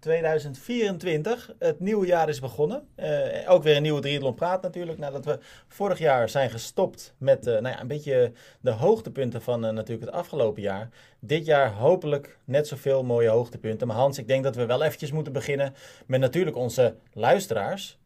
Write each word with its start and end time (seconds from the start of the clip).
Hans. 0.00 0.08
2024, 0.10 1.54
het 1.58 1.80
nieuwe 1.80 2.06
jaar 2.06 2.28
is 2.28 2.40
begonnen. 2.40 2.88
Eh, 2.94 3.50
ook 3.50 3.62
weer 3.62 3.76
een 3.76 3.82
nieuwe 3.82 4.00
Triathlon 4.00 4.34
Praat 4.34 4.62
natuurlijk. 4.62 4.98
Nadat 4.98 5.24
we 5.24 5.38
vorig 5.68 5.98
jaar 5.98 6.28
zijn 6.28 6.50
gestopt 6.50 7.14
met 7.18 7.46
uh, 7.46 7.52
nou 7.52 7.68
ja, 7.68 7.80
een 7.80 7.86
beetje 7.86 8.32
de 8.60 8.70
hoogtepunten 8.70 9.42
van 9.42 9.64
uh, 9.64 9.70
natuurlijk 9.70 10.06
het 10.06 10.14
afgelopen 10.14 10.62
jaar. 10.62 10.88
Dit 11.18 11.46
jaar 11.46 11.72
hopelijk 11.72 12.38
net 12.44 12.66
zoveel 12.66 13.04
mooie 13.04 13.28
hoogtepunten. 13.28 13.86
Maar 13.86 13.96
Hans, 13.96 14.18
ik 14.18 14.28
denk 14.28 14.44
dat 14.44 14.56
we 14.56 14.66
wel 14.66 14.82
eventjes 14.82 15.12
moeten 15.12 15.32
beginnen 15.32 15.74
met 16.06 16.20
natuurlijk 16.20 16.56
onze 16.56 16.94
luisteraars 17.12 17.98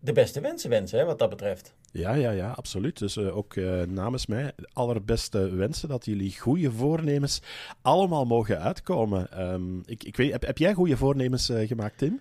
de 0.00 0.12
beste 0.12 0.40
wensen 0.40 0.70
wensen, 0.70 0.98
hè, 0.98 1.04
wat 1.04 1.18
dat 1.18 1.28
betreft. 1.28 1.74
Ja, 1.92 2.14
ja, 2.14 2.30
ja, 2.30 2.50
absoluut. 2.50 2.98
Dus 2.98 3.16
uh, 3.16 3.36
ook 3.36 3.54
uh, 3.54 3.82
namens 3.82 4.26
mij 4.26 4.52
allerbeste 4.72 5.54
wensen 5.54 5.88
dat 5.88 6.04
jullie 6.04 6.38
goede 6.38 6.72
voornemens 6.72 7.42
allemaal 7.82 8.24
mogen 8.24 8.60
uitkomen. 8.60 9.52
Um, 9.52 9.82
ik, 9.86 10.04
ik 10.04 10.16
weet, 10.16 10.32
heb, 10.32 10.46
heb 10.46 10.58
jij 10.58 10.74
goede 10.74 10.96
voornemens 10.96 11.50
uh, 11.50 11.66
gemaakt, 11.66 11.98
Tim? 11.98 12.20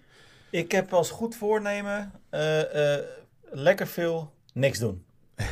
Ik 0.49 0.71
heb 0.71 0.93
als 0.93 1.09
goed 1.09 1.35
voornemen 1.35 2.11
lekker 3.51 3.87
veel 3.87 4.31
niks 4.53 4.79
doen. 4.79 5.05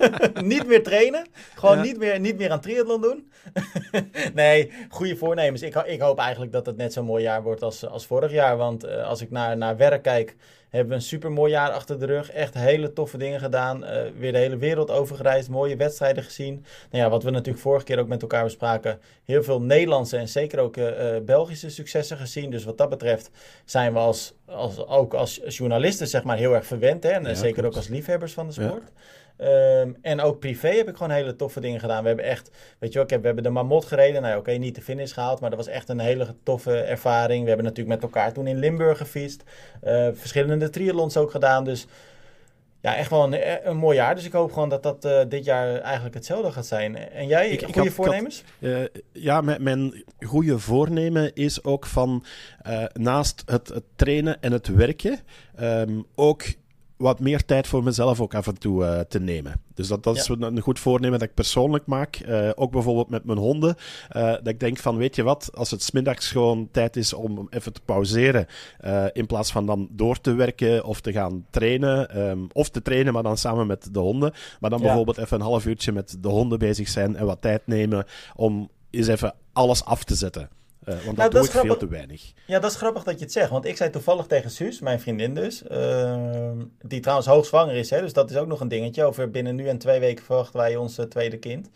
niet 0.42 0.66
meer 0.66 0.82
trainen. 0.82 1.26
Gewoon 1.54 1.76
ja. 1.76 1.82
niet, 1.82 1.98
meer, 1.98 2.20
niet 2.20 2.36
meer 2.36 2.50
aan 2.50 2.60
triathlon 2.60 3.00
doen. 3.00 3.32
nee, 4.34 4.72
goede 4.88 5.16
voornemens. 5.16 5.62
Ik, 5.62 5.74
ik, 5.74 6.00
hoop 6.00 6.18
eigenlijk 6.18 6.52
dat 6.52 6.66
het 6.66 6.76
net 6.76 6.92
zo'n 6.92 7.04
mooi 7.04 7.22
jaar 7.22 7.42
wordt 7.42 7.62
als, 7.62 7.86
als 7.86 8.06
vorig 8.06 8.32
jaar. 8.32 8.56
Want 8.56 8.86
als 8.88 9.20
ik 9.20 9.30
naar, 9.30 9.56
naar 9.56 9.76
werk 9.76 10.02
kijk, 10.02 10.36
hebben 10.72 10.90
we 10.90 10.94
een 10.94 11.08
super 11.08 11.32
mooi 11.32 11.50
jaar 11.50 11.70
achter 11.70 11.98
de 11.98 12.06
rug. 12.06 12.30
Echt 12.30 12.54
hele 12.54 12.92
toffe 12.92 13.18
dingen 13.18 13.40
gedaan. 13.40 13.84
Uh, 13.84 13.90
weer 14.18 14.32
de 14.32 14.38
hele 14.38 14.56
wereld 14.56 14.90
overgereisd. 14.90 15.48
Mooie 15.48 15.76
wedstrijden 15.76 16.24
gezien. 16.24 16.64
Nou 16.90 17.04
ja, 17.04 17.10
wat 17.10 17.22
we 17.22 17.30
natuurlijk 17.30 17.62
vorige 17.62 17.84
keer 17.84 17.98
ook 17.98 18.08
met 18.08 18.22
elkaar 18.22 18.44
bespraken. 18.44 19.00
Heel 19.24 19.42
veel 19.42 19.62
Nederlandse 19.62 20.16
en 20.16 20.28
zeker 20.28 20.58
ook 20.58 20.76
uh, 20.76 21.16
Belgische 21.22 21.70
successen 21.70 22.16
gezien. 22.16 22.50
Dus 22.50 22.64
wat 22.64 22.78
dat 22.78 22.88
betreft 22.88 23.30
zijn 23.64 23.92
we 23.92 23.98
als, 23.98 24.34
als, 24.46 24.86
ook 24.86 25.14
als 25.14 25.40
journalisten 25.46 26.06
zeg 26.06 26.22
maar 26.22 26.36
heel 26.36 26.54
erg 26.54 26.66
verwend. 26.66 27.02
Hè? 27.02 27.10
En 27.10 27.22
ja, 27.22 27.34
zeker 27.34 27.52
klopt. 27.52 27.68
ook 27.68 27.76
als 27.76 27.88
liefhebbers 27.88 28.32
van 28.32 28.46
de 28.46 28.52
sport. 28.52 28.82
Ja. 28.94 29.00
Um, 29.42 29.96
en 30.02 30.20
ook 30.20 30.38
privé 30.38 30.68
heb 30.68 30.88
ik 30.88 30.96
gewoon 30.96 31.12
hele 31.12 31.36
toffe 31.36 31.60
dingen 31.60 31.80
gedaan. 31.80 32.02
We 32.02 32.08
hebben 32.08 32.26
echt, 32.26 32.50
weet 32.78 32.92
je 32.92 32.94
wel, 32.94 33.04
ik 33.04 33.10
heb, 33.10 33.20
we 33.20 33.26
hebben 33.26 33.44
de 33.44 33.50
Mamot 33.50 33.84
gereden. 33.84 34.22
Nou, 34.22 34.38
oké, 34.38 34.40
okay, 34.40 34.56
niet 34.56 34.74
de 34.74 34.82
finish 34.82 35.12
gehaald, 35.12 35.40
maar 35.40 35.50
dat 35.50 35.58
was 35.58 35.68
echt 35.68 35.88
een 35.88 36.00
hele 36.00 36.34
toffe 36.42 36.76
ervaring. 36.76 37.42
We 37.42 37.48
hebben 37.48 37.66
natuurlijk 37.66 38.00
met 38.00 38.02
elkaar 38.02 38.32
toen 38.32 38.46
in 38.46 38.58
Limburg 38.58 38.98
gefietst. 38.98 39.42
Uh, 39.84 40.08
verschillende 40.12 40.70
triathlons 40.70 41.16
ook 41.16 41.30
gedaan. 41.30 41.64
Dus 41.64 41.86
ja, 42.82 42.96
echt 42.96 43.10
wel 43.10 43.32
een, 43.32 43.68
een, 43.68 43.76
mooi 43.76 43.96
jaar. 43.96 44.14
Dus 44.14 44.24
ik 44.24 44.32
hoop 44.32 44.52
gewoon 44.52 44.68
dat 44.68 44.82
dat 44.82 45.04
uh, 45.04 45.20
dit 45.28 45.44
jaar 45.44 45.80
eigenlijk 45.80 46.14
hetzelfde 46.14 46.52
gaat 46.52 46.66
zijn. 46.66 46.96
En 46.96 47.26
jij, 47.26 47.50
ik, 47.50 47.64
goede 47.64 47.88
ik 47.88 47.94
voornemens? 47.94 48.44
Had, 48.60 48.70
uh, 48.70 48.84
ja, 49.12 49.40
mijn, 49.40 49.62
mijn 49.62 50.04
goede 50.20 50.58
voornemen 50.58 51.34
is 51.34 51.64
ook 51.64 51.86
van 51.86 52.24
uh, 52.66 52.84
naast 52.92 53.42
het, 53.46 53.68
het, 53.68 53.84
trainen 53.96 54.36
en 54.40 54.52
het 54.52 54.66
werken, 54.66 55.18
um, 55.60 56.06
ook 56.14 56.44
wat 57.02 57.20
meer 57.20 57.44
tijd 57.44 57.66
voor 57.66 57.82
mezelf 57.82 58.20
ook 58.20 58.34
af 58.34 58.46
en 58.46 58.58
toe 58.58 58.82
uh, 58.82 59.00
te 59.00 59.20
nemen. 59.20 59.60
Dus 59.74 59.88
dat, 59.88 60.02
dat 60.02 60.14
ja. 60.14 60.20
is 60.20 60.28
een 60.28 60.60
goed 60.60 60.78
voornemen 60.78 61.18
dat 61.18 61.28
ik 61.28 61.34
persoonlijk 61.34 61.86
maak. 61.86 62.20
Uh, 62.28 62.50
ook 62.54 62.70
bijvoorbeeld 62.70 63.08
met 63.08 63.24
mijn 63.24 63.38
honden. 63.38 63.74
Uh, 64.16 64.22
dat 64.22 64.46
ik 64.46 64.60
denk 64.60 64.78
van, 64.78 64.96
weet 64.96 65.16
je 65.16 65.22
wat, 65.22 65.50
als 65.54 65.70
het 65.70 65.82
smiddags 65.82 66.30
gewoon 66.30 66.68
tijd 66.70 66.96
is 66.96 67.12
om 67.12 67.46
even 67.50 67.72
te 67.72 67.80
pauzeren. 67.84 68.46
in 69.12 69.26
plaats 69.26 69.52
van 69.52 69.66
dan 69.66 69.88
door 69.90 70.20
te 70.20 70.34
werken 70.34 70.84
of 70.84 71.00
te 71.00 71.12
gaan 71.12 71.46
trainen. 71.50 72.20
Um, 72.28 72.48
of 72.52 72.68
te 72.68 72.82
trainen, 72.82 73.12
maar 73.12 73.22
dan 73.22 73.36
samen 73.36 73.66
met 73.66 73.88
de 73.92 73.98
honden. 73.98 74.32
Maar 74.60 74.70
dan 74.70 74.78
ja. 74.78 74.84
bijvoorbeeld 74.84 75.18
even 75.18 75.36
een 75.36 75.46
half 75.46 75.66
uurtje 75.66 75.92
met 75.92 76.16
de 76.20 76.28
honden 76.28 76.58
bezig 76.58 76.88
zijn 76.88 77.16
en 77.16 77.26
wat 77.26 77.40
tijd 77.40 77.66
nemen 77.66 78.04
om 78.36 78.68
eens 78.90 79.06
even 79.06 79.34
alles 79.52 79.84
af 79.84 80.04
te 80.04 80.14
zetten. 80.14 80.48
Uh, 80.88 80.94
want 81.04 81.16
nou, 81.16 81.30
dat, 81.30 81.32
doe 81.32 81.44
ik 81.44 81.66
veel 81.66 81.76
te 81.76 81.88
weinig. 81.88 82.32
Ja, 82.46 82.58
dat 82.58 82.70
is 82.70 82.76
grappig 82.76 83.02
dat 83.02 83.18
je 83.18 83.24
het 83.24 83.32
zegt. 83.32 83.50
Want 83.50 83.64
ik 83.64 83.76
zei 83.76 83.90
toevallig 83.90 84.26
tegen 84.26 84.50
Suus, 84.50 84.80
mijn 84.80 85.00
vriendin 85.00 85.34
dus, 85.34 85.62
uh, 85.70 86.50
die 86.82 87.00
trouwens 87.00 87.28
hoogzwanger 87.28 87.74
is. 87.74 87.90
Hè, 87.90 88.00
dus 88.00 88.12
dat 88.12 88.30
is 88.30 88.36
ook 88.36 88.46
nog 88.46 88.60
een 88.60 88.68
dingetje. 88.68 89.04
Over 89.04 89.30
binnen 89.30 89.54
nu 89.54 89.68
en 89.68 89.78
twee 89.78 90.00
weken 90.00 90.24
verwachten 90.24 90.60
wij 90.60 90.76
ons 90.76 90.98
uh, 90.98 91.04
tweede 91.04 91.38
kind. 91.38 91.70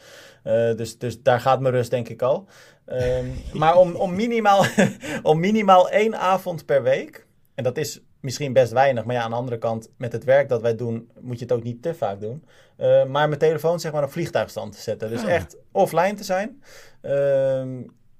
dus, 0.77 0.99
dus 0.99 1.22
daar 1.22 1.41
gaat 1.41 1.61
mijn 1.61 1.75
rust 1.75 1.91
denk 1.91 2.09
ik 2.09 2.22
al. 2.22 2.47
Ehm, 2.84 3.27
maar 3.61 3.77
om, 3.77 3.94
om, 3.94 4.15
minimaal, 4.15 4.65
om 5.23 5.41
minimaal 5.41 5.91
één 5.91 6.19
avond 6.19 6.65
per 6.65 6.83
week, 6.83 7.27
en 7.55 7.65
dat 7.65 7.77
is 7.77 8.00
misschien 8.21 8.53
best 8.53 8.73
weinig. 8.73 9.05
Maar 9.05 9.15
ja, 9.15 9.23
aan 9.23 9.31
de 9.31 9.37
andere 9.37 9.59
kant, 9.59 9.91
met 9.97 10.12
het 10.12 10.25
werk 10.25 10.49
dat 10.49 10.62
wij 10.62 10.77
doen, 10.77 11.11
moet 11.21 11.38
je 11.38 11.44
het 11.44 11.53
ook 11.53 11.62
niet 11.62 11.83
te 11.83 11.94
vaak 11.94 12.21
doen. 12.21 12.44
Uh, 12.78 13.05
maar 13.05 13.28
mijn 13.28 13.41
telefoon 13.41 13.81
zeg 13.81 13.93
maar 13.93 14.03
op 14.03 14.12
vliegtuigstand 14.12 14.73
te 14.73 14.81
zetten. 14.81 15.11
Dus 15.11 15.23
ah. 15.23 15.31
echt 15.31 15.56
offline 15.73 16.15
te 16.15 16.25
zijn. 16.25 16.62
Uh, 17.03 17.65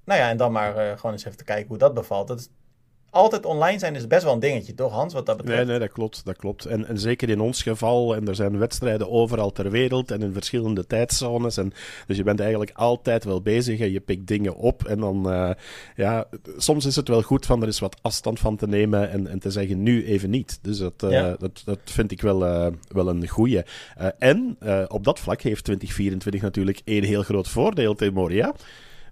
nou 0.07 0.19
ja, 0.19 0.29
en 0.29 0.37
dan 0.37 0.51
maar 0.51 0.75
uh, 0.75 0.97
gewoon 0.97 1.11
eens 1.11 1.25
even 1.25 1.37
te 1.37 1.43
kijken 1.43 1.67
hoe 1.67 1.77
dat 1.77 1.93
bevalt. 1.93 2.27
Dat 2.27 2.39
is, 2.39 2.49
altijd 3.09 3.45
online 3.45 3.79
zijn 3.79 3.95
is 3.95 4.07
best 4.07 4.23
wel 4.23 4.33
een 4.33 4.39
dingetje, 4.39 4.73
toch 4.73 4.91
Hans, 4.91 5.13
wat 5.13 5.25
dat 5.25 5.37
betreft? 5.37 5.57
Nee, 5.57 5.67
nee, 5.67 5.79
dat 5.79 5.91
klopt. 5.91 6.25
Dat 6.25 6.37
klopt. 6.37 6.65
En, 6.65 6.87
en 6.87 6.99
zeker 6.99 7.29
in 7.29 7.39
ons 7.39 7.63
geval, 7.63 8.15
en 8.15 8.27
er 8.27 8.35
zijn 8.35 8.57
wedstrijden 8.57 9.09
overal 9.09 9.51
ter 9.51 9.71
wereld 9.71 10.11
en 10.11 10.21
in 10.21 10.33
verschillende 10.33 10.85
tijdzones. 10.85 11.57
En, 11.57 11.73
dus 12.07 12.17
je 12.17 12.23
bent 12.23 12.39
eigenlijk 12.39 12.71
altijd 12.73 13.23
wel 13.23 13.41
bezig 13.41 13.79
en 13.79 13.91
je 13.91 13.99
pikt 13.99 14.27
dingen 14.27 14.55
op. 14.55 14.85
En 14.85 14.99
dan, 14.99 15.33
uh, 15.33 15.51
ja, 15.95 16.25
soms 16.57 16.85
is 16.85 16.95
het 16.95 17.07
wel 17.07 17.21
goed 17.21 17.45
van 17.45 17.61
er 17.61 17.67
is 17.67 17.79
wat 17.79 17.97
afstand 18.01 18.39
van 18.39 18.55
te 18.55 18.67
nemen 18.67 19.09
en, 19.09 19.27
en 19.27 19.39
te 19.39 19.51
zeggen 19.51 19.83
nu 19.83 20.05
even 20.05 20.29
niet. 20.29 20.59
Dus 20.61 20.77
dat, 20.77 21.03
uh, 21.03 21.11
ja. 21.11 21.35
dat, 21.37 21.61
dat 21.65 21.79
vind 21.83 22.11
ik 22.11 22.21
wel, 22.21 22.45
uh, 22.45 22.67
wel 22.87 23.09
een 23.09 23.27
goeie. 23.27 23.63
en 24.17 24.57
op 24.87 25.03
dat 25.03 25.19
vlak 25.19 25.41
heeft 25.41 25.63
2024 25.63 26.41
natuurlijk 26.41 26.81
één 26.83 27.03
heel 27.03 27.23
groot 27.23 27.47
voordeel, 27.47 27.95
Timoria. 27.95 28.53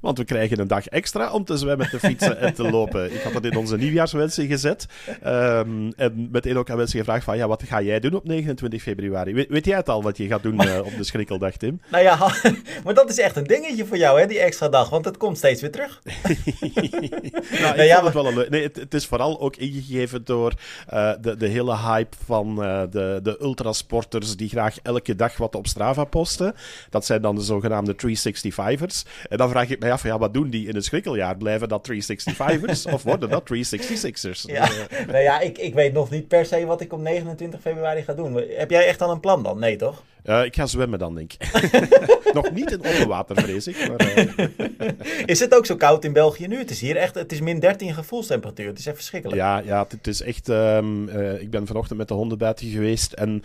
Want 0.05 0.17
we 0.17 0.23
krijgen 0.23 0.59
een 0.59 0.67
dag 0.67 0.87
extra 0.87 1.31
om 1.31 1.45
te 1.45 1.57
zwemmen, 1.57 1.89
te 1.89 1.99
fietsen 1.99 2.39
en 2.39 2.53
te 2.53 2.63
lopen. 2.69 3.13
Ik 3.13 3.21
had 3.21 3.33
dat 3.33 3.45
in 3.45 3.57
onze 3.57 3.77
nieuwjaarswensen 3.77 4.47
gezet. 4.47 4.85
Um, 5.25 5.93
en 5.95 6.27
meteen 6.31 6.57
ook 6.57 6.69
aan 6.69 6.77
mensen 6.77 6.99
gevraagd 6.99 7.23
van, 7.23 7.37
ja, 7.37 7.47
wat 7.47 7.63
ga 7.63 7.81
jij 7.81 7.99
doen 7.99 8.13
op 8.13 8.25
29 8.25 8.81
februari? 8.81 9.33
We, 9.33 9.45
weet 9.49 9.65
jij 9.65 9.77
het 9.77 9.89
al 9.89 10.03
wat 10.03 10.17
je 10.17 10.27
gaat 10.27 10.43
doen 10.43 10.61
uh, 10.61 10.79
op 10.79 10.97
de 10.97 11.03
schrikkeldag, 11.03 11.57
Tim? 11.57 11.81
Nou 11.91 12.03
ja, 12.03 12.17
maar 12.83 12.93
dat 12.93 13.09
is 13.09 13.19
echt 13.19 13.35
een 13.35 13.43
dingetje 13.43 13.85
voor 13.85 13.97
jou, 13.97 14.19
hè, 14.19 14.27
die 14.27 14.39
extra 14.39 14.69
dag. 14.69 14.89
Want 14.89 15.05
het 15.05 15.17
komt 15.17 15.37
steeds 15.37 15.61
weer 15.61 15.71
terug. 15.71 16.01
nou, 17.61 17.75
nou 17.75 17.83
ja, 17.83 18.03
het, 18.03 18.13
wel 18.13 18.27
een 18.27 18.45
nee, 18.49 18.63
het, 18.63 18.75
het, 18.75 18.93
is 18.93 19.05
vooral 19.05 19.41
ook 19.41 19.55
ingegeven 19.55 20.25
door 20.25 20.53
uh, 20.93 21.11
de, 21.21 21.37
de 21.37 21.47
hele 21.47 21.77
hype 21.77 22.15
van 22.25 22.63
uh, 22.63 22.81
de, 22.89 23.19
de 23.23 23.37
ultrasporters 23.41 24.35
die 24.35 24.49
graag 24.49 24.77
elke 24.81 25.15
dag 25.15 25.37
wat 25.37 25.55
op 25.55 25.67
Strava 25.67 26.03
posten. 26.03 26.55
Dat 26.89 27.05
zijn 27.05 27.21
dan 27.21 27.35
de 27.35 27.41
zogenaamde 27.41 27.95
365ers. 27.95 29.27
En 29.29 29.37
dan 29.37 29.49
vraag 29.49 29.69
ik 29.69 29.79
mij 29.79 29.93
ja, 30.03 30.17
wat 30.17 30.33
doen 30.33 30.49
die 30.49 30.67
in 30.67 30.75
het 30.75 30.85
schrikkeljaar? 30.85 31.37
Blijven 31.37 31.67
dat 31.67 31.89
365ers 31.91 32.93
of 32.93 33.03
worden 33.03 33.29
dat 33.29 33.53
366ers? 33.53 34.41
Ja, 34.41 34.69
nou 35.07 35.17
ja, 35.17 35.39
ik, 35.39 35.57
ik 35.57 35.73
weet 35.73 35.93
nog 35.93 36.09
niet 36.09 36.27
per 36.27 36.45
se 36.45 36.65
wat 36.65 36.81
ik 36.81 36.93
op 36.93 36.99
29 36.99 37.61
februari 37.61 38.03
ga 38.03 38.13
doen. 38.13 38.33
Heb 38.49 38.69
jij 38.69 38.87
echt 38.87 39.01
al 39.01 39.11
een 39.11 39.19
plan 39.19 39.43
dan? 39.43 39.59
Nee, 39.59 39.75
toch? 39.75 40.03
Uh, 40.25 40.45
ik 40.45 40.55
ga 40.55 40.65
zwemmen 40.65 40.99
dan, 40.99 41.15
denk 41.15 41.33
ik. 41.33 41.51
Nog 42.33 42.51
niet 42.51 42.71
in 42.71 42.83
onderwater, 42.83 43.35
vrees 43.35 43.67
ik. 43.67 43.87
Maar, 43.87 44.17
uh... 44.17 45.25
Is 45.25 45.39
het 45.39 45.55
ook 45.55 45.65
zo 45.65 45.75
koud 45.75 46.03
in 46.03 46.13
België 46.13 46.47
nu? 46.47 46.57
Het 46.57 46.69
is 46.69 46.81
hier 46.81 46.95
echt, 46.95 47.15
het 47.15 47.31
is 47.31 47.41
min 47.41 47.59
13 47.59 47.93
gevoelstemperatuur. 47.93 48.67
Het 48.67 48.79
is 48.79 48.85
echt 48.85 48.95
verschrikkelijk. 48.95 49.41
Ja, 49.41 49.57
ja 49.57 49.85
het 49.89 50.07
is 50.07 50.21
echt... 50.21 50.47
Um, 50.47 51.09
uh, 51.09 51.41
ik 51.41 51.49
ben 51.49 51.67
vanochtend 51.67 51.97
met 51.97 52.07
de 52.07 52.13
honden 52.13 52.37
buiten 52.37 52.67
geweest. 52.67 53.13
En 53.13 53.43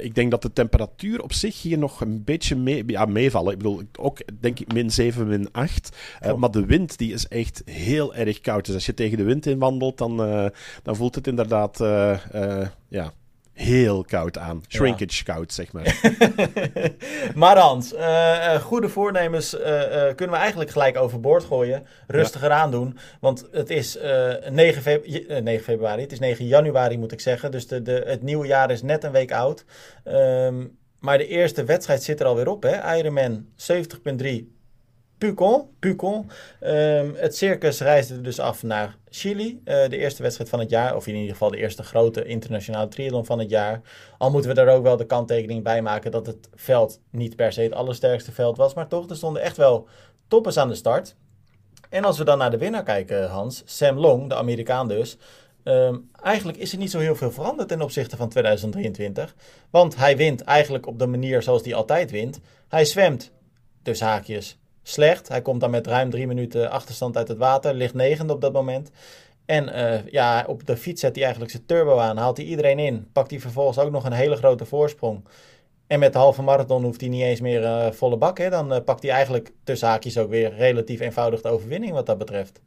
ik 0.00 0.14
denk 0.14 0.30
dat 0.30 0.42
de 0.42 0.52
temperatuur 0.52 1.22
op 1.22 1.32
zich 1.32 1.62
hier 1.62 1.78
nog 1.78 2.00
een 2.00 2.24
beetje 2.24 2.56
mee, 2.56 2.84
ja, 2.86 3.04
meevallen. 3.04 3.52
Ik 3.52 3.58
bedoel, 3.58 3.82
ook 3.98 4.18
denk 4.40 4.60
ik 4.60 4.72
min 4.72 4.90
7, 4.90 5.28
min 5.28 5.48
8. 5.52 5.96
maar 6.36 6.50
de 6.50 6.66
wind 6.66 6.98
die 6.98 7.12
is 7.12 7.28
echt 7.28 7.62
heel 7.64 8.14
erg 8.14 8.40
koud. 8.40 8.66
Dus 8.66 8.74
als 8.74 8.86
je 8.86 8.94
tegen 8.94 9.18
de 9.18 9.24
wind 9.24 9.46
in 9.46 9.58
wandelt, 9.58 9.98
dan, 9.98 10.16
dan 10.82 10.96
voelt 10.96 11.14
het 11.14 11.26
inderdaad... 11.26 11.78
ja, 12.88 13.12
heel 13.60 14.04
koud 14.04 14.38
aan. 14.38 14.62
Shrinkage 14.68 15.22
ja. 15.24 15.34
koud, 15.34 15.52
zeg 15.52 15.72
maar. 15.72 16.00
maar 17.34 17.58
Hans, 17.58 17.92
uh, 17.94 18.54
goede 18.54 18.88
voornemens 18.88 19.54
uh, 19.54 19.60
kunnen 19.90 20.30
we 20.30 20.36
eigenlijk 20.36 20.70
gelijk 20.70 20.96
overboord 20.96 21.44
gooien. 21.44 21.86
Rustiger 22.06 22.48
ja. 22.48 22.54
aandoen. 22.54 22.98
Want 23.20 23.48
het 23.52 23.70
is 23.70 23.98
9, 24.50 24.82
feb 24.82 25.06
9, 25.42 25.64
februari, 25.64 26.02
het 26.02 26.12
is 26.12 26.18
9 26.18 26.46
januari 26.46 26.98
moet 26.98 27.12
ik 27.12 27.20
zeggen. 27.20 27.50
Dus 27.50 27.66
de, 27.66 27.82
de, 27.82 28.02
het 28.06 28.22
nieuwe 28.22 28.46
jaar 28.46 28.70
is 28.70 28.82
net 28.82 29.04
een 29.04 29.12
week 29.12 29.32
oud. 29.32 29.64
Um, 30.04 30.78
maar 31.00 31.18
de 31.18 31.26
eerste 31.26 31.64
wedstrijd 31.64 32.02
zit 32.02 32.20
er 32.20 32.26
alweer 32.26 32.48
op, 32.48 32.62
hè? 32.62 32.96
Ironman 32.96 33.46
70.3 33.56 34.59
Pucon. 35.20 35.68
Pucon. 35.78 36.30
Um, 36.60 37.14
het 37.16 37.36
circus 37.36 37.80
reisde 37.80 38.20
dus 38.20 38.38
af 38.38 38.62
naar 38.62 38.96
Chili. 39.10 39.60
Uh, 39.64 39.88
de 39.88 39.96
eerste 39.96 40.22
wedstrijd 40.22 40.50
van 40.50 40.58
het 40.58 40.70
jaar. 40.70 40.96
Of 40.96 41.06
in 41.06 41.14
ieder 41.14 41.32
geval 41.32 41.50
de 41.50 41.56
eerste 41.56 41.82
grote 41.82 42.24
internationale 42.24 42.88
triathlon 42.88 43.26
van 43.26 43.38
het 43.38 43.50
jaar. 43.50 43.80
Al 44.18 44.30
moeten 44.30 44.50
we 44.50 44.56
daar 44.56 44.74
ook 44.74 44.82
wel 44.82 44.96
de 44.96 45.06
kanttekening 45.06 45.62
bij 45.64 45.82
maken 45.82 46.10
dat 46.10 46.26
het 46.26 46.48
veld 46.54 47.00
niet 47.10 47.36
per 47.36 47.52
se 47.52 47.60
het 47.60 47.72
allersterkste 47.72 48.32
veld 48.32 48.56
was. 48.56 48.74
Maar 48.74 48.88
toch, 48.88 49.10
er 49.10 49.16
stonden 49.16 49.42
echt 49.42 49.56
wel 49.56 49.88
toppers 50.28 50.56
aan 50.56 50.68
de 50.68 50.74
start. 50.74 51.14
En 51.88 52.04
als 52.04 52.18
we 52.18 52.24
dan 52.24 52.38
naar 52.38 52.50
de 52.50 52.58
winnaar 52.58 52.82
kijken, 52.82 53.28
Hans. 53.28 53.62
Sam 53.64 53.98
Long, 53.98 54.28
de 54.28 54.34
Amerikaan 54.34 54.88
dus. 54.88 55.16
Um, 55.64 56.10
eigenlijk 56.22 56.58
is 56.58 56.72
er 56.72 56.78
niet 56.78 56.90
zo 56.90 56.98
heel 56.98 57.16
veel 57.16 57.30
veranderd 57.30 57.68
ten 57.68 57.82
opzichte 57.82 58.16
van 58.16 58.28
2023. 58.28 59.34
Want 59.70 59.96
hij 59.96 60.16
wint 60.16 60.40
eigenlijk 60.40 60.86
op 60.86 60.98
de 60.98 61.06
manier 61.06 61.42
zoals 61.42 61.62
hij 61.62 61.74
altijd 61.74 62.10
wint. 62.10 62.40
Hij 62.68 62.84
zwemt, 62.84 63.32
dus 63.82 64.00
haakjes, 64.00 64.59
slecht. 64.82 65.28
Hij 65.28 65.42
komt 65.42 65.60
dan 65.60 65.70
met 65.70 65.86
ruim 65.86 66.10
drie 66.10 66.26
minuten 66.26 66.70
achterstand 66.70 67.16
uit 67.16 67.28
het 67.28 67.38
water. 67.38 67.74
Ligt 67.74 67.94
negende 67.94 68.32
op 68.32 68.40
dat 68.40 68.52
moment. 68.52 68.90
En 69.44 69.68
uh, 69.68 70.06
ja, 70.06 70.44
op 70.48 70.66
de 70.66 70.76
fiets 70.76 71.00
zet 71.00 71.14
hij 71.14 71.24
eigenlijk 71.24 71.52
zijn 71.52 71.66
turbo 71.66 71.98
aan. 71.98 72.16
Haalt 72.16 72.36
hij 72.36 72.46
iedereen 72.46 72.78
in. 72.78 73.08
Pakt 73.12 73.30
hij 73.30 73.40
vervolgens 73.40 73.78
ook 73.78 73.90
nog 73.90 74.04
een 74.04 74.12
hele 74.12 74.36
grote 74.36 74.64
voorsprong. 74.64 75.24
En 75.86 75.98
met 75.98 76.12
de 76.12 76.18
halve 76.18 76.42
marathon 76.42 76.84
hoeft 76.84 77.00
hij 77.00 77.10
niet 77.10 77.22
eens 77.22 77.40
meer 77.40 77.62
uh, 77.62 77.90
volle 77.90 78.16
bak. 78.16 78.38
Hè? 78.38 78.50
Dan 78.50 78.74
uh, 78.74 78.78
pakt 78.84 79.02
hij 79.02 79.12
eigenlijk 79.12 79.52
tussen 79.64 79.88
haakjes 79.88 80.18
ook 80.18 80.30
weer 80.30 80.54
relatief 80.54 81.00
eenvoudig 81.00 81.40
de 81.40 81.48
overwinning 81.48 81.92
wat 81.92 82.06
dat 82.06 82.18
betreft. 82.18 82.60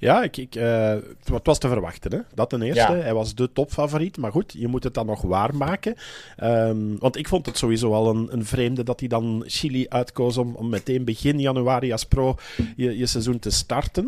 Ja, 0.00 0.22
ik, 0.22 0.36
ik, 0.36 0.54
uh, 0.54 0.94
het 1.24 1.46
was 1.46 1.58
te 1.58 1.68
verwachten. 1.68 2.12
Hè? 2.12 2.18
Dat 2.34 2.50
ten 2.50 2.62
eerste. 2.62 2.92
Hij 2.92 3.14
was 3.14 3.34
de 3.34 3.52
topfavoriet. 3.52 4.16
Maar 4.16 4.32
goed, 4.32 4.54
je 4.56 4.68
moet 4.68 4.84
het 4.84 4.94
dan 4.94 5.06
nog 5.06 5.22
waarmaken. 5.22 5.94
Um, 6.42 6.98
want 6.98 7.16
ik 7.16 7.28
vond 7.28 7.46
het 7.46 7.58
sowieso 7.58 7.92
al 7.92 8.10
een, 8.10 8.28
een 8.30 8.44
vreemde 8.44 8.82
dat 8.82 9.00
hij 9.00 9.08
dan 9.08 9.44
Chili 9.46 9.86
uitkoos 9.88 10.36
om, 10.36 10.54
om 10.54 10.68
meteen 10.68 11.04
begin 11.04 11.40
januari 11.40 11.92
als 11.92 12.04
pro 12.04 12.36
je, 12.76 12.98
je 12.98 13.06
seizoen 13.06 13.38
te 13.38 13.50
starten. 13.50 14.04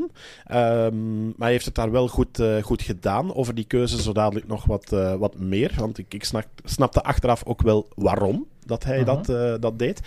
Um, 0.52 1.24
maar 1.24 1.34
hij 1.38 1.50
heeft 1.50 1.64
het 1.64 1.74
daar 1.74 1.90
wel 1.90 2.08
goed, 2.08 2.38
uh, 2.38 2.62
goed 2.62 2.82
gedaan. 2.82 3.34
Over 3.34 3.54
die 3.54 3.64
keuze 3.64 4.02
zo 4.02 4.12
dadelijk 4.12 4.46
nog 4.46 4.64
wat, 4.64 4.92
uh, 4.92 5.14
wat 5.14 5.38
meer. 5.38 5.72
Want 5.76 5.98
ik, 5.98 6.14
ik 6.14 6.24
snap, 6.24 6.46
snapte 6.64 7.02
achteraf 7.02 7.44
ook 7.44 7.62
wel 7.62 7.88
waarom 7.94 8.46
dat 8.66 8.84
hij 8.84 8.98
uh 8.98 9.06
-huh. 9.06 9.16
dat, 9.16 9.28
uh, 9.28 9.54
dat 9.60 9.78
deed. 9.78 10.00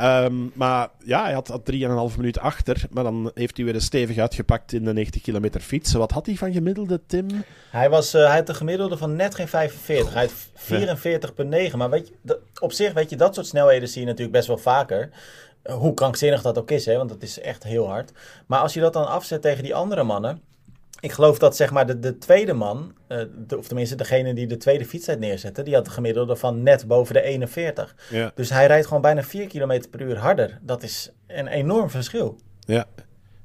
Um, 0.00 0.52
maar 0.54 0.88
ja, 1.04 1.22
hij 1.22 1.32
had, 1.32 1.48
had 1.48 1.70
3,5 1.72 2.16
minuten 2.16 2.42
achter. 2.42 2.84
Maar 2.90 3.04
dan 3.04 3.30
heeft 3.34 3.56
hij 3.56 3.64
weer 3.64 3.74
een 3.74 3.80
stevig 3.80 4.18
uitgepakt 4.18 4.72
in 4.72 4.84
de 4.84 4.92
90 4.92 5.22
kilometer 5.22 5.60
fiets. 5.60 5.92
Wat 5.92 6.10
had 6.10 6.26
hij 6.26 6.34
van 6.34 6.52
gemiddelde, 6.52 7.00
Tim? 7.06 7.26
Hij, 7.70 7.90
was, 7.90 8.14
uh, 8.14 8.26
hij 8.26 8.36
had 8.36 8.48
een 8.48 8.54
gemiddelde 8.54 8.96
van 8.96 9.16
net 9.16 9.34
geen 9.34 9.48
45. 9.48 10.14
Hij 10.14 10.22
had 10.22 10.32
44,9. 11.70 11.76
Maar 11.76 11.90
weet 11.90 12.08
je, 12.08 12.14
dat, 12.22 12.38
op 12.60 12.72
zich, 12.72 12.92
weet 12.92 13.10
je, 13.10 13.16
dat 13.16 13.34
soort 13.34 13.46
snelheden 13.46 13.88
zie 13.88 14.00
je 14.00 14.06
natuurlijk 14.06 14.36
best 14.36 14.48
wel 14.48 14.58
vaker. 14.58 15.10
Hoe 15.62 15.94
krankzinnig 15.94 16.42
dat 16.42 16.58
ook 16.58 16.70
is, 16.70 16.86
hè, 16.86 16.96
want 16.96 17.08
dat 17.08 17.22
is 17.22 17.40
echt 17.40 17.62
heel 17.62 17.88
hard. 17.88 18.12
Maar 18.46 18.60
als 18.60 18.74
je 18.74 18.80
dat 18.80 18.92
dan 18.92 19.08
afzet 19.08 19.42
tegen 19.42 19.62
die 19.62 19.74
andere 19.74 20.02
mannen 20.02 20.42
ik 21.00 21.12
geloof 21.12 21.38
dat 21.38 21.56
zeg 21.56 21.70
maar 21.70 21.86
de, 21.86 21.98
de 21.98 22.18
tweede 22.18 22.52
man, 22.52 22.94
uh, 23.08 23.22
de, 23.46 23.58
of 23.58 23.66
tenminste 23.66 23.96
degene 23.96 24.34
die 24.34 24.46
de 24.46 24.56
tweede 24.56 24.84
fietstijd 24.84 25.18
neerzette, 25.18 25.62
die 25.62 25.74
had 25.74 25.86
een 25.86 25.92
gemiddelde 25.92 26.36
van 26.36 26.62
net 26.62 26.86
boven 26.86 27.14
de 27.14 27.22
41. 27.22 27.94
Ja. 28.10 28.32
Dus 28.34 28.50
hij 28.50 28.66
rijdt 28.66 28.86
gewoon 28.86 29.02
bijna 29.02 29.22
4 29.22 29.46
km 29.46 29.82
per 29.90 30.00
uur 30.00 30.18
harder. 30.18 30.58
Dat 30.62 30.82
is 30.82 31.10
een 31.26 31.46
enorm 31.46 31.90
verschil. 31.90 32.36
Ja, 32.60 32.86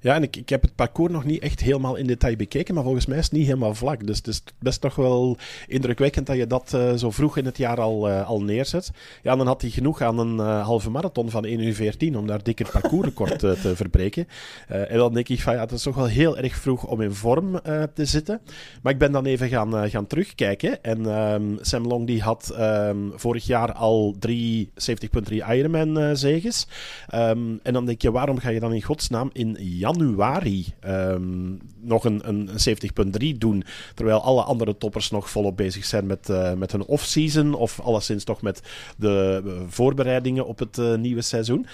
ja, 0.06 0.16
en 0.16 0.24
ik, 0.24 0.36
ik 0.36 0.50
heb 0.50 0.62
het 0.62 0.76
parcours 0.76 1.12
nog 1.12 1.24
niet 1.24 1.42
echt 1.42 1.60
helemaal 1.60 1.96
in 1.96 2.08
detail 2.08 2.36
bekeken, 2.36 2.74
maar 2.74 2.84
volgens 2.84 3.06
mij 3.06 3.18
is 3.18 3.24
het 3.24 3.34
niet 3.34 3.46
helemaal 3.46 3.74
vlak. 3.76 4.08
Dus 4.08 4.18
het 4.18 4.28
is 4.28 4.44
best 4.60 4.82
toch 4.82 4.96
wel 4.96 5.38
indrukwekkend 5.68 6.28
dat 6.28 6.36
je 6.36 6.48
dat 6.48 6.72
uh, 6.76 6.94
zo 6.94 7.12
vroeg 7.12 7.38
in 7.38 7.46
het 7.46 7.58
jaar 7.58 7.82
al, 7.82 8.10
uh, 8.10 8.28
al 8.28 8.42
neerzet. 8.42 8.92
Ja, 9.24 9.36
dan 9.36 9.48
had 9.48 9.62
hij 9.62 9.70
genoeg 9.70 10.02
aan 10.02 10.20
een 10.20 10.36
uh, 10.36 10.66
halve 10.66 10.90
marathon 10.90 11.30
van 11.30 11.46
1 11.46 11.60
uur 11.60 11.74
14 11.74 12.18
om 12.18 12.28
daar 12.28 12.44
dik 12.44 12.60
het 12.60 12.72
parcoursrecord 12.72 13.40
te 13.40 13.76
verbreken. 13.76 14.28
en 14.68 14.98
dan 14.98 15.14
denk 15.14 15.30
ik 15.30 15.42
van 15.42 15.54
ja, 15.54 15.60
het 15.60 15.72
is 15.72 15.84
toch 15.84 15.96
wel 15.96 16.06
heel 16.06 16.38
erg 16.38 16.56
vroeg 16.56 16.88
om 16.88 17.02
in 17.02 17.14
vorm 17.14 17.60
te 17.94 18.06
zitten. 18.06 18.42
Maar 18.82 18.94
ik 18.94 19.00
ben 19.00 19.12
dan 19.12 19.26
even 19.26 19.50
gaan, 19.50 19.90
gaan 19.90 20.08
terugkijken. 20.08 20.84
En 20.84 21.06
um, 21.06 21.58
Sam 21.62 21.88
Long 21.88 22.08
die 22.08 22.22
had 22.22 22.56
um, 22.60 23.12
vorig 23.16 23.46
jaar 23.46 23.74
al 23.74 24.16
drie 24.20 24.70
70.3 24.74 25.36
Ironman 25.50 26.18
zeges. 26.18 26.68
Um, 27.16 27.60
en 27.64 27.74
dan 27.74 27.86
denk 27.86 28.02
je, 28.02 28.12
waarom 28.12 28.38
ga 28.38 28.50
je 28.50 28.60
dan 28.60 28.74
in 28.74 28.82
godsnaam 28.82 29.30
in 29.34 29.58
januari 29.60 29.94
januari 29.98 30.66
um, 30.88 31.60
nog 31.82 32.04
een, 32.06 32.22
een, 32.24 32.50
een 32.66 33.34
70.3 33.34 33.38
doen. 33.38 33.64
Terwijl 33.94 34.22
alle 34.22 34.42
andere 34.42 34.78
toppers 34.78 35.10
nog 35.12 35.30
volop 35.30 35.58
bezig 35.58 35.86
zijn 35.86 36.06
met, 36.06 36.30
uh, 36.30 36.54
met 36.54 36.72
hun 36.72 36.86
off-season. 36.86 37.54
Of 37.54 37.80
alleszins 37.80 38.24
toch 38.24 38.42
met 38.42 38.62
de 38.98 39.42
uh, 39.46 39.54
voorbereidingen 39.68 40.46
op 40.48 40.60
het 40.60 40.78
uh, 40.78 40.96
nieuwe 40.96 41.22
seizoen. 41.22 41.66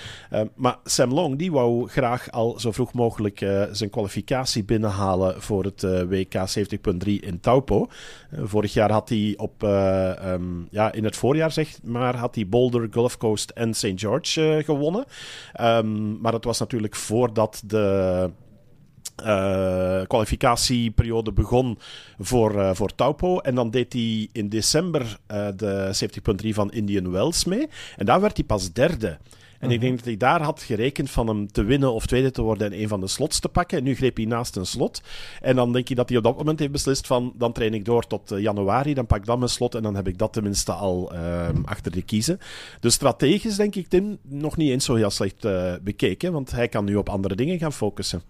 maar 0.55 0.77
Sam 0.83 1.13
Long 1.13 1.37
die 1.37 1.51
wou 1.51 1.87
graag 1.87 2.31
al 2.31 2.59
zo 2.59 2.71
vroeg 2.71 2.93
mogelijk 2.93 3.45
zijn 3.71 3.89
kwalificatie 3.89 4.63
binnenhalen 4.63 5.41
voor 5.41 5.63
het 5.63 5.81
WK 5.81 6.33
70.3 6.33 6.97
in 7.03 7.39
Taupo. 7.39 7.87
vorig 8.31 8.73
jaar 8.73 8.91
had 8.91 9.09
hij 9.09 9.33
op, 9.37 9.63
um, 9.63 10.67
ja, 10.71 10.91
in 10.91 11.03
het 11.03 11.15
voorjaar 11.15 11.51
zeg 11.51 11.83
maar, 11.83 12.15
had 12.15 12.35
hij 12.35 12.47
Boulder, 12.47 12.87
Gulf 12.91 13.17
Coast 13.17 13.49
en 13.49 13.73
St. 13.73 13.91
George 13.95 14.61
gewonnen. 14.65 15.05
Maar 16.21 16.33
het 16.33 16.43
was 16.43 16.59
natuurlijk 16.59 16.95
voordat 16.95 17.61
de 17.65 18.10
uh, 19.25 20.01
kwalificatieperiode 20.07 21.31
begon 21.31 21.77
voor, 22.19 22.55
uh, 22.55 22.69
voor 22.73 22.95
Taupo. 22.95 23.39
En 23.39 23.55
dan 23.55 23.71
deed 23.71 23.93
hij 23.93 24.29
in 24.31 24.49
december 24.49 25.17
de 25.55 26.07
70.3 26.43 26.49
van 26.49 26.71
Indian 26.71 27.11
Wells 27.11 27.45
mee. 27.45 27.69
En 27.97 28.05
daar 28.05 28.21
werd 28.21 28.37
hij 28.37 28.45
pas 28.45 28.73
derde. 28.73 29.17
En 29.61 29.71
ik 29.71 29.81
denk 29.81 29.95
dat 29.95 30.05
hij 30.05 30.17
daar 30.17 30.41
had 30.41 30.61
gerekend 30.61 31.09
van 31.09 31.27
hem 31.27 31.51
te 31.51 31.63
winnen 31.63 31.93
of 31.93 32.05
tweede 32.05 32.31
te 32.31 32.41
worden 32.41 32.71
en 32.71 32.81
een 32.81 32.87
van 32.87 32.99
de 32.99 33.07
slots 33.07 33.39
te 33.39 33.49
pakken. 33.49 33.77
En 33.77 33.83
nu 33.83 33.95
greep 33.95 34.15
hij 34.17 34.25
naast 34.25 34.55
een 34.55 34.65
slot. 34.65 35.01
En 35.41 35.55
dan 35.55 35.73
denk 35.73 35.87
je 35.87 35.95
dat 35.95 36.09
hij 36.09 36.17
op 36.17 36.23
dat 36.23 36.37
moment 36.37 36.59
heeft 36.59 36.71
beslist 36.71 37.07
van 37.07 37.33
dan 37.37 37.51
train 37.51 37.73
ik 37.73 37.85
door 37.85 38.07
tot 38.07 38.31
uh, 38.31 38.39
januari, 38.39 38.93
dan 38.93 39.05
pak 39.05 39.17
ik 39.17 39.25
dan 39.25 39.37
mijn 39.37 39.49
slot 39.49 39.75
en 39.75 39.83
dan 39.83 39.95
heb 39.95 40.07
ik 40.07 40.17
dat 40.17 40.33
tenminste 40.33 40.71
al 40.71 41.13
uh, 41.13 41.49
achter 41.65 41.91
de 41.91 42.01
kiezen. 42.01 42.39
Dus 42.79 42.93
strategisch 42.93 43.55
denk 43.55 43.75
ik 43.75 43.87
Tim 43.87 44.17
nog 44.21 44.57
niet 44.57 44.69
eens 44.69 44.85
zo 44.85 44.95
heel 44.95 45.09
slecht 45.09 45.45
uh, 45.45 45.73
bekeken, 45.81 46.31
want 46.31 46.51
hij 46.51 46.67
kan 46.67 46.85
nu 46.85 46.95
op 46.95 47.09
andere 47.09 47.35
dingen 47.35 47.59
gaan 47.59 47.73
focussen. 47.73 48.21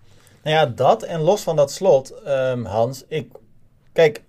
Nou 0.44 0.56
ja, 0.56 0.66
dat 0.66 1.04
en 1.04 1.22
los 1.22 1.42
van 1.42 1.56
dat 1.56 1.72
slot, 1.72 2.14
um, 2.28 2.66
Hans, 2.66 3.04
ik... 3.08 3.32
Kijk, 3.94 4.24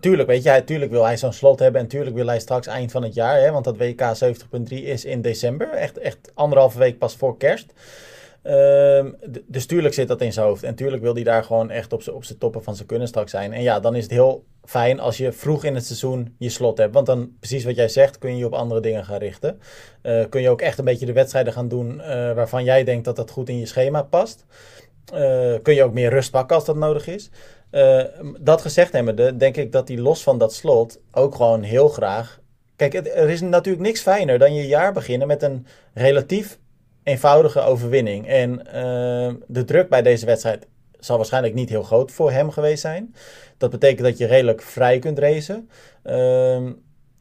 tuurlijk, 0.00 0.28
weet 0.28 0.42
je, 0.42 0.62
tuurlijk 0.64 0.90
wil 0.90 1.04
hij 1.04 1.16
zo'n 1.16 1.32
slot 1.32 1.58
hebben 1.58 1.80
en 1.80 1.88
tuurlijk 1.88 2.16
wil 2.16 2.26
hij 2.26 2.40
straks 2.40 2.66
eind 2.66 2.90
van 2.90 3.02
het 3.02 3.14
jaar, 3.14 3.40
hè, 3.40 3.50
want 3.50 3.64
dat 3.64 3.76
WK 3.76 4.00
70.3 4.00 4.64
is 4.68 5.04
in 5.04 5.22
december, 5.22 5.68
echt, 5.68 5.98
echt 5.98 6.30
anderhalve 6.34 6.78
week 6.78 6.98
pas 6.98 7.16
voor 7.16 7.36
kerst. 7.36 7.72
Um, 8.44 9.16
dus 9.46 9.66
tuurlijk 9.66 9.94
zit 9.94 10.08
dat 10.08 10.20
in 10.20 10.32
zijn 10.32 10.46
hoofd 10.46 10.62
en 10.62 10.74
tuurlijk 10.74 11.02
wil 11.02 11.14
hij 11.14 11.22
daar 11.22 11.44
gewoon 11.44 11.70
echt 11.70 11.92
op 11.92 12.24
zijn 12.24 12.38
toppen 12.38 12.62
van 12.62 12.74
zijn 12.74 12.88
kunnen 12.88 13.08
straks 13.08 13.30
zijn. 13.30 13.52
En 13.52 13.62
ja, 13.62 13.80
dan 13.80 13.94
is 13.94 14.02
het 14.02 14.12
heel 14.12 14.44
fijn 14.64 15.00
als 15.00 15.16
je 15.16 15.32
vroeg 15.32 15.64
in 15.64 15.74
het 15.74 15.86
seizoen 15.86 16.34
je 16.38 16.48
slot 16.48 16.78
hebt, 16.78 16.94
want 16.94 17.06
dan 17.06 17.32
precies 17.38 17.64
wat 17.64 17.76
jij 17.76 17.88
zegt, 17.88 18.18
kun 18.18 18.30
je 18.30 18.36
je 18.36 18.46
op 18.46 18.52
andere 18.52 18.80
dingen 18.80 19.04
gaan 19.04 19.18
richten. 19.18 19.60
Uh, 20.02 20.24
kun 20.28 20.42
je 20.42 20.50
ook 20.50 20.60
echt 20.60 20.78
een 20.78 20.84
beetje 20.84 21.06
de 21.06 21.12
wedstrijden 21.12 21.52
gaan 21.52 21.68
doen 21.68 21.94
uh, 21.94 22.04
waarvan 22.32 22.64
jij 22.64 22.84
denkt 22.84 23.04
dat 23.04 23.16
dat 23.16 23.30
goed 23.30 23.48
in 23.48 23.58
je 23.58 23.66
schema 23.66 24.02
past. 24.02 24.44
Uh, 25.14 25.54
kun 25.62 25.74
je 25.74 25.84
ook 25.84 25.92
meer 25.92 26.10
rust 26.10 26.30
pakken 26.30 26.56
als 26.56 26.64
dat 26.64 26.76
nodig 26.76 27.06
is. 27.06 27.30
Uh, 27.72 28.02
dat 28.40 28.60
gezegd 28.60 28.92
hebbende, 28.92 29.36
denk 29.36 29.56
ik 29.56 29.72
dat 29.72 29.88
hij 29.88 29.98
los 29.98 30.22
van 30.22 30.38
dat 30.38 30.54
slot 30.54 31.00
ook 31.12 31.34
gewoon 31.34 31.62
heel 31.62 31.88
graag. 31.88 32.40
Kijk, 32.76 32.94
er 32.94 33.30
is 33.30 33.40
natuurlijk 33.40 33.84
niks 33.84 34.00
fijner 34.00 34.38
dan 34.38 34.54
je 34.54 34.66
jaar 34.66 34.92
beginnen 34.92 35.26
met 35.26 35.42
een 35.42 35.66
relatief 35.94 36.58
eenvoudige 37.02 37.60
overwinning. 37.60 38.28
En 38.28 38.50
uh, 38.50 39.34
de 39.46 39.64
druk 39.64 39.88
bij 39.88 40.02
deze 40.02 40.26
wedstrijd 40.26 40.66
zal 40.98 41.16
waarschijnlijk 41.16 41.54
niet 41.54 41.68
heel 41.68 41.82
groot 41.82 42.10
voor 42.10 42.30
hem 42.30 42.50
geweest 42.50 42.80
zijn. 42.80 43.14
Dat 43.58 43.70
betekent 43.70 44.06
dat 44.06 44.18
je 44.18 44.26
redelijk 44.26 44.62
vrij 44.62 44.98
kunt 44.98 45.18
racen. 45.18 45.68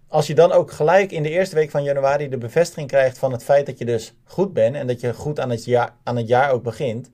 als 0.07 0.27
je 0.27 0.35
dan 0.35 0.51
ook 0.51 0.71
gelijk 0.71 1.11
in 1.11 1.23
de 1.23 1.29
eerste 1.29 1.55
week 1.55 1.69
van 1.69 1.83
januari 1.83 2.29
de 2.29 2.37
bevestiging 2.37 2.87
krijgt 2.87 3.17
van 3.17 3.31
het 3.31 3.43
feit 3.43 3.65
dat 3.65 3.77
je 3.77 3.85
dus 3.85 4.13
goed 4.23 4.53
bent 4.53 4.75
en 4.75 4.87
dat 4.87 4.99
je 4.99 5.13
goed 5.13 5.39
aan 5.39 5.49
het 5.49 5.65
jaar, 5.65 5.95
aan 6.03 6.17
het 6.17 6.27
jaar 6.27 6.51
ook 6.51 6.63
begint 6.63 7.09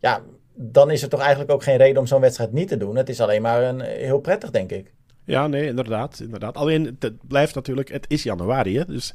ja, 0.00 0.22
dan 0.60 0.90
is 0.90 1.02
er 1.02 1.08
toch 1.08 1.20
eigenlijk 1.20 1.50
ook 1.50 1.62
geen 1.62 1.76
reden 1.76 2.00
om 2.00 2.06
zo'n 2.06 2.20
wedstrijd 2.20 2.52
niet 2.52 2.68
te 2.68 2.76
doen. 2.76 2.96
Het 2.96 3.08
is 3.08 3.20
alleen 3.20 3.42
maar 3.42 3.62
een, 3.62 3.80
heel 3.80 4.20
prettig, 4.20 4.50
denk 4.50 4.70
ik. 4.70 4.92
Ja, 5.24 5.46
nee, 5.46 5.66
inderdaad. 5.66 6.20
inderdaad. 6.20 6.56
Alleen, 6.56 6.96
het 6.98 7.28
blijft 7.28 7.54
natuurlijk, 7.54 7.88
het 7.88 8.04
is 8.08 8.22
januari, 8.22 8.78
hè, 8.78 8.84
dus 8.84 9.14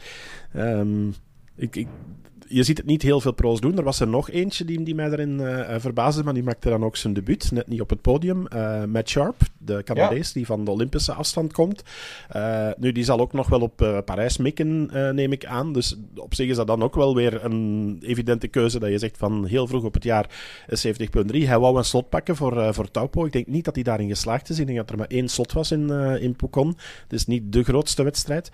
um, 0.56 1.14
ik, 1.56 1.76
ik, 1.76 1.88
je 2.54 2.64
ziet 2.64 2.78
het 2.78 2.86
niet 2.86 3.02
heel 3.02 3.22
veel 3.22 3.32
pro's 3.32 3.60
doen. 3.60 3.78
Er 3.78 3.84
was 3.84 4.00
er 4.00 4.08
nog 4.08 4.30
eentje 4.30 4.66
die, 4.66 4.84
die 4.84 4.96
mij 4.96 5.10
daarin 5.10 5.40
uh, 5.40 5.76
verbaasde, 5.78 6.24
maar 6.24 6.34
die 6.34 6.44
maakte 6.44 6.70
dan 6.70 6.84
ook 6.84 6.96
zijn 6.96 7.14
debuut, 7.14 7.52
net 7.52 7.68
niet 7.68 7.82
op 7.82 7.90
het 7.90 8.02
podium. 8.02 8.46
Uh, 8.56 8.84
Matt 8.84 9.10
Sharp, 9.10 9.36
de 9.58 9.84
Canadees 9.84 10.28
ja. 10.28 10.34
die 10.34 10.46
van 10.46 10.66
de 10.66 10.72
Olympische 10.72 11.14
afstand 11.14 11.54
komt. 11.54 11.84
Uh, 12.36 12.70
nu, 12.78 12.92
die 12.92 13.04
zal 13.04 13.20
ook 13.20 13.34
nog 13.34 13.48
wel 13.48 13.62
op 13.62 14.02
Parijs 14.06 14.38
mikken, 14.38 14.90
neem 15.16 15.32
ik 15.32 15.46
aan. 15.46 15.74
Dus 15.74 15.98
op 16.16 16.34
zich 16.34 16.50
is 16.50 16.56
dat 16.56 16.68
dan 16.68 16.84
ook 16.84 16.96
wel 16.96 17.16
weer 17.16 17.46
een 17.46 17.98
evidente 18.02 18.48
keuze 18.48 18.80
dat 18.80 18.90
je 18.90 18.98
zegt 18.98 19.18
van 19.18 19.46
heel 19.46 19.68
vroeg 19.68 19.84
op 19.84 19.94
het 19.94 20.04
jaar 20.04 20.30
70.3. 20.70 20.76
Hij 21.26 21.60
wou 21.60 21.78
een 21.78 21.86
slot 21.86 22.10
pakken 22.10 22.36
voor, 22.36 22.74
voor 22.74 22.92
Taupo. 22.92 23.26
Ik 23.26 23.32
denk 23.32 23.48
niet 23.48 23.66
dat 23.66 23.76
hij 23.76 23.84
daarin 23.84 24.08
geslaagd 24.08 24.50
is. 24.50 24.60
Ik 24.60 24.66
denk 24.66 24.78
dat 24.78 24.90
er 24.90 24.98
maar 24.98 25.08
één 25.08 25.28
slot 25.28 25.52
was 25.52 25.72
in, 25.72 25.90
in 26.20 26.36
Pucon. 26.36 26.68
Het 27.04 27.14
is 27.14 27.26
niet 27.26 27.54
de 27.54 27.64
grootste 27.64 28.04
wedstrijd. 28.04 28.52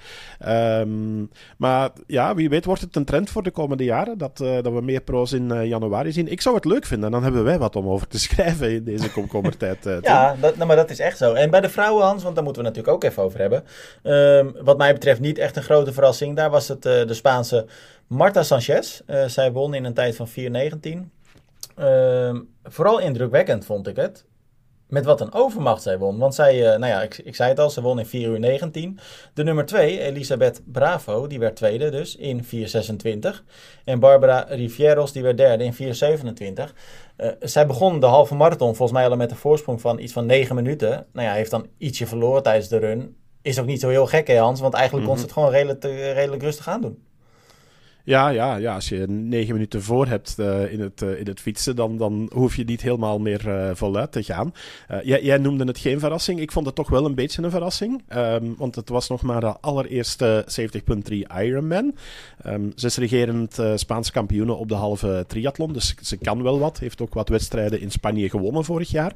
Um, 0.47 1.29
maar 1.57 1.91
ja, 2.07 2.35
wie 2.35 2.49
weet 2.49 2.65
wordt 2.65 2.81
het 2.81 2.95
een 2.95 3.05
trend 3.05 3.29
voor 3.29 3.43
de 3.43 3.51
komende 3.51 3.83
jaren 3.89 4.17
dat, 4.17 4.39
uh, 4.39 4.53
dat 4.61 4.73
we 4.73 4.81
meer 4.81 5.01
pro's 5.01 5.31
in 5.31 5.49
uh, 5.51 5.65
januari 5.65 6.11
zien. 6.11 6.31
Ik 6.31 6.41
zou 6.41 6.55
het 6.55 6.65
leuk 6.65 6.85
vinden, 6.85 7.11
dan 7.11 7.23
hebben 7.23 7.43
wij 7.43 7.59
wat 7.59 7.75
om 7.75 7.87
over 7.87 8.07
te 8.07 8.19
schrijven 8.27 8.71
in 8.71 8.83
deze 8.83 9.11
komkommertijd. 9.11 9.85
Uh, 9.85 9.97
ja, 10.01 10.35
dat, 10.39 10.55
nou, 10.55 10.67
maar 10.67 10.75
dat 10.75 10.89
is 10.89 10.99
echt 10.99 11.17
zo. 11.17 11.33
En 11.33 11.49
bij 11.49 11.61
de 11.61 11.69
vrouwen, 11.69 12.05
Hans, 12.05 12.23
want 12.23 12.35
daar 12.35 12.43
moeten 12.43 12.61
we 12.61 12.67
natuurlijk 12.67 12.95
ook 12.95 13.03
even 13.03 13.23
over 13.23 13.39
hebben. 13.39 13.63
Um, 14.03 14.55
wat 14.63 14.77
mij 14.77 14.93
betreft 14.93 15.19
niet 15.19 15.37
echt 15.37 15.55
een 15.55 15.63
grote 15.63 15.93
verrassing. 15.93 16.35
Daar 16.35 16.49
was 16.49 16.67
het 16.67 16.81
de 16.81 17.13
Spaanse 17.13 17.65
Marta 18.07 18.43
Sanchez. 18.43 19.01
zij 19.27 19.51
won 19.51 19.73
in 19.73 19.85
een 19.85 19.93
tijd 19.93 20.15
van 20.15 20.27
4.19. 20.29 21.83
Um, 21.83 22.49
vooral 22.63 22.99
indrukwekkend 22.99 23.65
vond 23.65 23.87
ik 23.87 23.95
het. 23.95 24.25
Met 24.89 25.05
wat 25.05 25.21
een 25.21 25.33
overmacht 25.33 25.81
zij 25.81 25.97
won. 25.97 26.17
Want 26.17 26.35
zij, 26.35 26.55
uh, 26.55 26.63
nou 26.63 26.85
ja, 26.85 27.01
ik, 27.01 27.17
ik 27.17 27.35
zei 27.35 27.49
het 27.49 27.59
al, 27.59 27.69
ze 27.69 27.81
won 27.81 27.99
in 27.99 28.05
4 28.05 28.29
uur 28.29 28.39
19. 28.39 28.99
De 29.33 29.43
nummer 29.43 29.65
2, 29.65 29.99
Elisabeth 29.99 30.61
Bravo, 30.65 31.27
die 31.27 31.39
werd 31.39 31.55
tweede 31.55 31.89
dus 31.89 32.15
in 32.15 32.43
4.26. 32.43 32.49
En 33.83 33.99
Barbara 33.99 34.45
Rivieros, 34.49 35.11
die 35.11 35.23
werd 35.23 35.37
derde 35.37 35.63
in 35.63 35.73
4.27. 35.73 36.73
Uh, 37.17 37.31
zij 37.39 37.65
begon 37.65 37.99
de 37.99 38.05
halve 38.05 38.35
marathon 38.35 38.75
volgens 38.75 38.99
mij 38.99 39.09
al 39.09 39.15
met 39.15 39.31
een 39.31 39.37
voorsprong 39.37 39.81
van 39.81 39.99
iets 39.99 40.13
van 40.13 40.25
9 40.25 40.55
minuten. 40.55 41.05
Nou 41.13 41.27
ja, 41.27 41.33
heeft 41.33 41.51
dan 41.51 41.67
ietsje 41.77 42.07
verloren 42.07 42.43
tijdens 42.43 42.67
de 42.67 42.77
run. 42.77 43.17
Is 43.41 43.59
ook 43.59 43.65
niet 43.65 43.79
zo 43.79 43.89
heel 43.89 44.07
gek 44.07 44.27
hè 44.27 44.37
Hans, 44.37 44.59
want 44.59 44.73
eigenlijk 44.73 45.07
kon 45.07 45.17
ze 45.17 45.23
het 45.23 45.31
gewoon 45.31 45.51
redelijk, 45.51 45.83
redelijk 46.13 46.41
rustig 46.41 46.67
aan 46.67 46.81
doen. 46.81 47.08
Ja, 48.03 48.29
ja, 48.29 48.55
ja, 48.55 48.73
als 48.73 48.89
je 48.89 49.07
negen 49.07 49.53
minuten 49.53 49.81
voor 49.81 50.07
hebt 50.07 50.35
uh, 50.39 50.71
in, 50.71 50.79
het, 50.79 51.01
uh, 51.01 51.19
in 51.19 51.27
het 51.27 51.39
fietsen, 51.39 51.75
dan, 51.75 51.97
dan 51.97 52.29
hoef 52.33 52.55
je 52.55 52.63
niet 52.63 52.81
helemaal 52.81 53.19
meer 53.19 53.47
uh, 53.47 53.69
voluit 53.73 54.11
te 54.11 54.23
gaan. 54.23 54.53
Jij, 55.03 55.23
jij, 55.23 55.37
noemde 55.37 55.65
het 55.65 55.77
geen 55.77 55.99
verrassing. 55.99 56.39
Ik 56.39 56.51
vond 56.51 56.65
het 56.65 56.75
toch 56.75 56.89
wel 56.89 57.05
een 57.05 57.15
beetje 57.15 57.43
een 57.43 57.51
verrassing. 57.51 58.03
Um, 58.15 58.55
want 58.57 58.75
het 58.75 58.89
was 58.89 59.09
nog 59.09 59.21
maar 59.21 59.39
de 59.39 59.59
allereerste 59.59 60.45
70.3 60.61 61.13
Ironman. 61.37 61.95
Um, 62.45 62.71
ze 62.75 62.85
is 62.85 62.97
regerend 62.97 63.57
Spaanse 63.75 64.11
kampioene 64.11 64.53
op 64.53 64.67
de 64.67 64.75
halve 64.75 65.25
triathlon, 65.27 65.73
dus 65.73 65.95
ze 66.01 66.17
kan 66.17 66.43
wel 66.43 66.59
wat. 66.59 66.79
Heeft 66.79 67.01
ook 67.01 67.13
wat 67.13 67.29
wedstrijden 67.29 67.81
in 67.81 67.91
Spanje 67.91 68.29
gewonnen 68.29 68.63
vorig 68.65 68.89
jaar. 68.89 69.13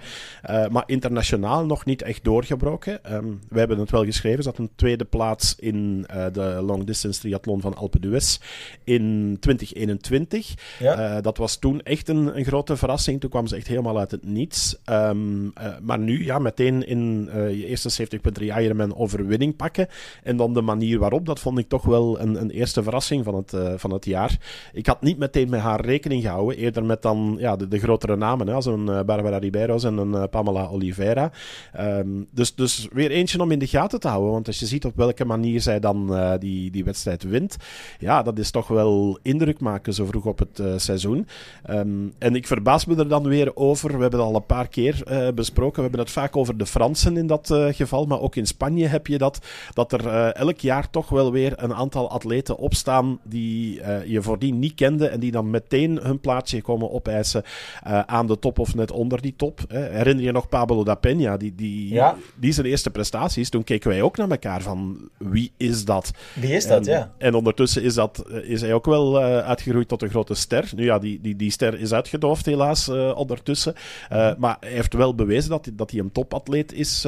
maar 0.72 0.84
internationaal 0.86 1.66
nog 1.66 1.86
niet 1.86 2.02
echt 2.02 2.24
doorgebroken. 2.24 3.14
Um, 3.14 3.40
we 3.50 3.60
hebben 3.60 3.80
het 3.80 3.92
wel 3.92 4.06
geschreven. 4.06 4.44
Ze 4.44 4.50
had 4.50 4.58
een 4.58 4.72
tweede 4.76 5.06
plaats 5.06 5.56
in 5.60 6.06
de 6.34 6.60
long 6.66 6.84
distance 6.84 7.20
triathlon 7.20 7.62
van 7.62 7.76
Alpe 7.76 8.00
d'Huez 8.00 8.38
in 8.84 9.38
2021. 9.40 10.54
Ja. 10.80 11.16
Uh, 11.16 11.22
dat 11.22 11.38
was 11.38 11.58
toen 11.58 11.82
echt 11.82 12.10
een, 12.10 12.38
een, 12.38 12.46
grote 12.46 12.78
verrassing. 12.78 13.20
Toen 13.20 13.30
kwam 13.30 13.48
ze 13.48 13.56
echt 13.56 13.68
helemaal 13.68 14.00
uit 14.00 14.12
het 14.12 14.26
niets. 14.26 14.78
Um, 14.86 15.44
uh, 15.44 15.52
maar 15.82 16.00
nu, 16.00 16.26
ja, 16.26 16.40
meteen 16.40 16.88
in 16.88 17.30
uh, 17.36 17.50
je 17.50 17.66
eerste 17.66 18.08
70.3 18.42 18.44
Ironman 18.44 18.96
overwinning 18.96 19.56
pakken. 19.56 19.88
En 20.24 20.38
dan 20.38 20.54
de 20.54 20.62
manier 20.62 21.00
waarop, 21.00 21.26
dat 21.26 21.40
vond 21.40 21.58
ik 21.58 21.70
toch 21.70 21.84
wel 21.84 22.20
een, 22.20 22.42
een 22.42 22.50
eerste 22.50 22.84
verrassing 22.84 23.24
van 23.24 23.36
het, 23.36 23.80
van 23.80 23.94
het 23.94 24.06
jaar. 24.06 24.38
Ik 24.74 24.86
had 24.86 25.02
niet 25.02 25.18
meteen 25.18 25.50
met 25.50 25.60
haar 25.60 25.86
rekening 25.86 26.22
gehouden. 26.22 26.58
Eerder 26.58 26.86
met 26.86 27.02
dan 27.02 27.36
ja, 27.40 27.56
de, 27.56 27.68
de 27.68 27.80
grotere 27.80 28.16
namen, 28.16 28.48
hè, 28.48 28.54
als 28.54 28.66
een 28.66 28.86
Barbara 28.86 29.38
Ribeiros 29.38 29.84
en 29.84 29.98
een 29.98 30.30
Pamela 30.30 30.68
Oliveira. 30.68 31.32
Um, 31.80 32.28
dus, 32.32 32.56
dus 32.56 32.88
weer 32.92 33.12
eentje 33.12 33.42
om 33.42 33.52
in 33.52 33.60
de 33.60 33.68
gaten 33.68 34.00
te 34.00 34.08
houden. 34.08 34.32
Want 34.32 34.48
als 34.48 34.60
je 34.60 34.66
ziet 34.66 34.86
op 34.86 34.96
welke 34.96 35.26
manier 35.26 35.62
zij 35.62 35.80
dan 35.80 36.18
die, 36.40 36.72
die 36.72 36.84
wedstrijd 36.84 37.24
wint, 37.24 37.58
ja, 38.00 38.22
dat 38.22 38.40
is 38.40 38.52
toch 38.52 38.68
wel 38.68 38.73
indruk 39.22 39.60
maken 39.60 39.94
zo 39.94 40.06
vroeg 40.06 40.26
op 40.26 40.40
het 40.40 40.60
uh, 40.60 40.74
seizoen. 40.76 41.28
Um, 41.70 42.14
en 42.18 42.36
ik 42.36 42.48
verbaas 42.48 42.86
me 42.86 42.96
er 42.96 43.08
dan 43.08 43.28
weer 43.28 43.56
over. 43.56 43.96
We 43.96 44.02
hebben 44.02 44.20
het 44.20 44.30
al 44.30 44.36
een 44.36 44.46
paar 44.46 44.68
keer 44.68 45.04
uh, 45.12 45.28
besproken. 45.36 45.76
We 45.76 45.82
hebben 45.82 46.00
het 46.00 46.12
vaak 46.12 46.38
over 46.38 46.58
de 46.58 46.66
Fransen 46.66 47.18
in 47.18 47.28
dat 47.28 47.50
uh, 47.50 47.74
geval. 47.74 48.06
Maar 48.06 48.20
ook 48.20 48.36
in 48.36 48.48
Spanje 48.48 48.88
heb 48.88 49.08
je 49.08 49.18
dat. 49.18 49.40
Dat 49.74 49.92
er 49.92 50.08
elk 50.32 50.60
jaar 50.60 50.90
toch 50.90 51.10
wel 51.10 51.32
weer 51.32 51.54
een 51.56 51.74
aantal 51.74 52.10
atleten 52.10 52.58
opstaan 52.58 53.20
die 53.24 53.82
je 54.06 54.22
voordien 54.22 54.60
niet 54.60 54.74
kende. 54.74 55.08
En 55.08 55.20
die 55.20 55.32
dan 55.32 55.50
meteen 55.50 56.00
hun 56.02 56.20
plaatsje 56.20 56.62
komen 56.62 56.92
opeisen 56.92 57.44
aan 58.06 58.28
de 58.28 58.40
top 58.40 58.60
of 58.60 58.76
net 58.76 58.92
onder 58.92 59.22
die 59.22 59.34
top. 59.36 59.60
Herinner 59.68 60.24
je 60.24 60.32
nog 60.32 60.50
Pablo 60.50 60.84
da 60.84 61.00
Peña? 61.08 61.38
Die, 61.38 61.56
die, 61.56 61.94
ja. 61.94 62.16
die 62.36 62.52
zijn 62.52 62.66
eerste 62.66 62.90
prestaties. 62.90 63.50
Toen 63.50 63.64
keken 63.64 63.90
wij 63.90 64.02
ook 64.02 64.18
naar 64.18 64.30
elkaar 64.30 64.62
van 64.62 65.10
wie 65.18 65.52
is 65.58 65.86
dat? 65.86 66.12
Wie 66.34 66.52
is 66.52 66.68
dat, 66.68 66.88
en, 66.88 66.94
ja. 66.94 67.14
En 67.18 67.34
ondertussen 67.34 67.84
is 67.84 67.94
dat 67.94 68.24
is 68.44 68.62
hij 68.64 68.74
ook 68.74 68.86
wel 68.86 69.20
uh, 69.20 69.38
uitgegroeid 69.38 69.88
tot 69.88 70.02
een 70.02 70.10
grote 70.10 70.34
ster. 70.34 70.72
Nu 70.76 70.84
ja, 70.84 71.00
die, 71.00 71.22
die, 71.22 71.36
die 71.36 71.52
ster 71.52 71.80
is 71.80 71.94
uitgedoofd 71.94 72.46
helaas 72.46 72.88
uh, 72.88 73.18
ondertussen. 73.18 73.74
Uh, 74.12 74.32
maar 74.38 74.58
hij 74.60 74.70
heeft 74.70 74.94
wel 74.94 75.16
bewezen 75.16 75.50
dat, 75.50 75.70
dat 75.74 75.92
hij 75.92 76.00
een 76.00 76.12
topatleet 76.12 76.74
is 76.74 77.04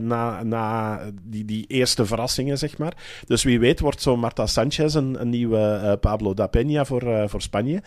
na, 0.00 0.42
na 0.42 1.00
die, 1.22 1.44
die 1.44 1.64
eerste 1.66 2.06
verrassingen, 2.06 2.58
zeg 2.58 2.78
maar. 2.78 2.96
Dus 3.26 3.42
wie 3.42 3.60
weet 3.60 3.80
wordt 3.80 4.02
zo 4.02 4.16
Marta 4.16 4.46
Sanchez 4.46 4.94
een, 4.94 5.20
een 5.20 5.28
nieuwe 5.28 5.98
Pablo 6.00 6.34
da 6.34 6.48
Peña 6.56 6.80
voor, 6.80 7.28
voor 7.28 7.42
Spanje. 7.42 7.82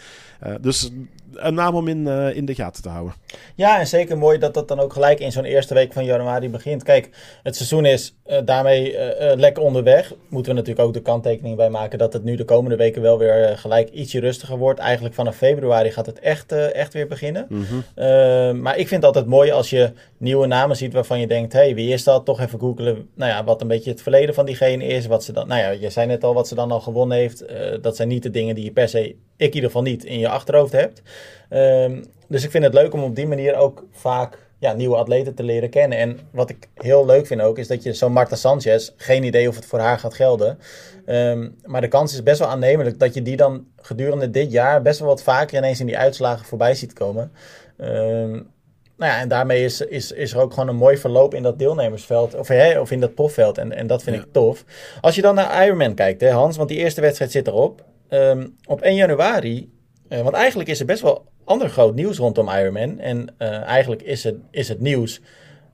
dus 0.62 0.92
een 1.34 1.54
naam 1.54 1.76
om 1.76 1.88
in, 1.88 2.08
in 2.08 2.46
de 2.46 2.56
gaten 2.56 2.84
te 2.84 2.90
houden. 2.90 3.14
Ja, 3.56 3.80
en 3.80 3.88
zeker 3.88 4.18
mooi 4.18 4.38
dat 4.38 4.54
dat 4.54 4.68
dan 4.68 4.80
ook 4.80 4.94
gelijk 4.94 5.20
in 5.20 5.32
zo'n 5.32 5.44
eerste 5.44 5.74
week 5.74 5.94
van 5.94 6.06
januari 6.06 6.50
begint. 6.50 6.84
Kijk, 6.84 7.10
het 7.44 7.56
seizoen 7.56 7.86
is 7.86 8.16
daarmee 8.46 8.96
lekker 9.36 9.64
onderweg. 9.64 10.14
Moeten 10.30 10.52
we 10.52 10.58
natuurlijk 10.58 10.88
ook 10.88 10.94
de 10.94 11.02
kanttekening 11.02 11.56
bij 11.56 11.70
maken 11.70 11.98
dat 11.98 12.14
het 12.14 12.24
nu 12.24 12.36
de 12.36 12.46
komende 12.46 12.78
weken 12.78 13.02
wel 13.02 13.18
weer 13.18 13.44
eh, 13.44 13.58
gelijk 13.58 13.90
ietsje 13.90 14.20
rustiger 14.20 14.58
wordt. 14.58 14.80
Eigenlijk 14.80 15.16
vanaf 15.16 15.36
februari 15.36 15.92
gaat 15.92 16.06
het 16.06 16.20
echt, 16.20 16.52
uh, 16.52 16.76
echt 16.76 16.94
weer 16.94 17.08
beginnen. 17.08 17.46
Mm 17.50 17.64
-hmm. 17.64 17.84
uh, 17.96 18.52
maar 18.52 18.78
ik 18.78 18.88
vind 18.88 19.04
het 19.04 19.06
altijd 19.06 19.26
mooi 19.26 19.52
als 19.52 19.70
je 19.70 19.92
nieuwe 20.18 20.48
namen 20.48 20.76
ziet 20.76 20.94
waarvan 20.94 21.20
je 21.20 21.28
denkt: 21.28 21.54
hé, 21.54 21.60
hey, 21.60 21.76
wie 21.76 21.94
is 21.94 22.04
dat? 22.04 22.26
Toch 22.26 22.40
even 22.40 22.60
googelen. 22.60 23.10
Nou 23.16 23.32
ja, 23.32 23.44
wat 23.44 23.62
een 23.62 23.68
beetje 23.68 23.90
het 23.90 24.02
verleden 24.02 24.36
van 24.36 24.46
diegene 24.46 24.86
is. 24.86 25.06
Wat 25.06 25.24
ze 25.24 25.32
dan, 25.32 25.48
nou 25.48 25.62
ja, 25.62 25.70
je 25.70 25.90
zei 25.90 26.08
net 26.08 26.24
al 26.24 26.34
wat 26.34 26.48
ze 26.48 26.56
dan 26.56 26.72
al 26.72 26.80
gewonnen 26.80 27.18
heeft. 27.18 27.46
dat 27.82 27.96
zijn 27.96 28.08
niet 28.08 28.24
de 28.24 28.30
dingen 28.30 28.56
die 28.56 28.64
je 28.64 28.72
per 28.72 28.90
se, 28.90 29.16
ik 29.38 29.48
in 29.48 29.54
ieder 29.54 29.70
geval 29.70 29.82
niet, 29.82 30.04
in 30.04 30.20
je 30.20 30.30
achterhoofd 30.30 30.72
hebt. 30.72 31.02
Ehm, 31.50 32.04
dus 32.28 32.44
ik 32.44 32.52
vind 32.52 32.64
het 32.64 32.74
leuk 32.74 32.94
om 32.94 33.04
op 33.04 33.16
die 33.16 33.28
manier 33.28 33.56
ook 33.56 33.86
vaak 33.92 34.46
ja, 34.60 34.74
nieuwe 34.74 34.96
atleten 34.96 35.36
te 35.36 35.44
leren 35.44 35.70
kennen. 35.70 35.98
En 35.98 36.20
wat 36.32 36.50
ik 36.50 36.70
heel 36.74 37.06
leuk 37.06 37.28
vind 37.28 37.42
ook, 37.42 37.58
is 37.58 37.68
dat 37.68 37.84
je 37.84 37.94
zo'n 37.94 38.12
Marta 38.12 38.36
Sanchez, 38.36 38.92
geen 38.96 39.24
idee 39.24 39.48
of 39.48 39.56
het 39.56 39.66
voor 39.66 39.80
haar 39.80 40.00
gaat 40.00 40.14
gelden. 40.14 40.60
Um, 41.06 41.56
maar 41.66 41.82
de 41.82 41.88
kans 41.88 42.14
is 42.14 42.24
best 42.24 42.40
wel 42.40 42.48
aannemelijk 42.48 43.00
dat 43.00 43.14
je 43.14 43.22
die 43.22 43.36
dan 43.36 43.68
gedurende 43.76 44.30
dit 44.30 44.52
jaar 44.52 44.82
best 44.82 45.00
wel 45.00 45.08
wat 45.08 45.24
vaker 45.24 45.58
ineens 45.58 45.80
in 45.80 45.86
die 45.86 45.98
uitslagen 45.98 46.46
voorbij 46.46 46.76
ziet 46.76 46.94
komen. 46.94 47.32
Um, 47.78 48.56
nou 48.98 49.12
ja, 49.12 49.20
en 49.20 49.28
daarmee 49.28 49.64
is, 49.64 49.82
is, 49.82 50.12
is 50.12 50.34
er 50.34 50.40
ook 50.40 50.54
gewoon 50.54 50.70
een 50.70 50.76
mooi 50.76 50.98
verloop 50.98 51.34
in 51.34 51.44
dat 51.44 51.60
deelnemersveld, 51.60 52.36
of, 52.36 52.48
hè, 52.48 52.80
of 52.80 52.92
in 52.92 53.00
dat 53.00 53.16
profveld. 53.16 53.58
En, 53.58 53.72
en 53.72 53.88
dat 53.88 54.04
vind 54.04 54.16
ja. 54.16 54.22
ik 54.22 54.28
tof. 54.32 54.64
Als 55.02 55.16
je 55.16 55.22
dan 55.22 55.36
naar 55.36 55.66
Ironman 55.66 55.94
kijkt, 55.94 56.22
hè, 56.22 56.30
Hans, 56.30 56.58
want 56.58 56.70
die 56.70 56.78
eerste 56.78 57.02
wedstrijd 57.02 57.32
zit 57.32 57.48
erop. 57.48 57.84
Um, 58.10 58.56
op 58.66 58.82
1 58.82 58.96
januari, 58.96 59.72
uh, 60.10 60.22
want 60.22 60.36
eigenlijk 60.36 60.70
is 60.70 60.80
er 60.80 60.86
best 60.86 61.02
wel 61.02 61.26
ander 61.44 61.70
groot 61.70 61.96
nieuws 61.96 62.18
rondom 62.18 62.50
Ironman. 62.50 63.00
En 63.00 63.36
uh, 63.40 63.62
eigenlijk 63.62 64.02
is 64.02 64.24
het, 64.24 64.36
is 64.52 64.68
het 64.68 64.80
nieuws 64.80 65.22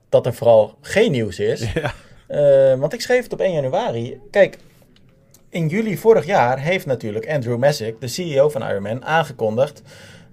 dat 0.08 0.26
er 0.26 0.34
vooral 0.34 0.78
geen 0.80 1.12
nieuws 1.12 1.38
is. 1.38 1.64
Ja. 1.72 1.94
Uh, 2.28 2.78
want 2.78 2.92
ik 2.92 3.00
schreef 3.00 3.22
het 3.22 3.32
op 3.32 3.40
1 3.40 3.52
januari. 3.52 4.20
Kijk, 4.30 4.58
in 5.48 5.68
juli 5.68 5.96
vorig 5.98 6.26
jaar 6.26 6.58
heeft 6.58 6.86
natuurlijk 6.86 7.28
Andrew 7.28 7.58
Messick, 7.58 8.00
de 8.00 8.08
CEO 8.08 8.48
van 8.48 8.62
Ironman, 8.62 9.04
aangekondigd 9.04 9.82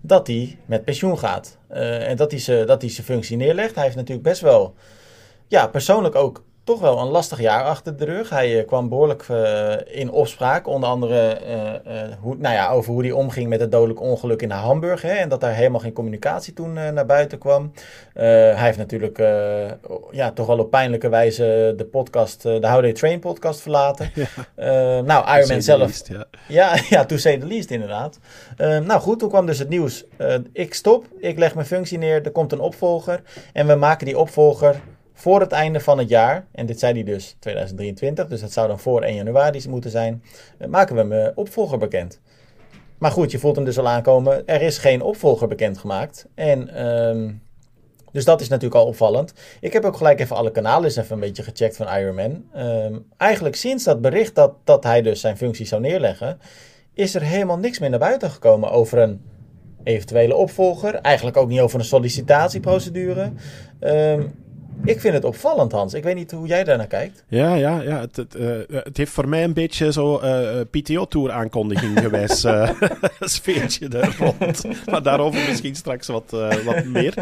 dat 0.02 0.28
hij 0.28 0.58
met 0.66 0.86
pensioen 0.86 1.20
gaat. 1.20 1.58
Uh, 1.72 2.10
en 2.10 2.18
dat 2.18 2.32
hij, 2.32 2.40
zijn, 2.40 2.66
dat 2.66 2.82
hij 2.82 2.92
zijn 2.92 3.06
functie 3.06 3.38
neerlegt. 3.38 3.76
Hij 3.76 3.84
heeft 3.84 3.96
natuurlijk 3.96 4.28
best 4.28 4.42
wel, 4.42 4.76
ja, 5.48 5.68
persoonlijk 5.68 6.16
ook 6.16 6.44
toch 6.64 6.80
wel 6.80 7.00
een 7.00 7.08
lastig 7.08 7.40
jaar 7.40 7.64
achter 7.64 7.98
de 7.98 8.06
rug. 8.06 8.30
Hij 8.30 8.60
uh, 8.60 8.68
kwam 8.68 8.90
behoorlijk 8.90 9.28
uh, 9.32 9.74
in 9.86 10.12
opspraak. 10.12 10.68
Onder 10.68 10.90
andere 10.90 11.40
uh, 11.88 12.02
hoe, 12.20 12.36
nou 12.38 12.56
ja, 12.56 12.70
over 12.70 12.92
hoe 12.92 13.02
hij 13.02 13.12
omging 13.12 13.50
met 13.50 13.60
het 13.60 13.72
dodelijk 13.72 14.02
ongeluk 14.02 14.42
in 14.42 14.52
Hamburg. 14.52 15.02
Hè, 15.02 15.14
en 15.14 15.30
dat 15.30 15.42
daar 15.42 15.54
helemaal 15.54 15.80
geen 15.80 15.94
communicatie 15.94 16.54
toen 16.54 16.74
naar 16.74 17.06
buiten 17.06 17.38
kwam. 17.38 17.72
hij 18.14 18.56
heeft 18.56 18.78
natuurlijk 18.78 19.18
ja, 20.12 20.32
toch 20.32 20.48
wel 20.48 20.60
op 20.60 20.72
pijnlijke 20.72 21.10
wijze 21.10 21.74
de 21.78 21.86
podcast, 21.86 22.42
de 22.42 22.68
How 22.68 22.82
They 22.82 22.94
Train 22.94 23.20
podcast 23.20 23.62
verlaten. 23.62 24.10
Ja. 24.56 25.02
nou, 25.02 25.38
Ironman 25.38 25.62
zelf. 25.62 25.82
Least, 25.82 26.08
ja. 26.08 26.26
ja, 26.48 26.78
ja, 26.90 27.06
to 27.06 27.18
say 27.18 27.38
the 27.38 27.46
least 27.46 27.72
inderdaad. 27.72 28.20
nou 28.58 29.00
goed, 29.00 29.20
toen 29.20 29.30
kwam 29.30 29.46
dus 29.46 29.60
het 29.60 29.70
nieuws. 29.70 30.06
ik 30.54 30.74
stop, 30.74 31.06
ik 31.18 31.38
leg 31.38 31.56
mijn 31.56 31.68
functie 31.68 31.98
neer, 31.98 32.26
er 32.26 32.32
komt 32.32 32.52
een 32.52 32.60
opvolger. 32.60 33.22
En 33.54 33.68
we 33.68 33.76
maken 33.76 34.06
die 34.06 34.18
opvolger 34.18 34.82
voor 35.22 35.40
het 35.40 35.52
einde 35.52 35.80
van 35.80 35.98
het 35.98 36.10
jaar, 36.10 36.46
en 36.52 36.66
dit 36.66 36.80
zei 36.80 36.94
hij 36.94 37.04
dus 37.04 37.36
2023, 37.40 38.28
dus 38.28 38.42
dat 38.42 38.52
zou 38.52 38.68
dan 38.68 38.80
voor 38.80 39.02
1 39.02 39.16
januari 39.16 39.70
moeten 39.70 39.92
zijn, 39.92 40.24
eh, 40.58 40.68
maken 40.68 40.96
we 40.96 41.04
mijn 41.04 41.32
opvolger 41.36 41.78
bekend. 41.78 42.20
Maar 42.98 43.12
goed, 43.12 43.32
je 43.32 43.40
voelt 43.40 43.56
hem 43.56 43.66
dus 43.66 43.78
al 43.78 43.88
aankomen. 43.88 44.48
Er 44.48 44.62
is 44.62 44.78
geen 44.78 45.02
opvolger 45.02 45.48
bekendgemaakt. 45.48 46.28
En 46.36 46.86
um, 46.86 47.42
dus 48.12 48.26
dat 48.26 48.42
is 48.42 48.48
natuurlijk 48.48 48.82
al 48.82 48.88
opvallend. 48.88 49.34
Ik 49.60 49.74
heb 49.74 49.86
ook 49.86 49.98
gelijk 49.98 50.20
even 50.20 50.36
alle 50.36 50.52
kanalen 50.52 50.84
eens 50.84 50.96
even 50.96 51.14
een 51.14 51.20
beetje 51.20 51.44
gecheckt 51.44 51.76
van 51.76 51.88
Ironman. 51.88 52.44
Um, 52.58 53.06
eigenlijk 53.18 53.56
sinds 53.56 53.84
dat 53.84 54.02
bericht 54.02 54.36
dat, 54.36 54.54
dat 54.64 54.84
hij 54.84 55.02
dus 55.02 55.22
zijn 55.22 55.38
functie 55.38 55.66
zou 55.66 55.82
neerleggen, 55.82 56.40
is 56.94 57.16
er 57.16 57.22
helemaal 57.22 57.58
niks 57.58 57.80
meer 57.80 57.90
naar 57.90 58.00
buiten 58.00 58.30
gekomen 58.30 58.72
over 58.72 58.98
een 58.98 59.22
eventuele 59.84 60.36
opvolger. 60.36 60.96
Eigenlijk 60.96 61.38
ook 61.38 61.50
niet 61.50 61.60
over 61.60 61.80
een 61.80 61.86
sollicitatieprocedure. 61.86 63.32
Um, 63.80 64.41
ik 64.84 65.00
vind 65.00 65.14
het 65.14 65.24
opvallend, 65.24 65.72
Hans. 65.72 65.94
Ik 65.94 66.04
weet 66.04 66.16
niet 66.16 66.32
hoe 66.32 66.48
jij 66.48 66.64
daarnaar 66.64 66.88
kijkt. 66.88 67.24
Ja, 67.28 67.54
ja, 67.54 67.82
ja. 67.82 68.00
Het, 68.00 68.16
het, 68.16 68.36
uh, 68.36 68.58
het 68.68 68.98
heeft 68.98 69.12
voor 69.12 69.30
mij 69.30 69.44
een 69.44 69.54
beetje 69.54 69.92
zo 69.92 70.22
uh, 70.24 70.60
PTO-tour 70.72 71.32
aankondiging 71.32 72.00
geweest. 72.06 72.46
Uh, 72.46 72.70
sfeertje 73.20 73.88
er 73.88 74.16
rond. 74.20 74.64
maar 74.86 75.04
daarover 75.04 75.48
misschien 75.48 75.76
straks 75.76 76.08
wat, 76.08 76.30
wat 76.66 76.86
meer. 76.86 77.14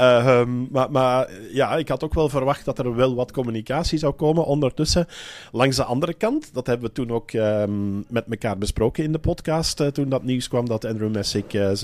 Um, 0.00 0.68
maar, 0.70 0.90
maar 0.90 1.30
ja, 1.52 1.76
ik 1.76 1.88
had 1.88 2.04
ook 2.04 2.14
wel 2.14 2.28
verwacht 2.28 2.64
dat 2.64 2.78
er 2.78 2.94
wel 2.94 3.14
wat 3.14 3.32
communicatie 3.32 3.98
zou 3.98 4.12
komen. 4.12 4.44
Ondertussen, 4.44 5.06
langs 5.52 5.76
de 5.76 5.84
andere 5.84 6.14
kant, 6.14 6.50
dat 6.52 6.66
hebben 6.66 6.86
we 6.86 6.92
toen 6.92 7.10
ook 7.10 7.32
um, 7.32 8.04
met 8.08 8.24
elkaar 8.30 8.58
besproken 8.58 9.04
in 9.04 9.12
de 9.12 9.18
podcast. 9.18 9.94
toen 9.94 10.08
dat 10.08 10.22
nieuws 10.22 10.48
kwam 10.48 10.68
dat 10.68 10.84
Andrew 10.84 11.14
Messick 11.14 11.50
zijn, 11.50 11.76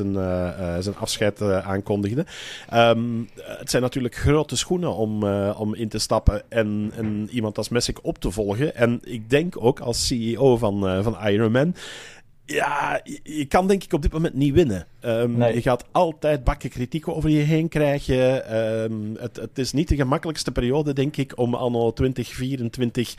zijn 0.83 0.97
afscheid 0.99 1.43
aankondigde. 1.43 2.27
Um, 2.75 3.29
het 3.37 3.71
zijn 3.71 3.83
natuurlijk 3.83 4.15
grote 4.15 4.57
schoenen 4.57 4.95
om, 4.95 5.22
uh, 5.25 5.61
om 5.61 5.75
in 5.75 5.89
te 5.89 5.99
stappen 5.99 6.43
en, 6.49 6.93
en 6.97 7.29
iemand 7.31 7.59
als 7.59 7.69
Messick 7.69 8.05
op 8.05 8.19
te 8.19 8.31
volgen. 8.31 8.75
En 8.75 9.01
ik 9.03 9.31
denk 9.31 9.55
ook 9.65 9.81
als 9.81 10.07
CEO 10.07 10.57
van, 10.57 10.89
uh, 10.89 11.03
van 11.03 11.29
Ironman. 11.29 11.75
Ja, 12.45 13.01
je, 13.23 13.45
kan 13.45 13.67
denk 13.67 13.85
ik 13.85 13.93
op 13.93 14.03
dit 14.03 14.13
moment 14.13 14.35
niet 14.35 14.55
winnen. 14.55 14.87
Um, 15.05 15.37
nee. 15.37 15.55
Je 15.55 15.63
gaat 15.63 15.85
altijd 15.93 16.45
bakken 16.45 16.71
kritiek 16.71 17.09
over 17.09 17.31
je 17.31 17.39
heen 17.39 17.69
krijgen. 17.69 18.57
Um, 18.83 19.17
het, 19.19 19.37
het, 19.37 19.59
is 19.59 19.73
niet 19.73 19.89
de 19.89 19.97
gemakkelijkste 19.97 20.53
periode, 20.53 20.93
denk 20.93 21.17
ik, 21.17 21.39
om 21.39 21.55
anno 21.55 21.93
2024 21.93 23.15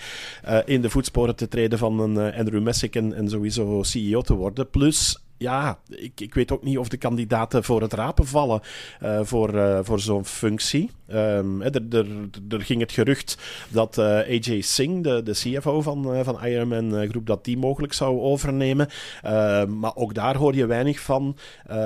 uh, 0.48 0.60
in 0.66 0.82
de 0.82 0.90
voetsporen 0.90 1.36
te 1.36 1.48
treden 1.48 1.78
van 1.78 2.00
een 2.00 2.34
Andrew 2.34 2.62
Messick 2.62 2.96
en, 2.96 3.14
en 3.14 3.30
sowieso 3.30 3.84
CEO 3.84 4.22
te 4.22 4.34
worden. 4.34 4.70
Plus, 4.70 5.23
ja, 5.38 5.80
ik, 5.90 6.22
ik 6.22 6.34
weet 6.34 6.52
ook 6.52 6.64
niet 6.64 6.78
of 6.78 6.88
de 6.88 6.98
kandidaten 6.98 7.64
voor 7.64 7.82
het 7.82 7.94
rapen 7.94 8.26
vallen 8.26 8.62
uh, 9.04 9.20
voor, 9.24 9.54
uh, 9.54 9.80
voor 9.82 10.00
zo'n 10.00 10.26
functie. 10.26 10.92
Um, 11.14 11.62
er, 11.62 12.06
ging 12.50 12.82
het 12.82 12.92
gerucht 12.92 13.38
dat 13.70 13.98
uh, 13.98 14.06
AJ 14.06 14.62
Singh, 14.62 15.04
de, 15.04 15.24
de 15.24 15.32
CFO 15.32 15.82
van, 15.82 16.24
van 16.24 16.46
Ironman 16.46 17.10
Groep, 17.10 17.28
dat 17.28 17.46
die 17.46 17.58
mogelijk 17.58 17.94
zou 17.94 18.20
overnemen. 18.20 18.88
Ehm, 19.22 19.80
maar 19.80 19.96
ook 19.96 20.14
daar 20.14 20.36
hoor 20.36 20.56
je 20.56 20.66
weinig 20.66 21.00
van. 21.00 21.38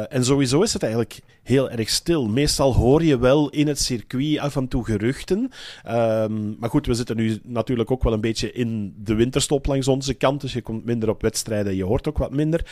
en 0.10 0.26
sowieso 0.26 0.62
is 0.62 0.74
het 0.74 0.84
eigenlijk 0.84 1.20
heel 1.48 1.70
erg 1.70 1.90
stil. 1.90 2.28
Meestal 2.28 2.74
hoor 2.74 3.04
je 3.04 3.18
wel 3.18 3.50
in 3.50 3.68
het 3.68 3.80
circuit 3.80 4.40
af 4.40 4.56
en 4.56 4.68
toe 4.68 4.86
geruchten. 4.86 5.52
Um, 5.88 6.56
maar 6.60 6.70
goed, 6.70 6.86
we 6.86 6.94
zitten 6.94 7.16
nu 7.16 7.40
natuurlijk 7.44 7.92
ook 7.92 8.04
wel 8.04 8.14
een 8.14 8.22
beetje 8.22 8.52
in 8.52 8.94
de 8.98 9.14
winterstop 9.14 9.66
langs 9.66 9.88
onze 9.88 10.14
kant. 10.14 10.42
Dus 10.42 10.54
je 10.54 10.62
komt 10.62 10.86
minder 10.86 11.10
op 11.10 11.22
wedstrijden, 11.22 11.76
je 11.76 11.84
hoort 11.84 12.08
ook 12.08 12.18
wat 12.18 12.32
minder. 12.32 12.66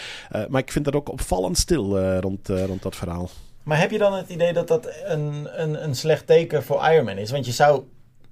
maar 0.50 0.62
ik 0.62 0.72
vind 0.72 0.86
dat 0.86 0.96
ook 0.96 1.12
opvallend 1.12 1.58
stil 1.58 2.00
uh, 2.00 2.18
rond, 2.20 2.50
uh, 2.50 2.66
rond 2.66 2.82
dat 2.82 2.96
verhaal. 2.96 3.30
Maar 3.64 3.80
heb 3.80 3.92
je 3.92 3.98
dan 3.98 4.14
het 4.14 4.30
idee 4.30 4.54
dat 4.54 4.68
dat 4.68 4.90
een, 5.06 5.48
een, 5.62 5.84
een 5.84 5.96
slecht 5.96 6.28
teken 6.28 6.64
voor 6.64 6.90
Ironman 6.92 7.18
is? 7.18 7.32
Want 7.32 7.46
je 7.46 7.52
zou 7.52 7.84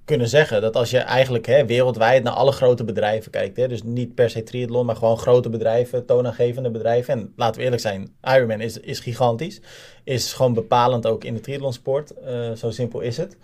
kunnen 0.04 0.28
zeggen 0.28 0.60
dat 0.60 0.76
als 0.76 0.90
je 0.90 0.98
eigenlijk 0.98 1.46
hè, 1.46 1.66
wereldwijd 1.66 2.22
naar 2.22 2.32
alle 2.32 2.52
grote 2.52 2.84
bedrijven 2.84 3.30
kijkt, 3.30 3.56
hè, 3.56 3.68
dus 3.68 3.82
niet 3.82 4.14
per 4.14 4.30
se 4.30 4.42
triathlon, 4.42 4.86
maar 4.86 4.96
gewoon 4.96 5.18
grote 5.18 5.48
bedrijven, 5.48 6.06
toonaangevende 6.06 6.70
bedrijven. 6.70 7.14
En 7.14 7.32
laten 7.36 7.56
we 7.56 7.62
eerlijk 7.62 7.82
zijn, 7.82 8.14
Ironman 8.22 8.60
is, 8.60 8.80
is 8.80 9.00
gigantisch. 9.00 9.60
Is 10.04 10.32
gewoon 10.32 10.54
bepalend 10.54 11.06
ook 11.06 11.24
in 11.24 11.34
de 11.34 11.40
triathlonsport. 11.40 12.12
Uh, 12.26 12.52
zo 12.52 12.70
simpel 12.70 13.00
is 13.00 13.16
het. 13.16 13.36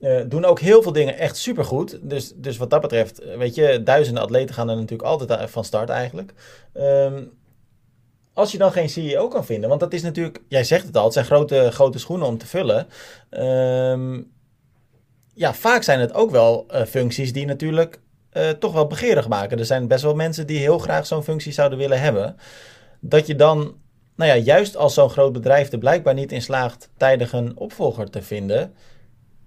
Uh, 0.00 0.20
doen 0.28 0.44
ook 0.44 0.60
heel 0.60 0.82
veel 0.82 0.92
dingen 0.92 1.18
echt 1.18 1.36
supergoed. 1.36 1.98
Dus, 2.02 2.32
dus 2.36 2.56
wat 2.56 2.70
dat 2.70 2.80
betreft, 2.80 3.36
weet 3.36 3.54
je, 3.54 3.82
duizenden 3.82 4.22
atleten 4.22 4.54
gaan 4.54 4.68
er 4.68 4.76
natuurlijk 4.76 5.08
altijd 5.08 5.50
van 5.50 5.64
start 5.64 5.88
eigenlijk. 5.88 6.32
Um, 6.74 7.32
als 8.32 8.52
je 8.52 8.58
dan 8.58 8.72
geen 8.72 8.88
CEO 8.88 9.28
kan 9.28 9.44
vinden, 9.44 9.68
want 9.68 9.80
dat 9.80 9.92
is 9.92 10.02
natuurlijk, 10.02 10.42
jij 10.48 10.64
zegt 10.64 10.86
het 10.86 10.96
al, 10.96 11.04
het 11.04 11.12
zijn 11.12 11.24
grote, 11.24 11.68
grote 11.72 11.98
schoenen 11.98 12.26
om 12.26 12.38
te 12.38 12.46
vullen. 12.46 12.86
Um, 13.30 14.32
ja, 15.34 15.54
vaak 15.54 15.82
zijn 15.82 16.00
het 16.00 16.14
ook 16.14 16.30
wel 16.30 16.66
uh, 16.70 16.82
functies 16.82 17.32
die 17.32 17.46
natuurlijk 17.46 18.00
uh, 18.32 18.48
toch 18.48 18.72
wel 18.72 18.86
begeerig 18.86 19.28
maken. 19.28 19.58
Er 19.58 19.64
zijn 19.64 19.88
best 19.88 20.02
wel 20.02 20.14
mensen 20.14 20.46
die 20.46 20.58
heel 20.58 20.78
graag 20.78 21.06
zo'n 21.06 21.22
functie 21.22 21.52
zouden 21.52 21.78
willen 21.78 22.00
hebben. 22.00 22.36
Dat 23.00 23.26
je 23.26 23.36
dan, 23.36 23.76
nou 24.16 24.30
ja, 24.30 24.36
juist 24.36 24.76
als 24.76 24.94
zo'n 24.94 25.10
groot 25.10 25.32
bedrijf 25.32 25.72
er 25.72 25.78
blijkbaar 25.78 26.14
niet 26.14 26.32
in 26.32 26.42
slaagt 26.42 26.90
tijdig 26.96 27.32
een 27.32 27.56
opvolger 27.56 28.10
te 28.10 28.22
vinden. 28.22 28.74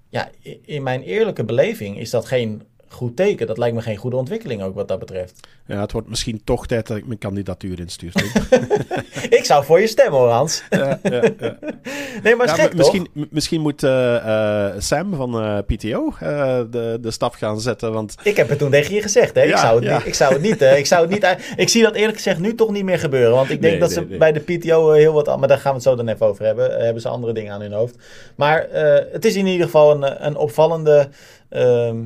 Ja, 0.10 0.30
in 0.62 0.84
mijn 0.84 1.02
eerlijke 1.02 1.46
beleving 1.46 2.00
is 2.00 2.10
dat 2.10 2.26
geen 2.26 2.64
goed 2.90 3.16
teken. 3.16 3.48
Dat 3.48 3.58
lijkt 3.58 3.76
me 3.76 3.82
geen 3.82 3.98
goede 3.98 4.16
ontwikkeling 4.16 4.64
ook 4.64 4.76
wat 4.76 4.88
dat 4.88 5.00
betreft. 5.00 5.48
Ja, 5.68 5.82
het 5.82 5.92
wordt 5.92 6.10
misschien 6.10 6.42
toch 6.44 6.68
tijd 6.68 6.88
dat 6.88 6.98
ik 6.98 7.08
mijn 7.08 7.20
kandidatuur 7.20 7.80
instuur. 7.80 8.14
ik 9.40 9.42
zou 9.44 9.66
voor 9.66 9.80
je 9.80 9.88
stemmen 9.88 10.20
hoor, 10.20 10.30
Hans. 10.30 10.64
ja, 10.70 11.00
ja, 11.04 11.22
ja. 11.40 11.58
Nee, 12.24 12.36
maar 12.36 12.50
gek, 12.50 12.76
misschien, 12.76 13.08
misschien 13.30 13.62
moet 13.62 13.84
uh, 13.84 13.92
uh, 13.92 14.70
Sam 14.78 15.16
van 15.16 15.44
uh, 15.44 15.58
PTO 15.66 16.14
de, 16.20 16.98
de 17.02 17.12
stap 17.12 17.34
gaan 17.34 17.62
zetten. 17.62 17.94
Want... 17.94 18.16
Ik 18.24 18.38
heb 18.38 18.50
het 18.50 18.58
toen 18.58 18.72
tegen 18.72 18.96
je 18.96 19.02
gezegd. 19.02 19.36
Hè? 19.36 19.42
ik, 19.42 19.58
zou 19.58 19.84
het 19.84 19.94
niet, 19.94 20.06
ik 20.06 20.14
zou 20.14 20.34
het 20.34 20.42
niet. 20.42 20.62
ik, 20.62 20.86
zou 20.86 21.02
het 21.02 21.10
niet 21.10 21.38
ik 21.56 21.70
zie 21.70 21.84
dat 21.84 21.96
eerlijk 21.96 22.18
gezegd 22.18 22.40
nu 22.40 22.56
toch 22.56 22.72
niet 22.72 22.84
meer 22.84 23.00
gebeuren. 23.00 23.36
Want 23.36 23.50
ik 23.50 23.62
denk 23.62 23.72
nee, 23.72 23.80
dat 23.80 23.90
nee, 23.90 24.00
ze 24.00 24.10
nee. 24.10 24.18
bij 24.18 24.32
de 24.32 24.40
PTO 24.40 24.92
heel 24.92 25.14
wat... 25.14 25.40
Maar 25.40 25.48
daar 25.48 25.58
gaan 25.58 25.72
we 25.72 25.78
het 25.78 25.88
zo 25.88 25.96
dan 25.96 26.08
even 26.08 26.26
over 26.26 26.46
hebben. 26.46 26.84
hebben 26.84 27.02
ze 27.02 27.10
andere 27.10 27.34
dingen 27.34 27.54
aan 27.54 27.62
hun 27.62 27.74
hoofd. 27.74 27.96
Maar 28.36 28.68
het 29.12 29.26
is 29.26 29.36
in 29.36 29.46
ieder 29.46 29.66
geval 29.66 29.92
een, 29.92 30.26
een 30.26 30.36
opvallende... 30.36 31.10
Ehm, 31.50 31.98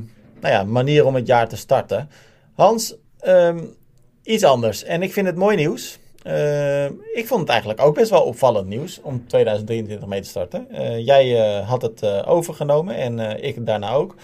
nou 0.42 0.54
ja, 0.54 0.64
manier 0.64 1.06
om 1.06 1.14
het 1.14 1.26
jaar 1.26 1.48
te 1.48 1.56
starten. 1.56 2.10
Hans, 2.54 2.94
um, 3.26 3.74
iets 4.22 4.44
anders. 4.44 4.84
En 4.84 5.02
ik 5.02 5.12
vind 5.12 5.26
het 5.26 5.36
mooi 5.36 5.56
nieuws. 5.56 5.98
Uh, 6.26 6.84
ik 6.84 7.26
vond 7.26 7.40
het 7.40 7.48
eigenlijk 7.48 7.80
ook 7.80 7.94
best 7.94 8.10
wel 8.10 8.22
opvallend 8.22 8.68
nieuws 8.68 9.00
om 9.00 9.26
2023 9.26 10.08
mee 10.08 10.20
te 10.20 10.28
starten. 10.28 10.66
Uh, 10.70 11.06
jij 11.06 11.58
uh, 11.58 11.68
had 11.68 11.82
het 11.82 12.24
overgenomen 12.26 12.94
en 12.94 13.44
ik 13.44 13.66
daarna 13.66 13.92
ook. 13.92 14.14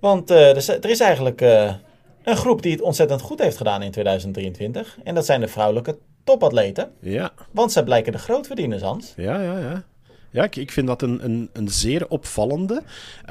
Want 0.00 0.30
er 0.30 0.56
is, 0.56 0.68
er, 0.68 0.90
is, 0.90 1.00
eigenlijk 1.00 1.40
een 1.40 2.36
groep 2.36 2.62
die 2.62 2.72
het 2.72 2.80
ontzettend 2.80 3.20
goed 3.20 3.42
heeft 3.42 3.56
gedaan 3.56 3.82
in 3.82 3.90
2023. 3.90 4.98
En 5.04 5.14
dat 5.14 5.26
zijn 5.26 5.40
de 5.40 5.48
vrouwelijke 5.48 5.98
topatleten. 6.24 6.92
Ja. 7.00 7.32
Want 7.50 7.72
zij 7.72 7.82
blijken 7.82 8.12
de 8.12 8.18
grootverdieners, 8.18 8.82
Hans. 8.82 9.12
Ja, 9.16 9.42
ja, 9.42 9.58
ja. 9.58 9.84
Ja, 10.32 10.44
ik, 10.44 10.56
ik 10.56 10.70
vind 10.70 10.86
dat 10.86 11.02
een, 11.02 11.24
een, 11.24 11.48
een 11.52 11.68
zeer 11.68 12.08
opvallende. 12.08 12.82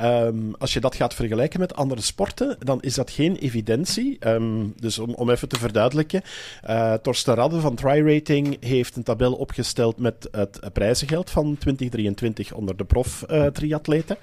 Um, 0.03 0.55
als 0.57 0.73
je 0.73 0.79
dat 0.79 0.95
gaat 0.95 1.13
vergelijken 1.13 1.59
met 1.59 1.75
andere 1.75 2.01
sporten, 2.01 2.57
dan 2.59 2.81
is 2.81 2.93
dat 2.93 3.11
geen 3.11 3.35
evidentie. 3.35 4.17
Um, 4.27 4.73
dus 4.79 4.99
om, 4.99 5.13
om 5.13 5.29
even 5.29 5.49
te 5.49 5.59
verduidelijken. 5.59 6.21
Uh, 6.69 6.93
Torsten 6.93 7.35
Radde 7.35 7.59
van 7.59 7.75
TriRating 7.75 8.57
heeft 8.65 8.95
een 8.95 9.03
tabel 9.03 9.33
opgesteld 9.33 9.97
met 9.97 10.27
het 10.31 10.59
prijzengeld 10.73 11.29
van 11.29 11.57
2023 11.57 12.53
onder 12.53 12.77
de 12.77 12.85
prof-triatleten. 12.85 14.17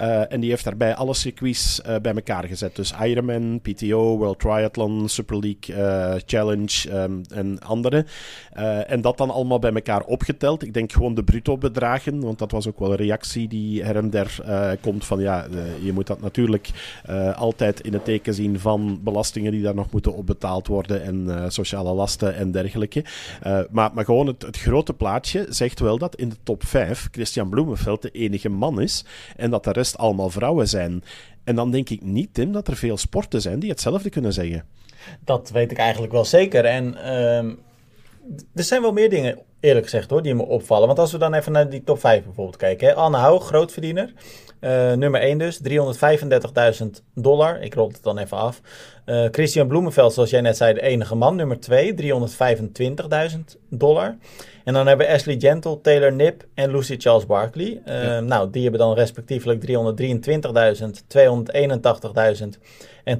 Uh, 0.00 0.06
uh, 0.06 0.32
en 0.32 0.40
die 0.40 0.50
heeft 0.50 0.64
daarbij 0.64 0.94
alle 0.94 1.14
circuits 1.14 1.80
bij 2.02 2.14
elkaar 2.14 2.44
gezet. 2.44 2.76
Dus 2.76 2.92
Ironman, 3.02 3.60
PTO, 3.60 4.16
World 4.16 4.38
Triathlon, 4.38 5.08
Super 5.08 5.38
League, 5.38 6.22
Challenge 6.26 7.02
um, 7.02 7.22
en 7.28 7.60
andere. 7.60 8.04
en 8.86 9.00
dat 9.00 9.16
dan 9.16 9.30
allemaal 9.30 9.58
bij 9.58 9.72
elkaar 9.72 10.02
opgeteld. 10.04 10.62
Ik 10.62 10.74
denk 10.74 10.92
gewoon 10.92 11.14
de 11.14 11.24
bruto 11.24 11.58
bedragen 11.58 12.21
want 12.22 12.38
dat 12.38 12.50
was 12.50 12.68
ook 12.68 12.78
wel 12.78 12.90
een 12.90 12.96
reactie 12.96 13.48
die 13.48 13.82
her 13.82 13.96
en 13.96 14.10
der 14.10 14.36
uh, 14.46 14.70
komt 14.80 15.04
van 15.04 15.20
ja, 15.20 15.46
uh, 15.46 15.84
je 15.84 15.92
moet 15.92 16.06
dat 16.06 16.20
natuurlijk 16.20 16.70
uh, 17.10 17.36
altijd 17.36 17.80
in 17.80 17.92
het 17.92 18.04
teken 18.04 18.34
zien 18.34 18.60
van 18.60 19.00
belastingen 19.02 19.52
die 19.52 19.62
daar 19.62 19.74
nog 19.74 19.90
moeten 19.90 20.14
opbetaald 20.14 20.66
worden 20.66 21.02
en 21.02 21.52
sociale 21.52 21.92
lasten 21.92 22.34
en 22.34 22.50
dergelijke. 22.50 23.04
maar, 23.70 23.90
maar 23.94 24.04
gewoon 24.04 24.26
het, 24.26 24.42
het, 24.42 24.56
grote 24.56 24.92
plaatje 24.92 25.46
zegt 25.48 25.80
wel 25.80 25.98
dat 25.98 26.16
in 26.16 26.28
de 26.28 26.36
top 26.42 26.64
5 26.64 27.08
Christian 27.10 27.48
Bloemenveld 27.48 28.02
de 28.02 28.10
enige 28.10 28.48
man 28.48 28.80
is 28.80 29.04
en 29.36 29.50
dat 29.50 29.64
de 29.64 29.72
rest 29.72 29.98
allemaal 29.98 30.30
vrouwen 30.30 30.68
zijn. 30.68 31.02
En 31.44 31.54
dan 31.54 31.70
denk 31.70 31.90
ik 31.90 32.02
niet, 32.02 32.34
Tim, 32.34 32.52
dat 32.52 32.68
er 32.68 32.76
veel 32.76 32.96
sporten 32.96 33.40
zijn 33.40 33.58
die 33.58 33.70
hetzelfde 33.70 34.10
kunnen 34.10 34.32
zeggen. 34.32 34.64
Dat 35.24 35.50
weet 35.50 35.70
ik 35.70 35.78
eigenlijk 35.78 36.12
wel 36.12 36.24
zeker. 36.24 36.64
En 36.64 36.96
ehm, 36.96 37.54
er 38.54 38.64
zijn 38.64 38.82
wel 38.82 38.92
meer 38.92 39.10
dingen 39.10 39.38
eerlijk 39.62 39.84
gezegd 39.84 40.10
hoor, 40.10 40.22
die 40.22 40.34
me 40.34 40.42
opvallen. 40.42 40.86
Want 40.86 40.98
als 40.98 41.12
we 41.12 41.18
dan 41.18 41.34
even 41.34 41.52
naar 41.52 41.68
die 41.68 41.84
top 41.84 42.00
5 42.00 42.24
bijvoorbeeld 42.24 42.56
kijken. 42.56 42.88
Hè. 42.88 42.94
Anne 42.94 43.16
Hou, 43.16 43.40
grootverdiener. 43.40 44.12
Uh, 44.60 44.92
nummer 44.92 45.20
1 45.20 45.38
dus, 45.38 45.60
335.000 46.82 46.86
dollar. 47.14 47.62
Ik 47.62 47.74
rol 47.74 47.88
het 47.88 48.02
dan 48.02 48.18
even 48.18 48.36
af. 48.36 48.60
Uh, 49.06 49.28
Christian 49.30 49.68
Bloemenveld, 49.68 50.12
zoals 50.12 50.30
jij 50.30 50.40
net 50.40 50.56
zei, 50.56 50.74
de 50.74 50.82
enige 50.82 51.14
man. 51.14 51.36
Nummer 51.36 51.60
2, 51.60 51.94
325.000 51.94 53.38
dollar. 53.68 54.16
En 54.64 54.72
dan 54.72 54.86
hebben 54.86 55.06
we 55.06 55.12
Ashley 55.12 55.36
Gentle, 55.38 55.80
Taylor 55.80 56.12
Nip 56.12 56.44
en 56.54 56.70
Lucy 56.70 56.96
Charles 56.98 57.26
Barkley. 57.26 57.82
Uh, 57.86 58.04
ja. 58.04 58.20
Nou, 58.20 58.50
die 58.50 58.62
hebben 58.62 58.80
dan 58.80 58.94
respectievelijk 58.94 59.66
323.000, 59.66 59.70
281.000 62.42 62.48
en 63.04 63.18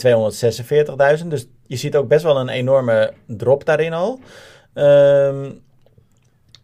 246.000. 1.23 1.27
Dus 1.27 1.47
je 1.67 1.77
ziet 1.77 1.97
ook 1.97 2.09
best 2.09 2.23
wel 2.23 2.39
een 2.41 2.49
enorme 2.49 3.13
drop 3.27 3.65
daarin 3.65 3.93
al. 3.93 4.21
Um, 4.75 5.63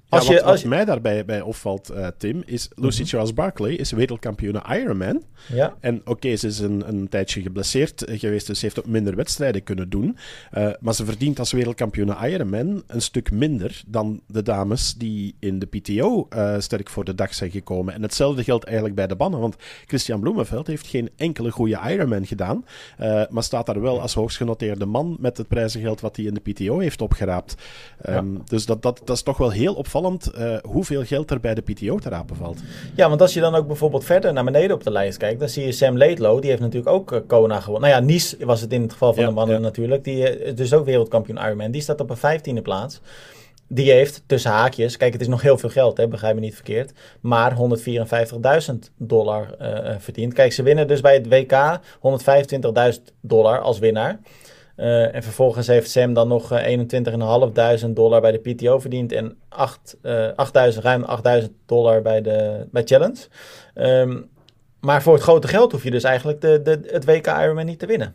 Als 0.08 0.26
je, 0.26 0.34
wat, 0.34 0.42
als 0.42 0.64
mij 0.64 0.84
daarbij 0.84 1.24
bij 1.24 1.40
opvalt, 1.40 1.90
uh, 1.90 2.06
Tim, 2.18 2.42
is 2.46 2.68
Lucy 2.74 3.00
mhm. 3.00 3.08
Charles 3.08 3.34
Barkley 3.34 3.74
is 3.74 3.90
wereldkampioen 3.90 4.60
Ironman. 4.70 5.22
Ja. 5.52 5.76
En 5.80 6.00
oké, 6.04 6.36
ze 6.36 6.46
is 6.46 6.58
een, 6.58 6.88
een 6.88 7.08
tijdje 7.08 7.42
geblesseerd 7.42 8.04
geweest, 8.06 8.46
dus 8.46 8.58
ze 8.58 8.64
heeft 8.64 8.78
ook 8.78 8.86
minder 8.86 9.16
wedstrijden 9.16 9.62
kunnen 9.62 9.88
doen. 9.88 10.16
Uh, 10.52 10.70
maar 10.80 10.94
ze 10.94 11.04
verdient 11.04 11.38
als 11.38 11.52
wereldkampioen 11.52 12.14
Ironman 12.22 12.82
een 12.86 13.02
stuk 13.02 13.30
minder 13.30 13.82
dan 13.86 14.20
de 14.26 14.42
dames 14.42 14.94
die 14.94 15.34
in 15.38 15.58
de 15.58 15.66
PTO 15.66 16.28
uh, 16.36 16.54
sterk 16.58 16.88
voor 16.88 17.04
de 17.04 17.14
dag 17.14 17.34
zijn 17.34 17.50
gekomen. 17.50 17.94
En 17.94 18.02
hetzelfde 18.02 18.44
geldt 18.44 18.64
eigenlijk 18.64 18.96
bij 18.96 19.06
de 19.06 19.16
bannen, 19.16 19.40
want 19.40 19.56
Christian 19.86 20.20
Bloemenveld 20.20 20.66
heeft 20.66 20.86
geen 20.86 21.10
enkele 21.16 21.50
goede 21.50 21.80
Ironman 21.88 22.26
gedaan, 22.26 22.64
maar 23.28 23.42
staat 23.42 23.66
daar 23.66 23.80
wel 23.80 24.00
als 24.00 24.14
hoogstgenoteerde 24.14 24.86
man 24.86 25.16
met 25.20 25.36
het 25.36 25.48
prijzengeld 25.48 26.00
wat 26.00 26.16
hij 26.16 26.24
in 26.24 26.34
de 26.34 26.52
PTO 26.52 26.78
heeft 26.78 27.00
opgeraapt. 27.00 27.54
Um, 28.08 28.34
ja. 28.34 28.42
Dus 28.44 28.66
dat, 28.66 28.82
dat, 28.82 29.00
dat 29.04 29.16
is 29.16 29.22
toch 29.22 29.36
wel 29.36 29.50
heel 29.50 29.74
opvallend 29.74 29.97
opvallend 30.04 30.30
uh, 30.38 30.72
hoeveel 30.72 31.04
geld 31.04 31.30
er 31.30 31.40
bij 31.40 31.54
de 31.54 31.60
PTO 31.60 31.98
te 31.98 32.08
rapen 32.08 32.36
valt. 32.36 32.60
Ja, 32.94 33.08
want 33.08 33.20
als 33.20 33.34
je 33.34 33.40
dan 33.40 33.54
ook 33.54 33.66
bijvoorbeeld 33.66 34.04
verder 34.04 34.32
naar 34.32 34.44
beneden 34.44 34.76
op 34.76 34.82
de 34.82 34.90
lijst 34.90 35.18
kijkt, 35.18 35.40
dan 35.40 35.48
zie 35.48 35.64
je 35.64 35.72
Sam 35.72 35.98
Laidlow, 35.98 36.40
die 36.40 36.50
heeft 36.50 36.62
natuurlijk 36.62 36.92
ook 36.92 37.12
uh, 37.12 37.18
Kona 37.26 37.60
gewonnen. 37.60 37.90
Nou 37.90 38.02
ja, 38.02 38.06
Nice 38.06 38.36
was 38.46 38.60
het 38.60 38.72
in 38.72 38.82
het 38.82 38.92
geval 38.92 39.14
van 39.14 39.24
de 39.24 39.30
mannen 39.30 39.60
natuurlijk. 39.60 40.04
Die 40.04 40.42
is 40.42 40.54
dus 40.54 40.74
ook 40.74 40.84
wereldkampioen 40.84 41.38
Ironman. 41.38 41.70
Die 41.70 41.82
staat 41.82 42.00
op 42.00 42.10
een 42.10 42.16
vijftiende 42.16 42.62
plaats. 42.62 43.00
Die 43.70 43.90
heeft 43.90 44.22
tussen 44.26 44.50
haakjes, 44.50 44.96
kijk, 44.96 45.12
het 45.12 45.20
is 45.20 45.28
nog 45.28 45.42
heel 45.42 45.58
veel 45.58 45.68
geld, 45.68 45.96
hè, 45.96 46.08
begrijp 46.08 46.34
me 46.34 46.40
niet 46.40 46.54
verkeerd, 46.54 46.92
maar 47.20 47.56
154.000 48.72 48.74
dollar 48.96 49.54
verdiend. 49.98 50.32
Kijk, 50.32 50.52
ze 50.52 50.62
winnen 50.62 50.86
dus 50.86 51.00
bij 51.00 51.14
het 51.14 51.28
WK 51.28 51.80
125.000 52.96 53.02
dollar 53.20 53.60
als 53.60 53.78
winnaar. 53.78 54.20
Uh, 54.78 55.14
en 55.14 55.22
vervolgens 55.22 55.66
heeft 55.66 55.90
Sam 55.90 56.12
dan 56.12 56.28
nog 56.28 56.52
21.500 56.52 57.88
dollar 57.88 58.20
bij 58.20 58.32
de 58.32 58.54
PTO 58.54 58.78
verdiend 58.78 59.12
en 59.12 59.36
8, 59.48 59.96
uh, 60.02 60.28
8000, 60.36 60.84
ruim 60.84 61.02
8000 61.04 61.52
dollar 61.66 62.02
bij, 62.02 62.22
de, 62.22 62.66
bij 62.70 62.82
Challenge. 62.84 63.26
Um, 63.74 64.30
maar 64.80 65.02
voor 65.02 65.14
het 65.14 65.22
grote 65.22 65.48
geld 65.48 65.72
hoef 65.72 65.84
je 65.84 65.90
dus 65.90 66.02
eigenlijk 66.02 66.40
de, 66.40 66.62
de, 66.62 66.80
het 66.90 67.04
WK 67.04 67.26
Ironman 67.26 67.66
niet 67.66 67.78
te 67.78 67.86
winnen. 67.86 68.14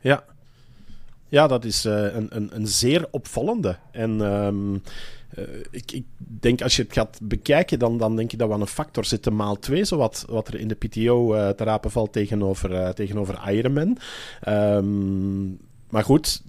Ja, 0.00 0.24
ja 1.28 1.46
dat 1.46 1.64
is 1.64 1.84
uh, 1.84 2.14
een, 2.14 2.26
een, 2.30 2.50
een 2.52 2.66
zeer 2.66 3.06
opvallende. 3.10 3.76
En 3.90 4.18
uh, 4.18 5.44
ik, 5.70 5.92
ik, 5.92 6.04
denk 6.16 6.62
als 6.62 6.76
je 6.76 6.82
het 6.82 6.92
gaat 6.92 7.18
bekijken, 7.22 7.78
dan, 7.78 7.98
dan 7.98 8.16
denk 8.16 8.30
je 8.30 8.36
dat 8.36 8.48
we 8.48 8.54
aan 8.54 8.60
een 8.60 8.66
factor 8.66 9.04
zitten 9.04 9.36
maal 9.36 9.58
2, 9.58 9.84
zo 9.84 9.96
wat, 9.96 10.26
er 10.46 10.60
in 10.60 10.68
de 10.68 10.74
PTO 10.74 11.52
te 11.54 11.64
rapen 11.64 11.90
valt 11.90 12.12
tegenover, 12.12 12.94
tegenover 12.94 13.50
Ironman. 13.52 13.98
Um, 14.48 15.68
maar 15.90 16.04
goed, 16.04 16.42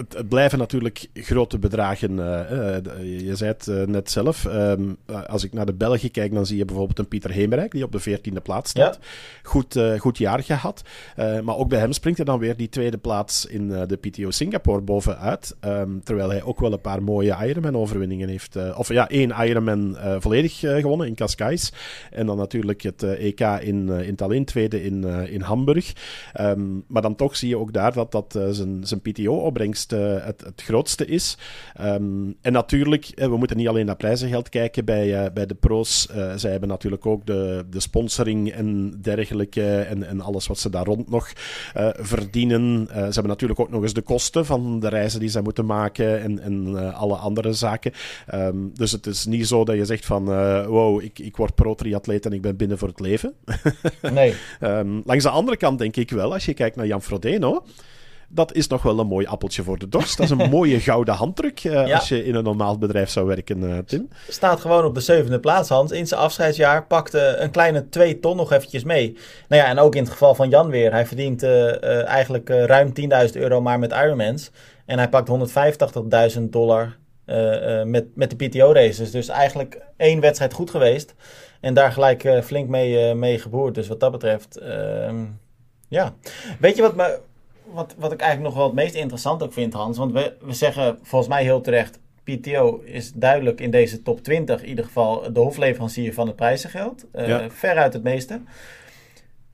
het, 0.00 0.14
het, 0.14 0.28
blijven 0.28 0.58
natuurlijk 0.58 1.06
grote 1.14 1.58
bedragen. 1.58 2.10
Uh, 2.10 3.26
je 3.26 3.36
zei 3.36 3.50
het 3.50 3.66
uh, 3.66 3.86
net 3.86 4.10
zelf. 4.10 4.44
Um, 4.44 4.96
als 5.26 5.44
ik 5.44 5.52
naar 5.52 5.66
de 5.66 5.72
Belgen 5.72 6.10
kijk, 6.10 6.32
dan 6.32 6.46
zie 6.46 6.56
je 6.56 6.64
bijvoorbeeld 6.64 6.98
een 6.98 7.08
Pieter 7.08 7.30
Hemerijk, 7.30 7.72
die 7.72 7.84
op 7.84 7.92
de 7.92 8.18
14e 8.18 8.42
plaats 8.42 8.70
staat. 8.70 8.98
Ja. 9.00 9.08
Goed, 9.42 9.78
goed 9.98 10.18
jaar 10.18 10.42
gehad. 10.42 10.82
maar 11.16 11.56
ook 11.56 11.68
bij 11.68 11.78
hem 11.78 11.92
springt 11.92 12.18
er 12.18 12.24
dan 12.24 12.38
weer 12.38 12.56
die 12.56 12.68
tweede 12.68 12.98
plaats 12.98 13.46
in 13.46 13.68
de 13.68 13.96
PTO 13.96 14.30
Singapore 14.30 14.80
bovenuit. 14.80 15.56
Um, 15.64 16.00
terwijl 16.04 16.28
hij 16.28 16.42
ook 16.42 16.60
wel 16.60 16.72
een 16.72 16.80
paar 16.80 17.02
mooie 17.02 17.36
Ironman-overwinningen 17.46 18.28
heeft. 18.28 18.74
of 18.76 18.88
ja, 18.88 19.08
één 19.08 19.30
Ironman 19.30 19.96
volledig 20.18 20.58
gewonnen 20.58 21.06
in 21.06 21.14
Cascais. 21.14 21.72
En 22.10 22.26
dan 22.26 22.36
natuurlijk 22.36 22.82
het 22.82 23.02
EK 23.02 23.40
in, 23.40 23.88
in 23.88 24.16
Tallinn, 24.16 24.44
tweede 24.44 24.84
in, 24.84 25.04
in 25.04 25.40
Hamburg. 25.40 25.92
Um, 26.40 26.84
maar 26.86 27.02
dan 27.02 27.16
toch 27.16 27.36
zie 27.36 27.48
je 27.48 27.58
ook 27.58 27.72
daar 27.72 27.92
dat 27.92 28.12
dat 28.12 28.38
zijn, 28.50 28.86
zijn 28.86 29.00
PTO-opbrengst 29.00 29.89
het, 29.90 30.24
het, 30.24 30.40
het 30.40 30.62
grootste 30.62 31.06
is. 31.06 31.38
Um, 31.80 32.36
en 32.40 32.52
natuurlijk, 32.52 33.12
we 33.14 33.36
moeten 33.36 33.56
niet 33.56 33.68
alleen 33.68 33.86
naar 33.86 33.96
prijzengeld 33.96 34.48
kijken 34.48 34.84
bij, 34.84 35.24
uh, 35.24 35.30
bij 35.34 35.46
de 35.46 35.54
pro's. 35.54 36.08
Uh, 36.10 36.32
zij 36.36 36.50
hebben 36.50 36.68
natuurlijk 36.68 37.06
ook 37.06 37.26
de, 37.26 37.64
de 37.70 37.80
sponsoring 37.80 38.52
en 38.52 38.98
dergelijke 39.00 39.80
en, 39.80 40.02
en 40.02 40.20
alles 40.20 40.46
wat 40.46 40.58
ze 40.58 40.70
daar 40.70 40.84
rond 40.84 41.10
nog 41.10 41.32
uh, 41.76 41.88
verdienen. 41.92 42.86
ze 42.88 42.94
hebben 42.94 43.26
natuurlijk 43.26 43.60
ook 43.60 43.70
nog 43.70 43.82
eens 43.82 43.92
de 43.92 44.00
kosten 44.00 44.46
van 44.46 44.80
de 44.80 44.88
reizen 44.88 45.20
die 45.20 45.28
ze 45.28 45.42
moeten 45.42 45.66
maken 45.66 46.20
en, 46.20 46.40
en 46.40 46.92
alle 46.94 47.16
andere 47.16 47.52
zaken. 47.52 47.92
Um, 48.34 48.70
dus 48.74 48.92
het 48.92 49.06
is 49.06 49.26
niet 49.26 49.46
zo 49.46 49.64
dat 49.64 49.76
je 49.76 49.84
zegt 49.84 50.06
van 50.06 50.24
wow, 50.66 51.02
ik, 51.02 51.18
ik 51.18 51.36
word 51.36 51.54
pro-triatleet 51.54 52.26
en 52.26 52.32
ik 52.32 52.42
ben 52.42 52.56
binnen 52.56 52.78
voor 52.78 52.88
het 52.88 53.00
leven. 53.00 53.34
nee. 54.12 54.34
um, 54.60 55.02
langs 55.04 55.24
de 55.24 55.30
andere 55.30 55.56
kant 55.56 55.78
denk 55.78 55.96
ik 55.96 56.10
wel, 56.10 56.32
als 56.32 56.44
je 56.44 56.54
kijkt 56.54 56.76
naar 56.76 56.86
Jan 56.86 57.02
Frodeno 57.02 57.64
dat 58.32 58.54
is 58.54 58.66
nog 58.66 58.82
wel 58.82 58.98
een 58.98 59.06
mooi 59.06 59.26
appeltje 59.26 59.62
voor 59.62 59.78
de 59.78 59.88
dorst. 59.88 60.16
Dat 60.16 60.30
is 60.30 60.38
een 60.38 60.50
mooie 60.58 60.80
gouden 60.80 61.14
handdruk 61.14 61.64
uh, 61.64 61.94
als 61.94 62.08
je 62.08 62.24
in 62.24 62.34
een 62.34 62.44
normaal 62.44 62.78
bedrijf 62.78 63.10
zou 63.10 63.26
werken, 63.26 63.62
uh, 63.62 63.78
Tim. 63.78 64.08
Staat 64.28 64.60
gewoon 64.60 64.84
op 64.84 64.94
de 64.94 65.00
zevende 65.00 65.40
plaats, 65.40 65.68
Hans. 65.68 65.90
In 65.90 66.06
zijn 66.06 66.20
afscheidsjaar 66.20 66.86
pakte 66.86 67.36
een 67.36 67.50
kleine 67.50 67.88
twee 67.88 68.20
ton 68.20 68.36
nog 68.36 68.52
eventjes 68.52 68.84
mee. 68.84 69.16
Nou 69.48 69.62
ja, 69.62 69.68
en 69.68 69.78
ook 69.78 69.94
in 69.94 70.02
het 70.02 70.12
geval 70.12 70.34
van 70.34 70.48
Jan 70.48 70.68
weer. 70.68 70.92
Hij 70.92 71.06
verdient 71.06 71.42
uh, 71.42 72.06
eigenlijk 72.06 72.48
ruim 72.48 72.92
10.000 73.28 73.32
euro 73.32 73.60
maar 73.60 73.78
met 73.78 73.92
Ironmans. 73.92 74.50
En 74.86 74.98
hij 74.98 75.08
pakt 75.08 75.30
185.000 76.36 76.42
dollar 76.42 76.98
met, 77.84 78.06
met 78.14 78.30
de 78.30 78.48
PTO-races. 78.48 79.10
Dus 79.10 79.28
eigenlijk 79.28 79.80
één 79.96 80.20
wedstrijd 80.20 80.52
goed 80.52 80.70
geweest. 80.70 81.14
En 81.60 81.74
daar 81.74 81.92
gelijk 81.92 82.40
flink 82.44 82.68
mee, 82.68 83.14
mee 83.14 83.38
geboerd. 83.38 83.74
Dus 83.74 83.88
wat 83.88 84.00
dat 84.00 84.10
betreft... 84.10 84.56
Ehm, 84.56 85.24
ja, 85.88 86.14
weet 86.58 86.76
je 86.76 86.82
wat 86.82 86.96
me, 86.96 87.18
wat, 87.72 87.94
wat 87.98 88.12
ik 88.12 88.20
eigenlijk 88.20 88.50
nog 88.50 88.58
wel 88.58 88.66
het 88.66 88.82
meest 88.82 88.94
interessant 88.94 89.42
ook 89.42 89.52
vind, 89.52 89.72
Hans. 89.72 89.98
Want 89.98 90.12
we, 90.12 90.36
we 90.40 90.52
zeggen 90.52 90.98
volgens 91.02 91.30
mij 91.30 91.42
heel 91.42 91.60
terecht. 91.60 91.98
PTO 92.24 92.80
is 92.84 93.12
duidelijk 93.12 93.60
in 93.60 93.70
deze 93.70 94.02
top 94.02 94.22
20 94.22 94.62
in 94.62 94.68
ieder 94.68 94.84
geval 94.84 95.32
de 95.32 95.40
hofleverancier 95.40 96.14
van 96.14 96.26
het 96.26 96.36
prijzengeld. 96.36 97.04
Uh, 97.14 97.28
ja. 97.28 97.50
Veruit 97.50 97.92
het 97.92 98.02
meeste. 98.02 98.40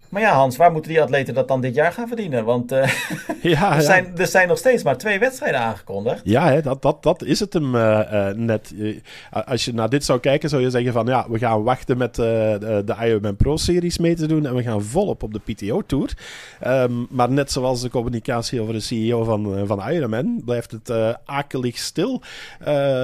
Maar 0.09 0.23
ja, 0.23 0.33
Hans, 0.33 0.57
waar 0.57 0.73
moeten 0.73 0.91
die 0.91 1.03
atleten 1.03 1.35
dat 1.35 1.49
dan 1.49 1.61
dit 1.61 1.75
jaar 1.75 1.93
gaan 1.93 2.09
verdienen? 2.09 2.45
Want 2.45 2.73
uh, 2.73 2.89
ja, 3.43 3.75
er, 3.77 3.83
zijn, 3.83 4.19
er 4.19 4.27
zijn 4.27 4.49
nog 4.49 4.59
steeds 4.59 4.83
maar 4.83 4.99
twee 4.99 5.19
wedstrijden 5.19 5.61
aangekondigd. 5.61 6.21
Ja, 6.25 6.51
hè, 6.51 6.63
dat, 6.63 6.83
dat, 6.83 7.03
dat 7.03 7.23
is 7.23 7.41
het 7.41 7.53
hem 7.53 7.75
uh, 7.75 8.01
uh, 8.13 8.29
net. 8.29 8.75
als 9.31 9.65
je 9.65 9.75
naar 9.75 9.89
dit 9.89 10.05
zou 10.05 10.21
kijken, 10.21 10.49
zou 10.49 10.63
je 10.63 10.71
zeggen 10.71 10.93
van 10.93 11.07
ja, 11.07 11.27
we 11.29 11.39
gaan 11.39 11.63
wachten 11.63 11.99
met 11.99 12.15
de, 12.15 12.83
de 12.85 12.97
Ironman 13.01 13.37
Pro-series 13.37 13.99
mee 13.99 14.15
te 14.15 14.27
doen 14.27 14.47
en 14.47 14.55
we 14.55 14.63
gaan 14.63 14.83
volop 14.83 15.23
op 15.23 15.33
de 15.33 15.41
PTO-tour. 15.53 16.13
Um, 16.67 17.07
maar 17.11 17.31
net 17.31 17.53
zoals 17.53 17.81
de 17.81 17.91
communicatie 17.91 18.61
over 18.61 18.75
de 18.75 18.81
CEO 18.81 19.25
van, 19.25 19.67
van 19.67 19.91
Ironman, 19.91 20.43
blijft 20.45 20.71
het 20.71 21.19
akelig 21.25 21.79
stil 21.79 22.23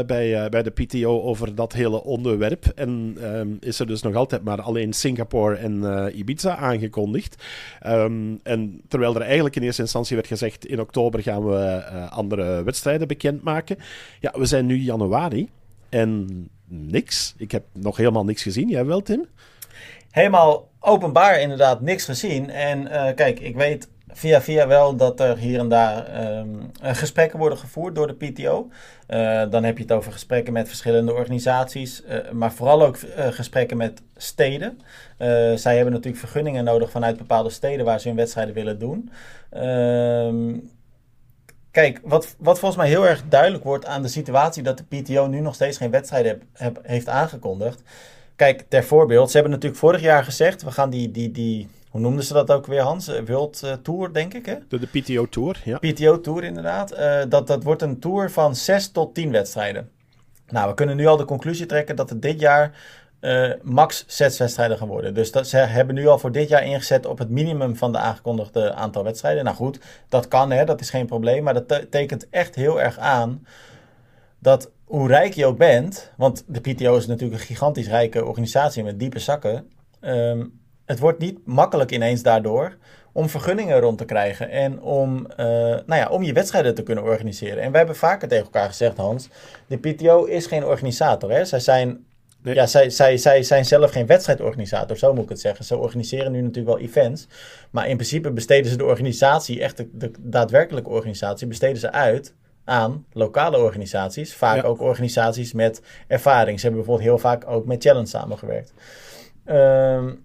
bij, 0.06 0.48
bij 0.50 0.62
de 0.62 0.70
PTO 0.70 1.22
over 1.22 1.54
dat 1.54 1.72
hele 1.72 2.04
onderwerp. 2.04 2.64
En 2.74 3.16
um, 3.22 3.56
is 3.60 3.78
er 3.78 3.86
dus 3.86 4.02
nog 4.02 4.14
altijd 4.14 4.44
maar 4.44 4.62
alleen 4.62 4.92
Singapore 4.92 5.56
en 5.56 5.82
Ibiza 6.14 6.56
aangekondigd 6.56 6.91
aangekondigd. 6.92 7.42
Um, 7.87 8.40
en 8.42 8.83
terwijl 8.88 9.14
er 9.14 9.22
eigenlijk 9.22 9.57
in 9.57 9.62
eerste 9.62 9.83
instantie 9.83 10.16
werd 10.16 10.28
gezegd: 10.28 10.66
in 10.66 10.81
oktober 10.81 11.22
gaan 11.22 11.46
we 11.46 11.85
uh, 11.92 12.12
andere 12.12 12.62
wedstrijden 12.62 13.09
bekendmaken. 13.09 13.76
Ja, 14.20 14.33
we 14.37 14.44
zijn 14.44 14.66
nu 14.66 14.76
januari 14.76 15.48
en 15.88 16.48
niks. 16.66 17.35
Ik 17.37 17.50
heb 17.52 17.64
nog 17.72 17.96
helemaal 17.96 18.24
niks 18.24 18.42
gezien. 18.42 18.68
Jij 18.68 18.85
wel, 18.85 19.02
Tim? 19.02 19.26
Helemaal 20.11 20.68
openbaar 20.81 21.40
inderdaad 21.40 21.81
niks 21.81 22.05
gezien. 22.05 22.50
En 22.50 22.83
uh, 22.83 23.14
kijk, 23.14 23.40
ik 23.40 23.57
weet 23.57 23.88
via 24.12 24.42
via 24.42 24.66
wel 24.66 24.96
dat 24.96 25.20
er 25.20 25.37
hier 25.37 25.59
en 25.59 25.68
daar 25.68 26.27
um, 26.38 26.70
gesprekken 26.83 27.38
worden 27.38 27.59
gevoerd 27.59 27.94
door 27.94 28.07
de 28.07 28.14
PTO. 28.33 28.68
Uh, 29.09 29.42
dan 29.51 29.64
heb 29.64 29.77
je 29.77 29.83
het 29.83 29.92
over 29.92 30.12
gesprekken 30.12 30.53
met 30.53 30.68
verschillende 30.68 31.12
organisaties, 31.12 32.03
uh, 32.09 32.31
maar 32.31 32.53
vooral 32.53 32.83
ook 32.83 32.98
gesprekken 33.31 33.77
met 33.77 34.03
steden. 34.16 34.79
zij 35.55 35.75
hebben 35.75 35.92
natuurlijk 35.92 36.16
vergunningen 36.16 36.64
nodig 36.64 36.90
vanuit 36.90 37.16
bepaalde 37.16 37.51
steden 37.51 37.85
waar 37.85 38.01
ze 38.01 38.09
hun 38.09 38.16
wedstrijden 38.16 38.55
willen 38.55 38.79
doen. 38.79 39.11
Ehm, 39.51 40.59
kijk, 41.70 42.01
wat, 42.03 42.35
wat 42.38 42.59
volgens 42.59 42.81
mij 42.81 42.90
heel 42.90 43.07
erg 43.07 43.22
duidelijk 43.29 43.64
wordt 43.64 43.87
aan 43.87 44.03
de 44.03 44.09
situatie 44.09 44.62
dat 44.62 44.79
de 44.79 45.03
PTO 45.03 45.27
nu 45.27 45.40
nog 45.40 45.55
steeds 45.55 45.77
geen 45.77 45.90
wedstrijden 45.90 46.42
heeft 46.83 47.09
aangekondigd. 47.09 47.83
Kijk, 48.37 48.64
ter 48.68 48.85
voorbeeld, 48.85 49.27
ze 49.27 49.35
hebben 49.35 49.53
natuurlijk 49.53 49.81
vorig 49.81 50.01
jaar 50.01 50.25
gezegd, 50.25 50.62
we 50.62 50.70
gaan 50.70 50.90
die, 50.90 51.11
die, 51.11 51.31
die 51.31 51.68
hoe 51.92 52.00
noemden 52.00 52.24
ze 52.24 52.33
dat 52.33 52.50
ook 52.50 52.66
weer, 52.66 52.81
Hans? 52.81 53.09
Eh, 53.09 53.26
World 53.26 53.62
uh, 53.64 53.72
Tour, 53.72 54.12
denk 54.12 54.35
ik, 54.35 54.46
hè? 54.46 54.55
De, 54.68 54.78
de 54.78 54.87
PTO 54.87 55.28
Tour, 55.28 55.61
ja. 55.64 55.78
PTO 55.78 56.20
Tour, 56.20 56.44
inderdaad. 56.44 56.92
Uh, 56.92 57.20
dat, 57.28 57.46
dat 57.46 57.62
wordt 57.62 57.83
een 57.83 58.00
tour 58.00 58.31
van 58.31 58.57
6 58.57 58.90
tot 58.90 59.14
10 59.14 59.31
wedstrijden. 59.31 59.90
Nou, 60.48 60.68
we 60.68 60.74
kunnen 60.74 60.96
nu 60.96 61.07
al 61.07 61.16
de 61.16 61.24
conclusie 61.24 61.66
trekken 61.66 61.96
dat 61.96 62.11
het 62.11 62.22
dit 62.22 62.40
jaar 62.40 62.78
uh, 63.20 63.52
max 63.62 64.05
6 64.07 64.38
wedstrijden 64.38 64.78
gaan 64.78 64.88
worden. 64.88 65.14
Dus 65.14 65.33
dat, 65.33 65.48
ze 65.48 65.57
hebben 65.57 65.94
nu 65.94 66.07
al 66.07 66.18
voor 66.18 66.33
dit 66.33 66.48
jaar 66.48 66.64
ingezet 66.64 67.07
op 67.07 67.18
het 67.18 67.31
minimum 67.31 67.76
van 67.76 67.92
de 67.92 67.98
aangekondigde 67.98 68.72
aantal 68.72 69.05
wedstrijden. 69.05 69.44
Nou 69.44 69.57
goed, 69.57 69.81
dat 70.09 70.28
kan, 70.28 70.50
hè, 70.50 70.64
dat 70.64 70.81
is 70.81 70.90
geen 70.90 71.07
probleem. 71.07 71.42
Maar 71.42 71.55
dat 71.55 71.90
tekent 71.90 72.28
echt 72.31 72.55
heel 72.55 72.81
erg 72.81 72.98
aan 72.98 73.46
dat 74.38 74.70
hoe 74.85 75.09
rijk 75.09 75.35
je 75.35 75.46
ook 75.46 75.59
bent, 75.59 76.12
want 76.16 76.44
de 76.46 76.61
PTO 76.61 76.96
is 76.96 77.07
natuurlijk 77.07 77.40
een 77.40 77.46
gigantisch 77.46 77.88
rijke 77.88 78.24
organisatie 78.24 78.85
met 78.85 78.98
diepe 78.98 79.18
zakken. 79.18 79.70
Um, 80.00 80.61
het 80.84 80.98
wordt 80.98 81.18
niet 81.18 81.38
makkelijk 81.46 81.90
ineens 81.90 82.22
daardoor 82.22 82.76
om 83.12 83.28
vergunningen 83.28 83.80
rond 83.80 83.98
te 83.98 84.04
krijgen 84.04 84.50
en 84.50 84.82
om, 84.82 85.26
uh, 85.30 85.36
nou 85.36 85.94
ja, 85.94 86.08
om 86.08 86.22
je 86.22 86.32
wedstrijden 86.32 86.74
te 86.74 86.82
kunnen 86.82 87.04
organiseren. 87.04 87.62
En 87.62 87.70
wij 87.70 87.78
hebben 87.78 87.96
vaker 87.96 88.28
tegen 88.28 88.44
elkaar 88.44 88.68
gezegd, 88.68 88.96
Hans, 88.96 89.28
de 89.66 89.78
PTO 89.78 90.24
is 90.24 90.46
geen 90.46 90.64
organisator. 90.64 91.30
Hè? 91.30 91.44
Zij 91.44 91.60
zijn 91.60 92.04
Ja, 92.44 92.66
zij, 92.66 92.90
zij, 92.90 93.16
zij 93.16 93.42
zijn 93.42 93.64
zelf 93.64 93.90
geen 93.90 94.06
wedstrijdorganisator, 94.06 94.96
zo 94.96 95.14
moet 95.14 95.22
ik 95.22 95.28
het 95.28 95.40
zeggen. 95.40 95.64
Ze 95.64 95.76
organiseren 95.76 96.32
nu 96.32 96.40
natuurlijk 96.40 96.76
wel 96.76 96.86
events. 96.86 97.26
Maar 97.70 97.88
in 97.88 97.96
principe 97.96 98.30
besteden 98.30 98.70
ze 98.70 98.76
de 98.76 98.84
organisatie, 98.84 99.60
echt 99.60 99.76
de, 99.76 99.88
de 99.92 100.10
daadwerkelijke 100.18 100.90
organisatie, 100.90 101.46
besteden 101.46 101.78
ze 101.78 101.92
uit 101.92 102.34
aan 102.64 103.06
lokale 103.12 103.58
organisaties. 103.58 104.34
Vaak 104.34 104.64
ook 104.64 104.80
organisaties 104.80 105.52
met 105.52 105.82
ervaring. 106.06 106.60
Ze 106.60 106.66
hebben 106.66 106.84
bijvoorbeeld 106.84 107.08
heel 107.08 107.30
vaak 107.30 107.48
ook 107.50 107.66
met 107.66 107.82
Challenge 107.82 108.06
samengewerkt. 108.06 108.72
Um, 109.46 110.24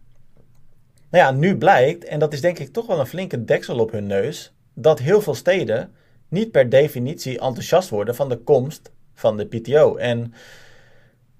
nou 1.10 1.24
ja, 1.24 1.32
nu 1.32 1.58
blijkt, 1.58 2.06
en 2.06 2.20
dat 2.20 2.34
is 2.34 2.42
denk 2.42 2.60
ik 2.60 2.74
toch 2.74 2.88
wel 2.88 3.00
een 3.00 3.08
flinke 3.08 3.44
deksel 3.44 3.80
op 3.80 3.92
hun 3.92 4.08
neus, 4.08 4.54
dat 4.74 5.00
heel 5.00 5.22
veel 5.22 5.36
steden 5.36 5.92
niet 6.28 6.52
per 6.52 6.70
definitie 6.70 7.40
enthousiast 7.40 7.90
worden 7.90 8.16
van 8.16 8.30
de 8.30 8.38
komst 8.38 8.92
van 9.14 9.38
de 9.38 9.46
PTO. 9.46 9.96
En 9.96 10.34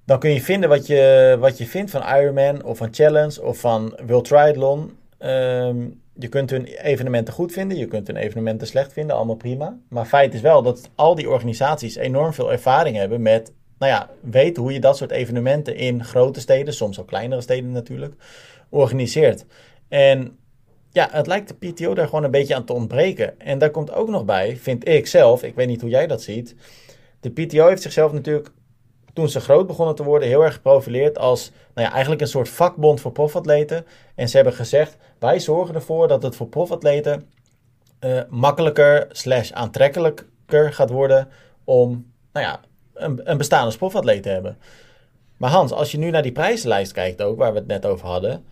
dan 0.06 0.20
kun 0.20 0.30
je 0.34 0.42
vinden 0.42 0.70
wat 0.70 0.88
je, 0.88 1.36
wat 1.40 1.58
je 1.58 1.66
vindt 1.66 1.92
van 1.92 2.02
Ironman 2.02 2.64
of 2.64 2.78
van 2.78 2.94
Challenge 2.94 3.42
of 3.44 3.60
van 3.60 3.98
World 4.06 4.26
Triathlon. 4.26 4.98
Ehm, 5.18 5.78
je 6.14 6.28
kunt 6.28 6.50
hun 6.50 6.66
evenementen 6.66 7.34
goed 7.34 7.52
vinden, 7.52 7.78
je 7.78 7.88
kunt 7.88 8.08
hun 8.08 8.16
evenementen 8.16 8.68
slecht 8.68 8.94
vinden, 8.94 9.16
allemaal 9.16 9.36
prima. 9.36 9.78
Maar 9.90 10.06
feit 10.06 10.34
is 10.34 10.42
wel 10.42 10.62
dat 10.62 10.90
al 10.96 11.16
die 11.16 11.30
organisaties 11.30 11.96
enorm 11.96 12.34
veel 12.34 12.52
ervaring 12.52 12.96
hebben 12.96 13.22
met, 13.22 13.52
nou 13.78 13.92
ja, 13.92 14.10
weten 14.22 14.64
hoe 14.64 14.74
je 14.74 14.80
dat 14.80 14.98
soort 14.98 15.12
evenementen 15.12 15.76
in 15.76 16.04
grote 16.04 16.40
steden, 16.40 16.74
soms 16.74 17.00
ook 17.00 17.08
kleinere 17.08 17.42
steden 17.42 17.72
natuurlijk, 17.72 18.14
organiseert. 18.70 19.46
En 19.88 20.38
ja, 20.92 21.08
het 21.12 21.28
lijkt 21.28 21.48
de 21.48 21.72
PTO 21.72 21.94
daar 21.94 22.06
gewoon 22.06 22.24
een 22.24 22.32
beetje 22.32 22.56
aan 22.56 22.66
te 22.66 22.74
ontbreken. 22.74 23.40
En 23.40 23.58
daar 23.58 23.70
komt 23.70 23.92
ook 23.92 24.10
nog 24.10 24.26
bij, 24.26 24.58
vind 24.58 24.88
ik 24.88 25.08
zelf, 25.08 25.44
ik 25.44 25.56
weet 25.56 25.68
niet 25.68 25.82
hoe 25.82 25.90
jij 25.90 26.08
dat 26.08 26.22
ziet. 26.22 26.56
De 27.20 27.30
PTO 27.30 27.68
heeft 27.68 27.82
zichzelf 27.82 28.12
natuurlijk, 28.12 28.50
toen 29.14 29.30
ze 29.30 29.40
groot 29.40 29.68
begonnen 29.68 29.96
te 29.96 30.04
worden, 30.04 30.28
heel 30.28 30.44
erg 30.44 30.54
geprofileerd 30.54 31.18
als 31.18 31.52
nou 31.74 31.88
ja, 31.88 31.94
eigenlijk 31.94 32.22
een 32.22 32.28
soort 32.28 32.50
vakbond 32.50 33.02
voor 33.02 33.12
profatleten. 33.12 33.86
En 34.16 34.30
ze 34.30 34.36
hebben 34.36 34.54
gezegd, 34.54 34.98
wij 35.20 35.40
zorgen 35.40 35.76
ervoor 35.76 36.08
dat 36.08 36.24
het 36.24 36.36
voor 36.36 36.48
profatleten 36.48 37.30
uh, 38.00 38.22
makkelijker 38.30 39.08
slash 39.12 39.52
aantrekkelijker 39.52 40.74
gaat 40.74 40.90
worden 40.90 41.28
om 41.64 42.12
nou 42.34 42.46
ja, 42.46 42.60
een, 42.94 43.32
een 43.32 43.38
bestaande 43.38 43.78
profatleet 43.78 44.24
te 44.24 44.30
hebben. 44.30 44.58
Maar 45.38 45.50
Hans, 45.50 45.72
als 45.72 45.92
je 45.92 45.98
nu 45.98 46.10
naar 46.10 46.22
die 46.22 46.32
prijzenlijst 46.32 46.92
kijkt 46.92 47.22
ook, 47.22 47.38
waar 47.38 47.52
we 47.52 47.58
het 47.58 47.68
net 47.68 47.86
over 47.86 48.08
hadden 48.08 48.46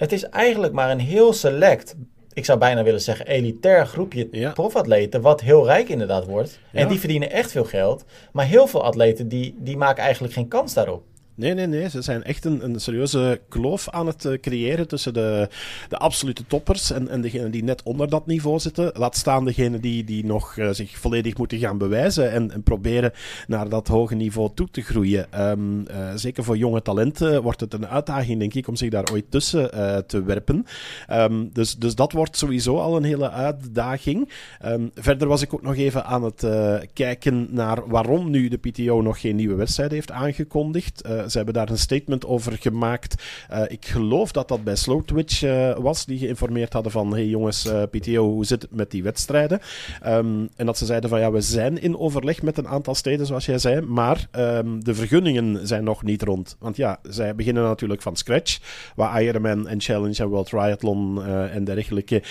het 0.00 0.12
is 0.12 0.28
eigenlijk 0.28 0.72
maar 0.72 0.90
een 0.90 1.00
heel 1.00 1.32
select, 1.32 1.94
ik 2.32 2.44
zou 2.44 2.58
bijna 2.58 2.82
willen 2.82 3.00
zeggen 3.00 3.26
elitair 3.26 3.86
groepje 3.86 4.28
ja. 4.30 4.52
profatleten, 4.52 5.20
wat 5.20 5.40
heel 5.40 5.64
rijk 5.64 5.88
inderdaad 5.88 6.24
wordt. 6.24 6.58
En 6.72 6.88
die 6.88 6.98
verdienen 6.98 7.30
echt 7.30 7.50
veel 7.50 7.64
geld. 7.64 8.04
Maar 8.32 8.46
heel 8.46 8.66
veel 8.66 8.82
atleten 8.82 9.28
die, 9.28 9.54
die 9.58 9.76
maken 9.76 10.02
eigenlijk 10.02 10.32
geen 10.32 10.48
kans 10.48 10.74
daarop. 10.74 11.02
Nee, 11.40 11.54
nee, 11.54 11.66
nee. 11.66 11.88
Ze 11.88 12.02
zijn 12.02 12.24
echt 12.24 12.44
een, 12.44 12.64
een 12.64 12.80
serieuze 12.80 13.40
kloof 13.48 13.88
aan 13.88 14.06
het 14.06 14.24
uh, 14.24 14.38
creëren 14.40 14.88
tussen 14.88 15.14
de, 15.14 15.48
de 15.88 15.96
absolute 15.96 16.46
toppers 16.46 16.90
en, 16.90 17.08
en 17.08 17.20
degenen 17.20 17.50
die 17.50 17.64
net 17.64 17.82
onder 17.82 18.08
dat 18.08 18.26
niveau 18.26 18.58
zitten. 18.58 18.90
Laat 18.94 19.16
staan 19.16 19.44
degenen 19.44 19.80
die, 19.80 20.04
die 20.04 20.24
nog 20.24 20.56
uh, 20.56 20.70
zich 20.70 20.98
volledig 20.98 21.36
moeten 21.36 21.58
gaan 21.58 21.78
bewijzen 21.78 22.30
en, 22.30 22.50
en, 22.50 22.62
proberen 22.62 23.12
naar 23.46 23.68
dat 23.68 23.88
hoge 23.88 24.14
niveau 24.14 24.50
toe 24.54 24.68
te 24.70 24.82
groeien. 24.82 25.48
Um, 25.50 25.86
uh, 25.90 26.12
zeker 26.14 26.44
voor 26.44 26.56
jonge 26.56 26.82
talenten 26.82 27.42
wordt 27.42 27.60
het 27.60 27.74
een 27.74 27.86
uitdaging, 27.86 28.38
denk 28.38 28.54
ik, 28.54 28.68
om 28.68 28.76
zich 28.76 28.90
daar 28.90 29.10
ooit 29.12 29.24
tussen 29.28 29.70
te 30.06 30.22
werpen. 30.22 30.66
Um, 31.10 31.50
dus, 31.52 31.76
dus 31.76 31.94
dat 31.94 32.12
wordt 32.12 32.36
sowieso 32.36 32.76
al 32.78 32.96
een 32.96 33.04
hele 33.04 33.30
uitdaging. 33.30 34.30
Um, 34.66 34.90
verder 34.94 35.28
was 35.28 35.42
ik 35.42 35.54
ook 35.54 35.62
nog 35.62 35.76
even 35.76 36.04
aan 36.04 36.22
het 36.24 36.46
kijken 36.92 37.48
naar 37.50 37.88
waarom 37.88 38.30
nu 38.30 38.48
de 38.48 38.56
PTO 38.56 39.00
nog 39.00 39.20
geen 39.20 39.36
nieuwe 39.36 39.54
wedstrijd 39.54 39.90
heeft 39.90 40.10
aangekondigd 40.10 41.02
ze 41.30 41.36
hebben 41.36 41.54
daar 41.54 41.70
een 41.70 41.78
statement 41.78 42.26
over 42.26 42.56
gemaakt. 42.60 43.22
Uh, 43.52 43.62
ik 43.68 43.86
geloof 43.86 44.32
dat 44.32 44.48
dat 44.48 44.64
bij 44.64 44.76
Slowtwitch 44.76 45.42
uh, 45.42 45.78
was, 45.78 46.04
die 46.04 46.18
geïnformeerd 46.18 46.72
hadden 46.72 46.92
van 46.92 47.12
hey 47.12 47.26
jongens, 47.26 47.66
eh, 47.66 47.82
PTO, 47.90 48.30
hoe 48.30 48.44
zit 48.44 48.62
het 48.62 48.74
met 48.74 48.90
die 48.90 49.02
wedstrijden? 49.02 49.60
Um, 50.06 50.48
en 50.56 50.66
dat 50.66 50.78
ze 50.78 50.84
zeiden 50.84 51.10
van 51.10 51.20
ja, 51.20 51.30
we 51.30 51.40
zijn 51.40 51.82
in 51.82 51.98
overleg 51.98 52.42
met 52.42 52.58
een 52.58 52.68
aantal 52.68 52.94
steden, 52.94 53.26
zoals 53.26 53.46
jij 53.46 53.58
zei, 53.58 53.80
maar 53.80 54.28
um, 54.38 54.84
de 54.84 54.94
vergunningen 54.94 55.66
zijn 55.66 55.84
nog 55.84 56.02
niet 56.02 56.22
rond. 56.22 56.56
Want 56.58 56.76
ja, 56.76 56.98
zij 57.02 57.34
beginnen 57.34 57.62
natuurlijk 57.62 58.02
van 58.02 58.16
scratch, 58.16 58.58
waar 58.94 59.22
Ironman 59.22 59.68
en 59.68 59.80
Challenge 59.80 60.22
en 60.22 60.28
World 60.28 60.46
Triathlon 60.46 61.24
en 61.24 61.64
dergelijke 61.64 62.22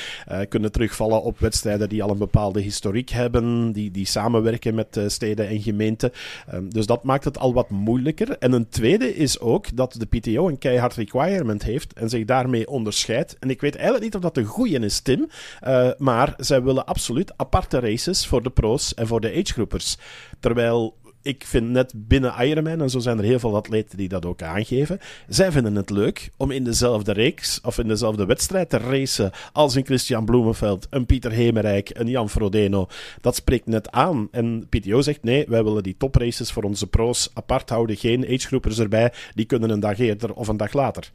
kunnen 0.49 0.71
terugvallen 0.71 1.23
op 1.23 1.39
wedstrijden 1.39 1.89
die 1.89 2.03
al 2.03 2.09
een 2.09 2.17
bepaalde 2.17 2.61
historiek 2.61 3.09
hebben, 3.09 3.71
die, 3.71 3.91
die 3.91 4.05
samenwerken 4.05 4.75
met 4.75 5.01
steden 5.07 5.47
en 5.47 5.61
gemeenten. 5.61 6.11
Um, 6.53 6.73
dus 6.73 6.85
dat 6.85 7.03
maakt 7.03 7.23
het 7.23 7.39
al 7.39 7.53
wat 7.53 7.69
moeilijker. 7.69 8.37
En 8.37 8.51
een 8.51 8.69
tweede 8.79 9.15
is 9.15 9.39
ook 9.39 9.75
dat 9.75 9.93
de 9.93 10.05
PTO 10.05 10.47
een 10.47 10.57
keihard 10.57 10.95
requirement 10.95 11.63
heeft 11.63 11.93
en 11.93 12.09
zich 12.09 12.25
daarmee 12.25 12.67
onderscheidt. 12.67 13.35
En 13.39 13.49
ik 13.49 13.61
weet 13.61 13.75
eigenlijk 13.75 14.03
niet 14.03 14.15
of 14.15 14.21
dat 14.21 14.37
een 14.37 14.45
goede 14.45 14.79
is, 14.79 14.99
Tim. 14.99 15.29
Uh, 15.67 15.89
maar 15.97 16.33
zij 16.37 16.63
willen 16.63 16.85
absoluut 16.85 17.33
aparte 17.35 17.79
races 17.79 18.27
voor 18.27 18.43
de 18.43 18.49
pro's 18.49 18.93
en 18.93 19.07
voor 19.07 19.21
de 19.21 19.31
agegroepers. 19.31 19.97
Terwijl 20.39 20.97
ik 21.21 21.45
vind 21.45 21.69
net 21.69 21.93
binnen 21.95 22.33
Ironman, 22.39 22.81
en 22.81 22.89
zo 22.89 22.99
zijn 22.99 23.17
er 23.17 23.23
heel 23.23 23.39
veel 23.39 23.55
atleten 23.55 23.97
die 23.97 24.07
dat 24.07 24.25
ook 24.25 24.41
aangeven, 24.41 24.99
zij 25.27 25.51
vinden 25.51 25.75
het 25.75 25.89
leuk 25.89 26.29
om 26.37 26.51
in 26.51 26.63
dezelfde 26.63 27.11
reeks 27.11 27.61
of 27.61 27.77
in 27.77 27.87
dezelfde 27.87 28.25
wedstrijd 28.25 28.69
te 28.69 28.77
racen 28.77 29.31
als 29.53 29.75
een 29.75 29.85
Christian 29.85 30.25
Bloemenveld, 30.25 30.87
een 30.89 31.05
Pieter 31.05 31.31
Hemerijk, 31.31 31.89
een 31.93 32.07
Jan 32.07 32.29
Frodeno. 32.29 32.87
Dat 33.21 33.35
spreekt 33.35 33.65
net 33.65 33.91
aan. 33.91 34.27
En 34.31 34.67
PTO 34.69 35.01
zegt 35.01 35.23
nee, 35.23 35.45
wij 35.47 35.63
willen 35.63 35.83
die 35.83 35.95
topraces 35.97 36.51
voor 36.51 36.63
onze 36.63 36.87
pro's 36.87 37.29
apart 37.33 37.69
houden, 37.69 37.97
geen 37.97 38.25
agegroepers 38.25 38.79
erbij, 38.79 39.13
die 39.35 39.45
kunnen 39.45 39.69
een 39.69 39.79
dag 39.79 39.99
eerder 39.99 40.33
of 40.33 40.47
een 40.47 40.57
dag 40.57 40.73
later. 40.73 41.11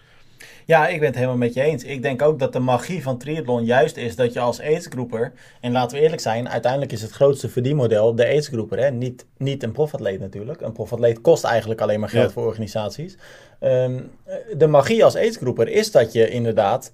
Ja, 0.65 0.89
ik 0.89 0.99
ben 0.99 1.07
het 1.09 1.17
helemaal 1.17 1.37
met 1.37 1.55
je 1.55 1.63
eens. 1.63 1.85
Ik 1.85 2.03
denk 2.03 2.23
ook 2.23 2.39
dat 2.39 2.53
de 2.53 2.59
magie 2.59 3.03
van 3.03 3.19
triathlon 3.19 3.65
juist 3.65 3.97
is 3.97 4.17
dat 4.17 4.33
je 4.33 4.41
als 4.41 4.61
aidsgroeper, 4.61 5.33
en 5.61 5.73
laten 5.73 5.97
we 5.97 6.03
eerlijk 6.03 6.23
zijn, 6.23 6.49
uiteindelijk 6.49 6.93
is 6.93 7.03
het 7.03 7.11
grootste 7.11 7.49
verdienmodel 7.49 8.15
de 8.15 8.25
aidsgroeper, 8.25 8.79
hè? 8.79 8.91
Niet, 8.91 9.27
niet 9.37 9.63
een 9.63 9.73
profatleet 9.73 10.21
natuurlijk. 10.21 10.61
Een 10.61 10.73
profatleet 10.73 11.21
kost 11.21 11.45
eigenlijk 11.45 11.81
alleen 11.81 12.01
maar 12.01 12.09
geld 12.09 12.33
voor 12.33 12.47
organisaties. 12.47 13.17
Ehm, 13.61 14.01
de 14.57 14.67
magie 14.67 15.05
als 15.05 15.17
aidsgroeper 15.17 15.69
is 15.69 15.91
dat 15.91 16.13
je 16.13 16.29
inderdaad 16.29 16.93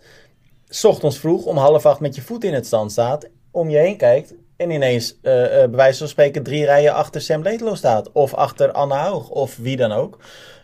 s 0.69 0.85
ochtends 0.85 1.19
vroeg 1.19 1.45
om 1.45 1.57
half 1.57 1.87
acht 1.87 2.01
met 2.01 2.15
je 2.15 2.23
voet 2.23 2.45
in 2.45 2.55
het 2.55 2.67
stand 2.67 2.93
staat, 2.93 3.29
om 3.51 3.71
je 3.71 3.79
heen 3.79 3.97
kijkt 3.97 4.35
en 4.61 4.71
ineens, 4.71 5.19
uh, 5.23 5.43
uh, 5.43 5.49
bij 5.49 5.71
wijze 5.71 5.99
van 5.99 6.09
spreken, 6.09 6.43
drie 6.43 6.65
rijen 6.65 6.95
achter 6.95 7.21
Sam 7.21 7.43
Letelo 7.43 7.75
staat. 7.75 8.13
Of 8.13 8.35
achter 8.35 8.73
Anne 8.73 8.95
Haug, 8.95 9.29
of 9.29 9.57
wie 9.57 9.77
dan 9.77 9.93
ook. 9.93 10.19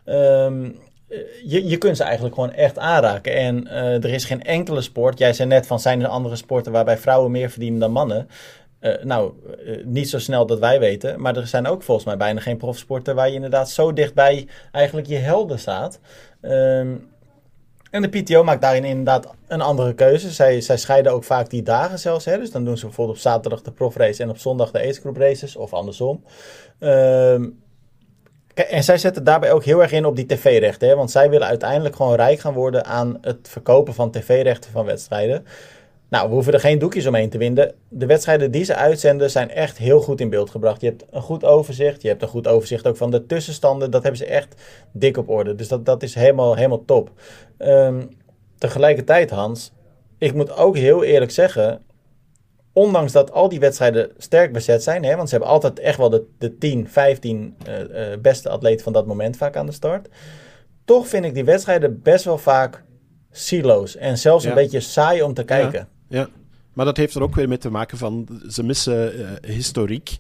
Um, 0.05 0.79
je, 1.45 1.67
je 1.67 1.77
kunt 1.77 1.97
ze 1.97 2.03
eigenlijk 2.03 2.35
gewoon 2.35 2.53
echt 2.53 2.79
aanraken. 2.79 3.35
En 3.35 3.65
uh, 3.67 4.05
er 4.05 4.13
is 4.13 4.25
geen 4.25 4.43
enkele 4.43 4.81
sport. 4.81 5.19
Jij 5.19 5.33
zei 5.33 5.49
net 5.49 5.67
van 5.67 5.81
zijn 5.81 6.03
er 6.03 6.09
andere 6.09 6.37
sporten 6.37 6.73
waarbij 6.73 6.99
vrouwen 6.99 7.31
meer 7.31 7.51
verdienen 7.51 7.81
dan 7.81 7.93
mannen. 7.93 8.29
Uh, 8.81 8.93
nou, 9.03 9.33
niet 9.85 10.09
zo 10.09 10.19
snel 10.19 10.47
dat 10.47 10.59
wij 10.59 10.81
weten. 10.81 11.21
Maar 11.21 11.37
er 11.37 11.47
zijn 11.47 11.67
ook 11.67 11.83
volgens 11.83 12.07
mij 12.07 12.17
bijna 12.17 12.41
geen 12.41 12.57
profsporten 12.57 13.15
waar 13.15 13.29
je 13.29 13.35
inderdaad 13.35 13.71
zo 13.71 13.93
dichtbij 13.93 14.49
eigenlijk 14.73 15.07
je 15.07 15.17
helden 15.17 15.59
staat. 15.59 16.01
Um, 16.43 17.09
en 17.91 18.03
de 18.03 18.09
PTO 18.09 18.45
maakt 18.45 18.61
daarin 18.61 18.85
inderdaad 18.85 19.35
een 19.47 19.61
andere 19.61 19.95
keuze. 19.95 20.31
Zij, 20.31 20.61
zij 20.61 20.77
scheiden 20.77 21.13
ook 21.13 21.25
vaak 21.25 21.51
die 21.51 21.63
dagen 21.63 21.99
zelfs. 21.99 22.25
Hè? 22.25 22.39
Dus 22.39 22.51
dan 22.51 22.65
doen 22.65 22.79
ze 22.79 22.85
bijvoorbeeld 22.85 23.17
op 23.17 23.23
zaterdag 23.23 23.63
de 23.63 23.73
profrace 23.73 24.23
en 24.23 24.31
op 24.31 24.39
zondag 24.39 24.71
de 24.71 24.79
age 24.79 25.01
group 25.01 25.17
races. 25.17 25.57
Of 25.57 25.73
andersom. 25.73 26.25
Um, 26.81 27.65
en 28.65 28.85
zij 28.85 28.99
zetten 28.99 29.25
daarbij 29.25 29.53
ook 29.53 29.65
heel 29.65 29.83
erg 29.83 29.93
in 29.93 30.05
op 30.05 30.17
die 30.17 30.27
tv-rechten. 30.27 30.97
Want 30.97 31.11
zij 31.11 31.31
willen 31.31 31.47
uiteindelijk 31.47 31.97
gewoon 31.97 32.15
rijk 32.15 32.41
gaan 32.41 32.55
worden 32.55 32.85
aan 32.85 33.19
het 33.21 33.49
verkopen 33.49 33.95
van 33.95 34.11
tv-rechten 34.11 34.71
van 34.71 34.85
wedstrijden. 34.85 35.45
Nou, 36.09 36.29
we 36.29 36.35
hoeven 36.35 36.53
er 36.53 36.61
geen 36.61 36.79
doekjes 36.79 37.07
omheen 37.07 37.31
te 37.31 37.39
winden. 37.39 37.75
De 37.89 38.07
wedstrijden 38.07 38.51
die 38.51 38.65
ze 38.65 38.75
uitzenden 38.75 39.31
zijn 39.31 39.51
echt 39.51 39.79
heel 39.79 40.01
goed 40.01 40.21
in 40.21 40.31
beeld 40.31 40.51
gebracht. 40.51 40.81
Je 40.81 40.87
hebt 40.87 41.05
een 41.11 41.23
goed 41.23 41.45
overzicht. 41.45 42.03
Je 42.03 42.09
hebt 42.09 42.23
een 42.23 42.29
goed 42.29 42.47
overzicht 42.47 42.87
ook 42.87 42.97
van 42.97 43.11
de 43.11 43.27
tussenstanden. 43.27 43.91
Dat 43.91 44.03
hebben 44.03 44.21
ze 44.21 44.27
echt 44.27 44.63
dik 44.93 45.17
op 45.17 45.29
orde. 45.29 45.55
Dus 45.55 45.69
dat, 45.69 45.87
dat 45.87 46.03
is 46.03 46.15
helemaal, 46.15 46.55
helemaal 46.55 46.85
top. 46.85 47.11
Um, 47.59 48.09
tegelijkertijd, 48.59 49.31
Hans, 49.31 49.73
ik 50.19 50.35
moet 50.35 50.57
ook 50.57 50.77
heel 50.77 51.05
eerlijk 51.05 51.31
zeggen 51.31 51.83
ondanks 52.77 53.13
dat 53.13 53.33
al 53.33 53.49
die 53.49 53.61
wedstrijden 53.61 54.11
sterk 54.19 54.53
bezet 54.53 54.83
zijn, 54.83 55.05
hè, 55.05 55.17
want 55.17 55.29
ze 55.29 55.35
hebben 55.35 55.53
altijd 55.53 55.79
echt 55.79 55.99
wel 55.99 56.11
de, 56.11 56.27
de 56.39 56.59
10, 56.59 56.89
15 56.89 57.57
uh, 57.69 57.81
uh, 57.81 58.19
beste 58.19 58.49
atleten 58.49 58.85
van 58.85 58.93
dat 58.93 59.07
moment 59.07 59.37
vaak 59.37 59.57
aan 59.57 59.67
de 59.67 59.73
start. 59.73 60.09
Toch 60.85 61.09
vind 61.09 61.25
ik 61.25 61.35
die 61.35 61.45
wedstrijden 61.45 62.03
best 62.03 62.25
wel 62.25 62.39
vaak 62.39 62.85
silo's 63.31 63.97
en 63.97 64.19
zelfs 64.19 64.45
een 64.45 64.55
beetje 64.55 64.81
saai 64.81 65.23
om 65.23 65.35
te 65.35 65.45
kijken. 65.45 65.89
Ja. 66.09 66.29
Maar 66.77 66.85
dat 66.85 66.97
heeft 66.97 67.15
er 67.15 67.23
ook 67.23 67.35
weer 67.35 67.49
mee 67.49 67.59
te 67.59 67.71
maken 67.71 67.99
van, 67.99 68.29
ze 68.49 68.63
missen 68.63 69.19
uh, 69.19 69.29
historiek. 69.41 70.17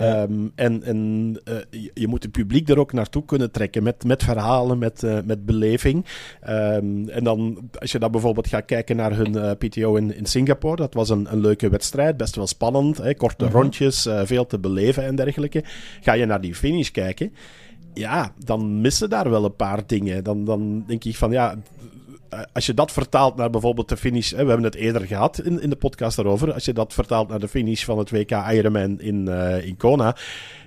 Um, 0.00 0.52
en 0.54 0.82
en 0.82 0.98
uh, 1.48 1.82
je 1.94 2.06
moet 2.06 2.22
het 2.22 2.32
publiek 2.32 2.68
er 2.68 2.78
ook 2.78 2.92
naartoe 2.92 3.24
kunnen 3.24 3.50
trekken 3.50 3.82
met, 3.82 4.04
met 4.04 4.22
verhalen, 4.22 4.78
met, 4.78 5.02
uh, 5.02 5.18
met 5.24 5.46
beleving. 5.46 6.04
Um, 6.48 7.08
en 7.08 7.24
dan, 7.24 7.70
als 7.78 7.92
je 7.92 7.98
dan 7.98 8.10
bijvoorbeeld 8.10 8.46
gaat 8.46 8.64
kijken 8.64 8.96
naar 8.96 9.16
hun 9.16 9.56
PTO 9.56 9.96
in, 9.96 10.16
in 10.16 10.26
Singapore, 10.26 10.76
dat 10.76 10.94
was 10.94 11.10
een, 11.10 11.32
een 11.32 11.40
leuke 11.40 11.68
wedstrijd, 11.68 12.16
best 12.16 12.36
wel 12.36 12.46
spannend, 12.46 12.98
hè, 12.98 13.14
korte 13.14 13.44
-huh. 13.44 13.54
rondjes, 13.54 14.08
veel 14.24 14.46
te 14.46 14.58
beleven 14.58 15.04
en 15.04 15.16
dergelijke. 15.16 15.64
Ga 16.00 16.12
je 16.12 16.26
naar 16.26 16.40
die 16.40 16.54
finish 16.54 16.90
kijken, 16.90 17.32
ja, 17.94 18.32
dan 18.44 18.80
missen 18.80 19.10
daar 19.10 19.30
wel 19.30 19.44
een 19.44 19.56
paar 19.56 19.86
dingen. 19.86 20.24
Dan, 20.24 20.44
dan 20.44 20.84
denk 20.86 21.04
ik 21.04 21.16
van 21.16 21.30
ja 21.30 21.56
als 22.52 22.66
je 22.66 22.74
dat 22.74 22.92
vertaalt 22.92 23.36
naar 23.36 23.50
bijvoorbeeld 23.50 23.88
de 23.88 23.96
finish, 23.96 24.30
hè, 24.30 24.42
we 24.42 24.48
hebben 24.48 24.64
het 24.64 24.74
eerder 24.74 25.06
gehad 25.06 25.40
in, 25.40 25.60
in 25.60 25.70
de 25.70 25.76
podcast 25.76 26.16
daarover. 26.16 26.52
Als 26.52 26.64
je 26.64 26.72
dat 26.72 26.94
vertaalt 26.94 27.28
naar 27.28 27.40
de 27.40 27.48
finish 27.48 27.84
van 27.84 27.98
het 27.98 28.10
WK 28.10 28.30
Ironman 28.30 29.00
in, 29.00 29.26
uh, 29.28 29.66
in 29.66 29.76
Kona. 29.76 30.16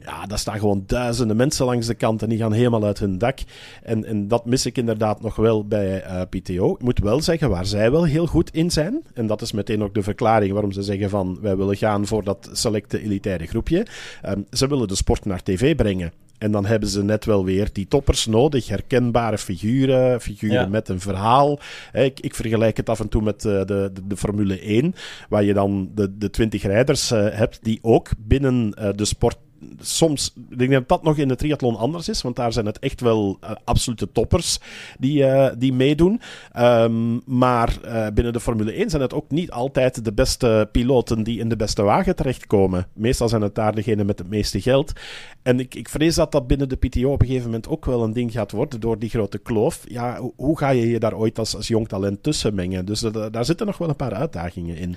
Ja, 0.05 0.25
daar 0.25 0.39
staan 0.39 0.60
gewoon 0.60 0.84
duizenden 0.86 1.36
mensen 1.36 1.65
langs 1.65 1.88
de 1.88 1.93
kant 1.93 2.21
en 2.21 2.29
die 2.29 2.38
gaan 2.38 2.51
helemaal 2.51 2.84
uit 2.84 2.99
hun 2.99 3.17
dak. 3.17 3.39
En, 3.84 4.05
en 4.05 4.27
dat 4.27 4.45
mis 4.45 4.65
ik 4.65 4.77
inderdaad 4.77 5.21
nog 5.21 5.36
wel 5.36 5.65
bij 5.65 6.05
uh, 6.05 6.21
PTO. 6.29 6.73
Ik 6.73 6.82
moet 6.82 6.99
wel 6.99 7.21
zeggen 7.21 7.49
waar 7.49 7.65
zij 7.65 7.91
wel 7.91 8.03
heel 8.03 8.25
goed 8.25 8.53
in 8.53 8.71
zijn. 8.71 9.03
En 9.13 9.27
dat 9.27 9.41
is 9.41 9.51
meteen 9.51 9.84
ook 9.84 9.93
de 9.93 10.03
verklaring 10.03 10.51
waarom 10.51 10.71
ze 10.71 10.82
zeggen 10.82 11.10
van 11.10 11.38
wij 11.41 11.58
willen 11.58 11.77
gaan 11.77 12.08
voor 12.08 12.23
dat 12.23 12.49
selecte 12.51 13.01
elitaire 13.01 13.45
groepje. 13.45 13.86
Um, 14.25 14.45
ze 14.51 14.67
willen 14.67 14.88
de 14.88 14.95
sport 14.95 15.25
naar 15.25 15.43
tv 15.43 15.75
brengen. 15.75 16.12
En 16.39 16.52
dan 16.52 16.65
hebben 16.65 16.89
ze 16.89 17.04
net 17.04 17.25
wel 17.25 17.45
weer 17.45 17.69
die 17.71 17.88
toppers 17.88 18.25
nodig. 18.25 18.67
Herkenbare 18.67 19.38
figuren, 19.38 20.21
figuren 20.21 20.62
ja. 20.62 20.67
met 20.67 20.89
een 20.89 20.99
verhaal. 20.99 21.60
Ik, 21.93 22.19
ik, 22.19 22.36
vergelijk 22.36 22.78
het 22.78 22.89
af 22.89 22.99
en 22.99 23.10
toe 23.10 23.21
met 23.21 23.41
de, 23.41 23.63
de, 23.65 23.91
de 24.08 24.17
Formule 24.17 24.60
1, 24.60 24.95
waar 25.30 25.43
je 25.43 25.54
dan 25.54 25.91
de, 25.95 26.17
de 26.17 26.30
20 26.30 26.63
rijders 26.63 27.12
uh, 27.12 27.28
hebt 27.32 27.60
die 27.62 27.80
ook 27.82 28.10
binnen 28.17 28.75
uh, 28.80 28.89
de 28.95 29.06
sport 29.06 29.38
soms, 29.80 30.34
ik 30.50 30.58
denk 30.58 30.72
dat 30.72 30.88
dat 30.88 31.04
nog 31.04 31.17
in 31.17 31.28
de 31.28 31.36
triathlon 31.36 31.76
anders 31.76 32.10
is, 32.10 32.22
want 32.22 32.36
daar 32.36 32.54
zijn 32.54 32.65
het 32.65 32.80
echt 32.80 33.02
wel 33.02 33.38
uh, 33.43 33.52
absolute 33.63 34.12
toppers 34.12 34.60
die, 35.00 35.24
uh, 35.24 35.50
die 35.58 35.74
meedoen. 35.74 36.22
Um, 36.58 37.22
maar 37.26 37.78
uh, 37.86 38.08
binnen 38.13 38.34
de 38.34 38.39
Formule 38.39 38.72
1 38.72 38.89
zijn 38.89 39.02
het 39.02 39.13
ook 39.13 39.32
niet 39.32 39.52
altijd 39.52 40.06
de 40.06 40.13
beste 40.13 40.69
piloten 40.72 41.24
die 41.24 41.39
in 41.39 41.50
de 41.50 41.56
beste 41.56 41.82
wagen 41.82 42.15
terechtkomen. 42.15 42.88
Meestal 42.93 43.30
zijn 43.30 43.41
het 43.41 43.56
daar 43.56 43.76
degenen 43.76 44.06
met 44.06 44.19
het 44.19 44.30
meeste 44.30 44.62
geld. 44.62 44.93
En 45.41 45.60
ik, 45.60 45.76
ik 45.76 45.89
vrees 45.89 46.15
dat 46.15 46.32
dat 46.32 46.48
binnen 46.48 46.69
de 46.69 46.76
PTO 46.76 47.12
op 47.12 47.22
een 47.22 47.28
gegeven 47.28 47.50
moment 47.50 47.67
ook 47.67 47.86
wel 47.86 48.04
een 48.04 48.13
ding 48.13 48.32
gaat 48.32 48.52
worden 48.52 48.80
door 48.80 49.00
die 49.00 49.10
grote 49.10 49.38
kloof. 49.38 49.84
Ja, 49.88 50.19
hoe 50.36 50.58
ga 50.58 50.69
je 50.69 50.88
je 50.88 51.00
daar 51.00 51.15
ooit 51.15 51.39
als, 51.39 51.56
als 51.56 51.67
jong 51.67 51.88
talent 51.88 52.24
tussen 52.24 52.56
mengen? 52.56 52.86
Dus 52.86 53.00
daar 53.32 53.45
zitten 53.45 53.65
nog 53.65 53.78
wel 53.78 53.89
een 53.89 53.95
paar 53.95 54.13
uitdagingen 54.13 54.78
in. 54.78 54.95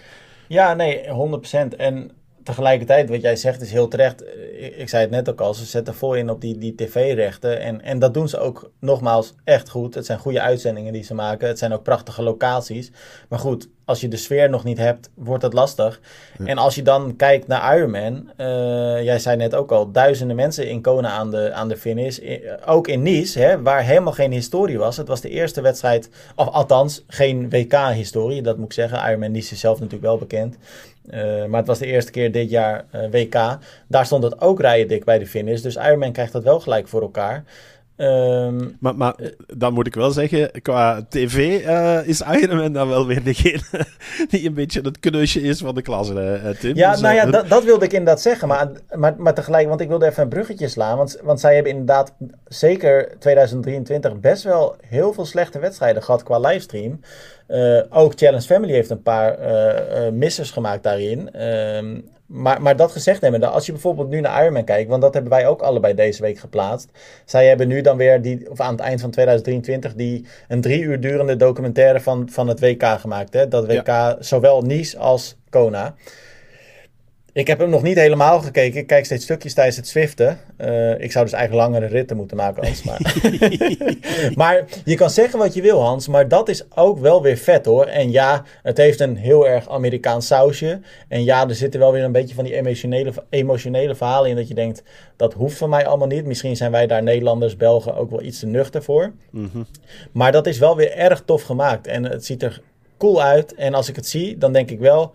Ja, 0.48 0.74
nee, 0.74 1.04
100%. 1.72 1.76
En 1.76 2.10
tegelijkertijd, 2.44 3.08
wat 3.08 3.20
jij 3.20 3.36
zegt, 3.36 3.60
is 3.60 3.72
heel 3.72 3.88
terecht. 3.88 4.22
Ik, 4.58 4.76
ik, 4.76 4.88
zei 4.88 5.02
het 5.02 5.10
net 5.10 5.30
ook 5.30 5.40
al, 5.40 5.54
ze 5.54 5.64
zetten 5.64 5.94
vol 5.94 6.14
in 6.14 6.30
op 6.30 6.40
die, 6.40 6.58
die 6.58 6.74
tv-rechten. 6.74 7.60
En, 7.60 7.82
en 7.82 7.98
dat 7.98 8.14
doen 8.14 8.28
ze 8.28 8.38
ook 8.38 8.70
nogmaals 8.80 9.34
echt 9.44 9.68
goed. 9.68 9.94
Het 9.94 10.06
zijn 10.06 10.18
goede 10.18 10.40
uitzendingen 10.40 10.92
die 10.92 11.02
ze 11.02 11.14
maken. 11.14 11.48
Het 11.48 11.58
zijn 11.58 11.72
ook 11.72 11.82
prachtige 11.82 12.22
locaties. 12.22 12.90
Maar 13.28 13.38
goed, 13.38 13.68
als 13.84 14.00
je 14.00 14.08
de 14.08 14.16
sfeer 14.16 14.50
nog 14.50 14.64
niet 14.64 14.78
hebt, 14.78 15.10
wordt 15.14 15.42
het 15.42 15.52
lastig. 15.52 16.00
Ja. 16.38 16.46
En 16.46 16.58
als 16.58 16.74
je 16.74 16.82
dan 16.82 17.16
kijkt 17.16 17.46
naar 17.46 17.76
Ironman, 17.76 18.30
uh, 18.36 19.02
jij 19.02 19.18
zei 19.18 19.36
net 19.36 19.54
ook 19.54 19.72
al, 19.72 19.90
duizenden 19.90 20.36
mensen 20.36 20.68
in 20.68 20.82
Kona 20.82 21.08
aan 21.08 21.30
de, 21.30 21.52
aan 21.52 21.68
de 21.68 21.76
finish. 21.76 22.18
Ook 22.66 22.88
in 22.88 23.02
Nice, 23.02 23.38
hè, 23.38 23.62
waar 23.62 23.84
helemaal 23.84 24.12
geen 24.12 24.32
historie 24.32 24.78
was. 24.78 24.96
Het 24.96 25.08
was 25.08 25.20
de 25.20 25.28
eerste 25.28 25.60
wedstrijd, 25.60 26.08
of 26.36 26.48
althans 26.48 27.04
geen 27.06 27.50
WK-historie, 27.50 28.42
dat 28.42 28.56
moet 28.56 28.66
ik 28.66 28.72
zeggen. 28.72 29.08
Ironman 29.08 29.30
Nice 29.30 29.52
is 29.52 29.60
zelf 29.60 29.76
natuurlijk 29.76 30.04
wel 30.04 30.18
bekend. 30.18 30.56
Uh, 31.10 31.44
maar 31.44 31.58
het 31.58 31.66
was 31.66 31.78
de 31.78 31.86
eerste 31.86 32.10
keer 32.10 32.32
dit 32.32 32.50
jaar 32.50 32.84
uh, 32.94 33.10
WK. 33.10 33.58
Daar 33.86 34.06
stond 34.06 34.22
het 34.22 34.40
ook 34.40 34.60
rijden 34.60 34.88
dik 34.88 35.04
bij 35.04 35.18
de 35.18 35.26
finish. 35.26 35.60
Dus 35.60 35.76
Ironman 35.76 36.12
krijgt 36.12 36.32
dat 36.32 36.42
wel 36.42 36.60
gelijk 36.60 36.88
voor 36.88 37.02
elkaar. 37.02 37.44
Um, 37.96 38.76
maar, 38.80 38.96
maar 38.96 39.14
dan 39.46 39.72
moet 39.72 39.86
ik 39.86 39.94
wel 39.94 40.10
zeggen, 40.10 40.50
qua 40.62 41.06
tv 41.08 41.66
uh, 41.66 42.08
is 42.08 42.20
Ironman 42.20 42.72
dan 42.72 42.88
wel 42.88 43.06
weer 43.06 43.22
degene 43.22 43.62
die 44.28 44.46
een 44.46 44.54
beetje 44.54 44.80
het 44.80 45.00
kneusje 45.00 45.40
is 45.40 45.60
van 45.60 45.74
de 45.74 45.82
klas, 45.82 46.10
uh, 46.10 46.48
Tim. 46.48 46.76
Ja, 46.76 46.92
dus, 46.92 47.00
nou 47.00 47.14
ja, 47.14 47.26
dat, 47.26 47.48
dat 47.48 47.64
wilde 47.64 47.84
ik 47.84 47.92
inderdaad 47.92 48.20
zeggen. 48.20 48.48
Maar, 48.48 48.70
maar, 48.94 49.14
maar 49.18 49.34
tegelijk, 49.34 49.68
want 49.68 49.80
ik 49.80 49.88
wilde 49.88 50.06
even 50.06 50.22
een 50.22 50.28
bruggetje 50.28 50.68
slaan. 50.68 50.96
Want, 50.96 51.18
want 51.22 51.40
zij 51.40 51.54
hebben 51.54 51.72
inderdaad 51.72 52.12
zeker 52.44 53.18
2023 53.18 54.20
best 54.20 54.42
wel 54.42 54.76
heel 54.86 55.12
veel 55.12 55.26
slechte 55.26 55.58
wedstrijden 55.58 56.02
gehad 56.02 56.22
qua 56.22 56.38
livestream. 56.38 57.00
Uh, 57.52 57.82
ook 57.90 58.12
Challenge 58.16 58.42
Family 58.42 58.72
heeft 58.72 58.90
een 58.90 59.02
paar 59.02 59.38
uh, 59.40 60.06
uh, 60.06 60.12
missers 60.12 60.50
gemaakt 60.50 60.82
daarin. 60.82 61.42
Um, 61.42 62.04
maar, 62.32 62.62
maar 62.62 62.76
dat 62.76 62.92
gezegd 62.92 63.20
hebbende, 63.20 63.46
als 63.46 63.66
je 63.66 63.72
bijvoorbeeld 63.72 64.08
nu 64.08 64.20
naar 64.20 64.42
Ironman 64.42 64.64
kijkt, 64.64 64.88
want 64.88 65.02
dat 65.02 65.14
hebben 65.14 65.32
wij 65.32 65.46
ook 65.46 65.62
allebei 65.62 65.94
deze 65.94 66.22
week 66.22 66.38
geplaatst. 66.38 66.88
Zij 67.24 67.46
hebben 67.46 67.68
nu 67.68 67.80
dan 67.80 67.96
weer, 67.96 68.22
die, 68.22 68.50
of 68.50 68.60
aan 68.60 68.72
het 68.72 68.80
eind 68.80 69.00
van 69.00 69.10
2023, 69.10 69.94
die 69.94 70.26
een 70.48 70.60
drie 70.60 70.82
uur 70.82 71.00
durende 71.00 71.36
documentaire 71.36 72.00
van, 72.00 72.28
van 72.30 72.48
het 72.48 72.60
WK 72.60 72.84
gemaakt. 72.84 73.32
Hè? 73.32 73.48
Dat 73.48 73.66
WK, 73.66 73.86
ja. 73.86 74.16
zowel 74.20 74.62
Nice 74.62 74.98
als 74.98 75.36
Kona. 75.50 75.94
Ik 77.34 77.46
heb 77.46 77.58
hem 77.58 77.70
nog 77.70 77.82
niet 77.82 77.96
helemaal 77.96 78.40
gekeken. 78.40 78.80
Ik 78.80 78.86
kijk 78.86 79.04
steeds 79.04 79.24
stukjes 79.24 79.54
tijdens 79.54 79.76
het 79.76 79.88
Zwiften. 79.88 80.38
Uh, 80.58 81.00
ik 81.00 81.12
zou 81.12 81.24
dus 81.24 81.34
eigenlijk 81.34 81.68
langere 81.68 81.86
ritten 81.86 82.16
moeten 82.16 82.36
maken, 82.36 82.64
Hans. 82.64 82.82
Maar... 82.82 83.00
maar 84.42 84.64
je 84.84 84.94
kan 84.94 85.10
zeggen 85.10 85.38
wat 85.38 85.54
je 85.54 85.62
wil, 85.62 85.80
Hans. 85.80 86.08
Maar 86.08 86.28
dat 86.28 86.48
is 86.48 86.64
ook 86.74 86.98
wel 86.98 87.22
weer 87.22 87.36
vet, 87.36 87.66
hoor. 87.66 87.84
En 87.84 88.10
ja, 88.10 88.44
het 88.62 88.76
heeft 88.76 89.00
een 89.00 89.16
heel 89.16 89.48
erg 89.48 89.68
Amerikaans 89.68 90.26
sausje. 90.26 90.80
En 91.08 91.24
ja, 91.24 91.48
er 91.48 91.54
zitten 91.54 91.80
wel 91.80 91.92
weer 91.92 92.04
een 92.04 92.12
beetje 92.12 92.34
van 92.34 92.44
die 92.44 92.54
emotionele, 92.54 93.12
emotionele 93.28 93.94
verhalen 93.94 94.30
in. 94.30 94.36
Dat 94.36 94.48
je 94.48 94.54
denkt, 94.54 94.82
dat 95.16 95.34
hoeft 95.34 95.56
van 95.56 95.68
mij 95.68 95.86
allemaal 95.86 96.08
niet. 96.08 96.24
Misschien 96.24 96.56
zijn 96.56 96.70
wij 96.70 96.86
daar 96.86 97.02
Nederlanders, 97.02 97.56
Belgen 97.56 97.94
ook 97.94 98.10
wel 98.10 98.22
iets 98.22 98.38
te 98.38 98.46
nuchter 98.46 98.82
voor. 98.82 99.12
Mm 99.30 99.50
-hmm. 99.52 99.66
Maar 100.12 100.32
dat 100.32 100.46
is 100.46 100.58
wel 100.58 100.76
weer 100.76 100.92
erg 100.96 101.22
tof 101.24 101.42
gemaakt. 101.42 101.86
En 101.86 102.04
het 102.04 102.24
ziet 102.24 102.42
er 102.42 102.62
cool 102.98 103.22
uit. 103.22 103.54
En 103.54 103.74
als 103.74 103.88
ik 103.88 103.96
het 103.96 104.06
zie, 104.06 104.38
dan 104.38 104.52
denk 104.52 104.70
ik 104.70 104.78
wel 104.78 105.12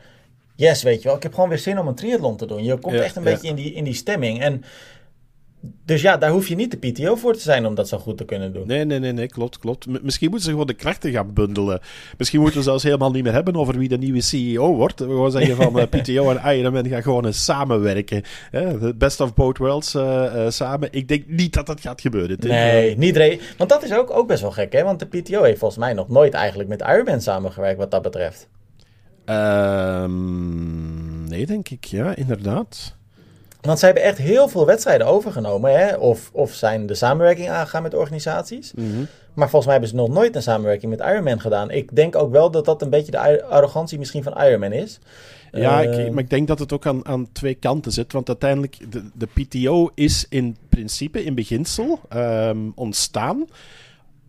yes, 0.57 0.83
weet 0.83 1.01
je 1.01 1.07
wel, 1.07 1.17
ik 1.17 1.23
heb 1.23 1.33
gewoon 1.33 1.49
weer 1.49 1.57
zin 1.57 1.79
om 1.79 1.87
een 1.87 1.95
triathlon 1.95 2.37
te 2.37 2.45
doen. 2.45 2.63
Je 2.63 2.77
komt 2.77 2.95
ja, 2.95 3.01
echt 3.01 3.15
een 3.15 3.23
ja. 3.23 3.31
beetje 3.31 3.47
in 3.47 3.55
die, 3.55 3.73
in 3.73 3.83
die 3.83 3.93
stemming. 3.93 4.41
En 4.41 4.63
dus 5.85 6.01
ja, 6.01 6.17
daar 6.17 6.29
hoef 6.29 6.47
je 6.47 6.55
niet 6.55 6.71
de 6.71 6.91
PTO 6.91 7.15
voor 7.15 7.33
te 7.33 7.39
zijn 7.39 7.65
om 7.65 7.75
dat 7.75 7.87
zo 7.87 7.97
goed 7.97 8.17
te 8.17 8.25
kunnen 8.25 8.53
doen. 8.53 8.67
Nee, 8.67 8.85
nee, 8.85 8.99
nee, 8.99 9.11
nee 9.11 9.27
klopt, 9.27 9.59
klopt. 9.59 9.85
M 9.85 9.97
misschien 10.01 10.29
moeten 10.29 10.45
ze 10.45 10.51
gewoon 10.51 10.67
de 10.67 10.73
krachten 10.73 11.11
gaan 11.11 11.33
bundelen. 11.33 11.79
Misschien 12.17 12.39
moeten 12.39 12.57
we 12.57 12.65
zelfs 12.65 12.83
helemaal 12.83 13.11
niet 13.11 13.23
meer 13.23 13.33
hebben 13.33 13.55
over 13.55 13.77
wie 13.77 13.89
de 13.89 13.97
nieuwe 13.97 14.21
CEO 14.21 14.75
wordt. 14.75 14.99
We 14.99 15.05
gewoon 15.05 15.31
zeggen 15.31 15.55
van 15.55 15.79
uh, 15.79 15.83
PTO 15.83 16.31
en 16.31 16.57
Ironman 16.57 16.87
gaan 16.87 17.01
gewoon 17.01 17.25
eens 17.25 17.43
samenwerken. 17.43 18.23
The 18.51 18.93
best 18.97 19.19
of 19.19 19.33
both 19.33 19.57
worlds 19.57 19.95
uh, 19.95 20.03
uh, 20.35 20.49
samen. 20.49 20.87
Ik 20.91 21.07
denk 21.07 21.27
niet 21.27 21.53
dat 21.53 21.65
dat 21.65 21.81
gaat 21.81 22.01
gebeuren. 22.01 22.37
Nee, 22.39 22.97
niet 22.97 23.17
re 23.17 23.39
Want 23.57 23.69
dat 23.69 23.83
is 23.83 23.93
ook, 23.93 24.11
ook 24.11 24.27
best 24.27 24.41
wel 24.41 24.51
gek, 24.51 24.73
hè? 24.73 24.83
Want 24.83 24.99
de 24.99 25.05
PTO 25.05 25.43
heeft 25.43 25.59
volgens 25.59 25.79
mij 25.79 25.93
nog 25.93 26.09
nooit 26.09 26.33
eigenlijk 26.33 26.69
met 26.69 26.81
Ironman 26.81 27.21
samengewerkt 27.21 27.77
wat 27.77 27.91
dat 27.91 28.01
betreft. 28.01 28.47
Um, 29.29 31.23
nee, 31.27 31.45
denk 31.45 31.69
ik. 31.69 31.85
Ja, 31.85 32.15
inderdaad. 32.15 32.95
Want 33.61 33.79
ze 33.79 33.85
hebben 33.85 34.03
echt 34.03 34.17
heel 34.17 34.47
veel 34.47 34.65
wedstrijden 34.65 35.07
overgenomen. 35.07 35.79
Hè? 35.79 35.95
Of, 35.95 36.29
of 36.33 36.53
zijn 36.53 36.85
de 36.85 36.95
samenwerking 36.95 37.49
aangegaan 37.49 37.83
met 37.83 37.93
organisaties. 37.93 38.73
Mhm. 38.73 38.85
Mm 38.85 38.93
-hmm. 38.93 39.07
Maar 39.33 39.49
volgens 39.49 39.71
mij 39.71 39.73
hebben 39.73 39.89
ze 39.89 39.95
nog 40.05 40.09
nooit 40.09 40.35
een 40.35 40.41
samenwerking 40.41 40.91
met 40.91 41.07
Ironman 41.09 41.39
gedaan. 41.39 41.71
Ik 41.71 41.95
denk 41.95 42.15
ook 42.15 42.31
wel 42.31 42.51
dat 42.51 42.65
dat 42.65 42.81
een 42.81 42.89
beetje 42.89 43.11
de 43.11 43.43
arrogantie 43.43 43.97
misschien 43.97 44.23
van 44.23 44.41
Ironman 44.41 44.71
is. 44.71 44.99
Ja, 45.51 45.83
uh, 45.83 46.05
ik, 46.05 46.11
maar 46.11 46.23
ik 46.23 46.29
denk 46.29 46.47
dat 46.47 46.59
het 46.59 46.73
ook 46.73 46.85
aan, 46.85 47.05
aan 47.05 47.31
twee 47.31 47.53
kanten 47.53 47.91
zit. 47.91 48.13
Want 48.13 48.27
uiteindelijk, 48.27 48.91
de, 48.91 49.03
de 49.13 49.27
PTO 49.33 49.89
is 49.95 50.25
in 50.29 50.57
principe, 50.69 51.23
in 51.23 51.35
beginsel, 51.35 51.99
um, 52.15 52.71
ontstaan. 52.75 53.45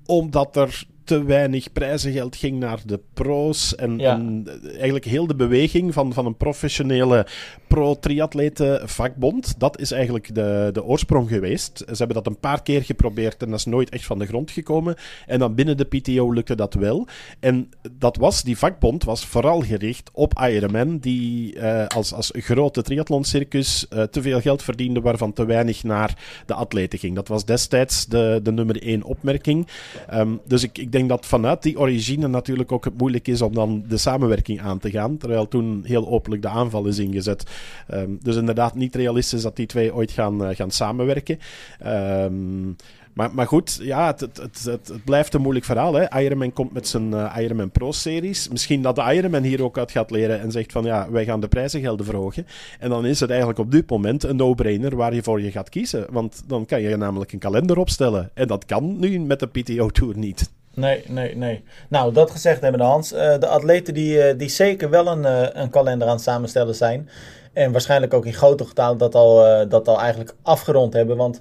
Omdat 0.06 0.56
er 0.56 0.86
te 1.08 1.24
weinig 1.24 1.72
prijzengeld 1.72 2.36
ging 2.36 2.58
naar 2.58 2.80
de 2.86 3.00
pro's. 3.14 3.74
En, 3.74 3.98
ja. 3.98 4.14
en, 4.14 4.46
eigenlijk 4.74 5.04
heel 5.04 5.26
de 5.26 5.34
beweging 5.34 5.94
van, 5.94 6.12
van 6.12 6.26
een 6.26 6.36
professionele 6.36 7.26
pro-triatleten 7.68 8.88
vakbond, 8.88 9.54
dat 9.58 9.80
is 9.80 9.90
eigenlijk 9.90 10.34
de, 10.34 10.70
de 10.72 10.84
oorsprong 10.84 11.28
geweest. 11.28 11.78
Ze 11.78 11.94
hebben 11.96 12.16
dat 12.16 12.26
een 12.26 12.38
paar 12.38 12.62
keer 12.62 12.82
geprobeerd 12.82 13.42
en 13.42 13.50
dat 13.50 13.58
is 13.58 13.64
nooit 13.64 13.90
echt 13.90 14.04
van 14.04 14.18
de 14.18 14.26
grond 14.26 14.50
gekomen. 14.50 14.96
En 15.26 15.38
dan 15.38 15.54
binnen 15.54 15.76
de 15.76 15.84
PTO 15.84 16.32
lukte 16.32 16.56
dat 16.56 16.74
wel. 16.74 17.06
En 17.40 17.68
dat 17.98 18.16
was, 18.16 18.42
die 18.42 18.58
vakbond 18.58 19.04
was 19.04 19.26
vooral 19.26 19.60
gericht 19.60 20.10
op 20.12 20.38
Ironman, 20.38 20.98
die 20.98 21.56
uh, 21.56 21.86
als, 21.86 22.12
als 22.12 22.30
grote 22.34 22.82
triathlon-circus 22.82 23.86
uh, 23.92 24.02
te 24.02 24.22
veel 24.22 24.40
geld 24.40 24.62
verdiende, 24.62 25.00
waarvan 25.00 25.32
te 25.32 25.44
weinig 25.44 25.82
naar 25.82 26.42
de 26.46 26.54
atleten 26.54 26.98
ging. 26.98 27.14
Dat 27.14 27.28
was 27.28 27.44
destijds 27.44 28.06
de, 28.06 28.40
de 28.42 28.52
nummer 28.52 28.82
één 28.82 29.02
opmerking. 29.02 29.68
Um, 30.14 30.40
dus 30.44 30.62
ik, 30.62 30.78
ik 30.78 30.92
denk 30.92 30.97
dat 31.06 31.26
vanuit 31.26 31.62
die 31.62 31.78
origine 31.78 32.28
natuurlijk 32.28 32.72
ook 32.72 32.84
het 32.84 32.98
moeilijk 32.98 33.28
is 33.28 33.42
om 33.42 33.54
dan 33.54 33.84
de 33.88 33.96
samenwerking 33.96 34.60
aan 34.60 34.78
te 34.78 34.90
gaan. 34.90 35.16
Terwijl 35.16 35.48
toen 35.48 35.82
heel 35.84 36.08
openlijk 36.08 36.42
de 36.42 36.48
aanval 36.48 36.86
is 36.86 36.98
ingezet. 36.98 37.50
Um, 37.94 38.18
dus 38.22 38.36
inderdaad 38.36 38.74
niet 38.74 38.94
realistisch 38.94 39.42
dat 39.42 39.56
die 39.56 39.66
twee 39.66 39.94
ooit 39.94 40.10
gaan, 40.10 40.42
uh, 40.42 40.48
gaan 40.56 40.70
samenwerken. 40.70 41.38
Um, 41.86 42.76
Maar, 43.18 43.34
maar 43.34 43.46
goed, 43.46 43.78
ja, 43.82 44.06
het, 44.06 44.20
het, 44.20 44.64
het, 44.64 45.04
blijft 45.04 45.34
een 45.34 45.40
moeilijk 45.40 45.64
verhaal. 45.64 45.94
Hè. 45.94 46.20
Ironman 46.20 46.52
komt 46.52 46.72
met 46.72 46.88
zijn 46.88 47.10
uh, 47.10 47.36
Ironman 47.38 47.70
Pro-series. 47.70 48.48
Misschien 48.48 48.82
dat 48.82 48.96
de 48.96 49.14
Ironman 49.14 49.42
hier 49.42 49.62
ook 49.62 49.78
uit 49.78 49.90
gaat 49.90 50.10
leren 50.10 50.40
en 50.40 50.52
zegt 50.52 50.72
van 50.72 50.84
ja, 50.84 51.10
wij 51.10 51.24
gaan 51.24 51.40
de 51.40 51.48
prijzengelden 51.48 52.06
verhogen. 52.06 52.46
En 52.78 52.90
dan 52.90 53.06
is 53.06 53.20
het 53.20 53.30
eigenlijk 53.30 53.58
op 53.58 53.70
dit 53.70 53.90
moment 53.90 54.22
een 54.22 54.36
no-brainer 54.36 54.96
waar 54.96 55.14
je 55.14 55.22
voor 55.22 55.40
je 55.40 55.50
gaat 55.50 55.68
kiezen. 55.68 56.06
Want 56.10 56.42
dan 56.46 56.66
kan 56.66 56.82
je 56.82 56.96
namelijk 56.96 57.32
een 57.32 57.38
kalender 57.38 57.78
opstellen. 57.78 58.30
En 58.34 58.46
dat 58.46 58.64
kan 58.64 58.98
nu 58.98 59.20
met 59.20 59.40
de 59.40 59.46
PTO-tour 59.46 60.18
niet. 60.18 60.50
Nee, 60.78 61.04
nee, 61.06 61.36
nee. 61.36 61.64
Nou, 61.88 62.12
dat 62.12 62.30
gezegd 62.30 62.60
hebben 62.60 62.80
de 62.80 62.86
Hans. 62.86 63.12
Uh, 63.12 63.38
de 63.38 63.46
atleten 63.46 63.94
die, 63.94 64.16
uh, 64.16 64.38
die 64.38 64.48
zeker 64.48 64.90
wel 64.90 65.06
een, 65.06 65.22
uh, 65.22 65.46
een 65.52 65.70
kalender 65.70 66.08
aan 66.08 66.14
het 66.14 66.22
samenstellen 66.22 66.74
zijn. 66.74 67.08
En 67.52 67.72
waarschijnlijk 67.72 68.14
ook 68.14 68.26
in 68.26 68.32
grote 68.32 68.64
getal 68.64 68.96
dat 68.96 69.14
al, 69.14 69.68
dat 69.68 69.88
al 69.88 70.00
eigenlijk 70.00 70.34
afgerond 70.42 70.92
hebben. 70.92 71.16
Want 71.16 71.40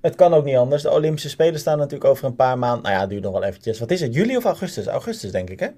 het 0.00 0.14
kan 0.14 0.34
ook 0.34 0.44
niet 0.44 0.56
anders. 0.56 0.82
De 0.82 0.90
Olympische 0.90 1.28
Spelen 1.28 1.60
staan 1.60 1.78
natuurlijk 1.78 2.10
over 2.10 2.24
een 2.24 2.36
paar 2.36 2.58
maanden. 2.58 2.82
Nou 2.82 2.94
ja, 2.94 3.00
het 3.00 3.10
duurt 3.10 3.22
nog 3.22 3.32
wel 3.32 3.44
eventjes. 3.44 3.78
Wat 3.78 3.90
is 3.90 4.00
het? 4.00 4.14
Juli 4.14 4.36
of 4.36 4.44
augustus? 4.44 4.86
Augustus, 4.86 5.30
denk 5.30 5.50
ik, 5.50 5.60
hè? 5.60 5.68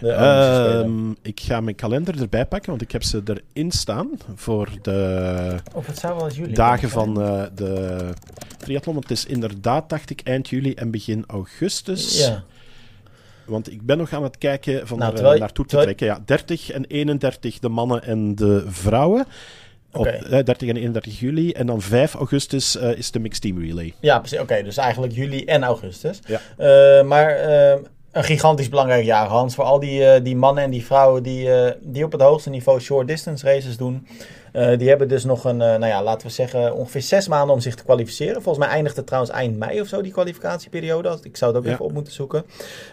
De 0.00 0.84
uh, 0.86 1.10
ik 1.22 1.40
ga 1.40 1.60
mijn 1.60 1.76
kalender 1.76 2.20
erbij 2.20 2.46
pakken, 2.46 2.70
want 2.70 2.82
ik 2.82 2.92
heb 2.92 3.02
ze 3.02 3.22
erin 3.24 3.70
staan 3.70 4.10
voor 4.34 4.68
de 4.82 5.56
of 5.74 5.86
het 5.86 5.98
zou 5.98 6.16
wel 6.16 6.30
juli 6.30 6.52
dagen 6.52 6.88
van 6.88 7.22
uh, 7.22 7.42
de 7.54 7.98
triathlon. 8.56 8.94
Want 8.94 9.08
het 9.08 9.18
is 9.18 9.26
inderdaad, 9.26 9.88
dacht 9.88 10.10
ik, 10.10 10.20
eind 10.20 10.48
juli 10.48 10.74
en 10.74 10.90
begin 10.90 11.24
augustus. 11.26 12.26
Ja. 12.26 12.44
Want 13.46 13.70
ik 13.72 13.82
ben 13.82 13.98
nog 13.98 14.12
aan 14.12 14.22
het 14.22 14.38
kijken 14.38 14.86
van 14.86 14.98
nou, 14.98 15.16
er, 15.16 15.38
naartoe 15.38 15.66
te 15.66 15.76
trekken. 15.76 16.06
Ja, 16.06 16.22
30 16.24 16.70
en 16.70 16.84
31 16.84 17.58
de 17.58 17.68
mannen 17.68 18.02
en 18.02 18.34
de 18.34 18.64
vrouwen. 18.68 19.26
Op 19.98 20.44
30 20.44 20.68
en 20.68 20.76
31 20.76 21.20
juli. 21.20 21.52
En 21.52 21.66
dan 21.66 21.80
5 21.80 22.14
augustus 22.14 22.76
uh, 22.76 22.98
is 22.98 23.10
de 23.10 23.18
Mixed 23.18 23.42
Team 23.42 23.58
Relay. 23.58 23.94
Ja, 24.00 24.18
precies. 24.18 24.38
Oké, 24.38 24.62
dus 24.62 24.76
eigenlijk 24.76 25.12
juli 25.12 25.44
en 25.44 25.64
augustus. 25.64 26.20
Ja. 26.26 26.40
Uh, 26.58 27.06
maar 27.06 27.48
uh, 27.48 27.74
een 28.12 28.24
gigantisch 28.24 28.68
belangrijk 28.68 29.04
jaar, 29.04 29.26
Hans. 29.26 29.54
Voor 29.54 29.64
al 29.64 29.80
die, 29.80 30.22
die 30.22 30.36
mannen 30.36 30.64
en 30.64 30.70
die 30.70 30.84
vrouwen 30.84 31.22
die, 31.22 31.48
die 31.80 32.04
op 32.04 32.12
het 32.12 32.20
hoogste 32.20 32.50
niveau 32.50 32.80
short 32.80 33.08
distance 33.08 33.46
races 33.46 33.76
doen. 33.76 34.06
die 34.52 34.88
hebben 34.88 35.08
dus 35.08 35.24
nog 35.24 35.44
een, 35.44 35.56
nou 35.56 35.86
ja, 35.86 36.02
laten 36.02 36.26
we 36.26 36.32
zeggen, 36.32 36.74
ongeveer 36.74 37.02
zes 37.02 37.28
maanden 37.28 37.54
om 37.54 37.60
zich 37.60 37.74
te 37.74 37.84
kwalificeren. 37.84 38.42
Volgens 38.42 38.64
mij 38.64 38.74
eindigt 38.74 38.96
het 38.96 39.06
trouwens 39.06 39.32
eind 39.32 39.58
mei 39.58 39.80
of 39.80 39.86
zo, 39.86 40.02
die 40.02 40.12
kwalificatieperiode. 40.12 41.18
Ik 41.22 41.36
zou 41.36 41.54
het 41.54 41.64
ook 41.64 41.72
even 41.72 41.84
op 41.84 41.92
moeten 41.92 42.12
zoeken. 42.12 42.44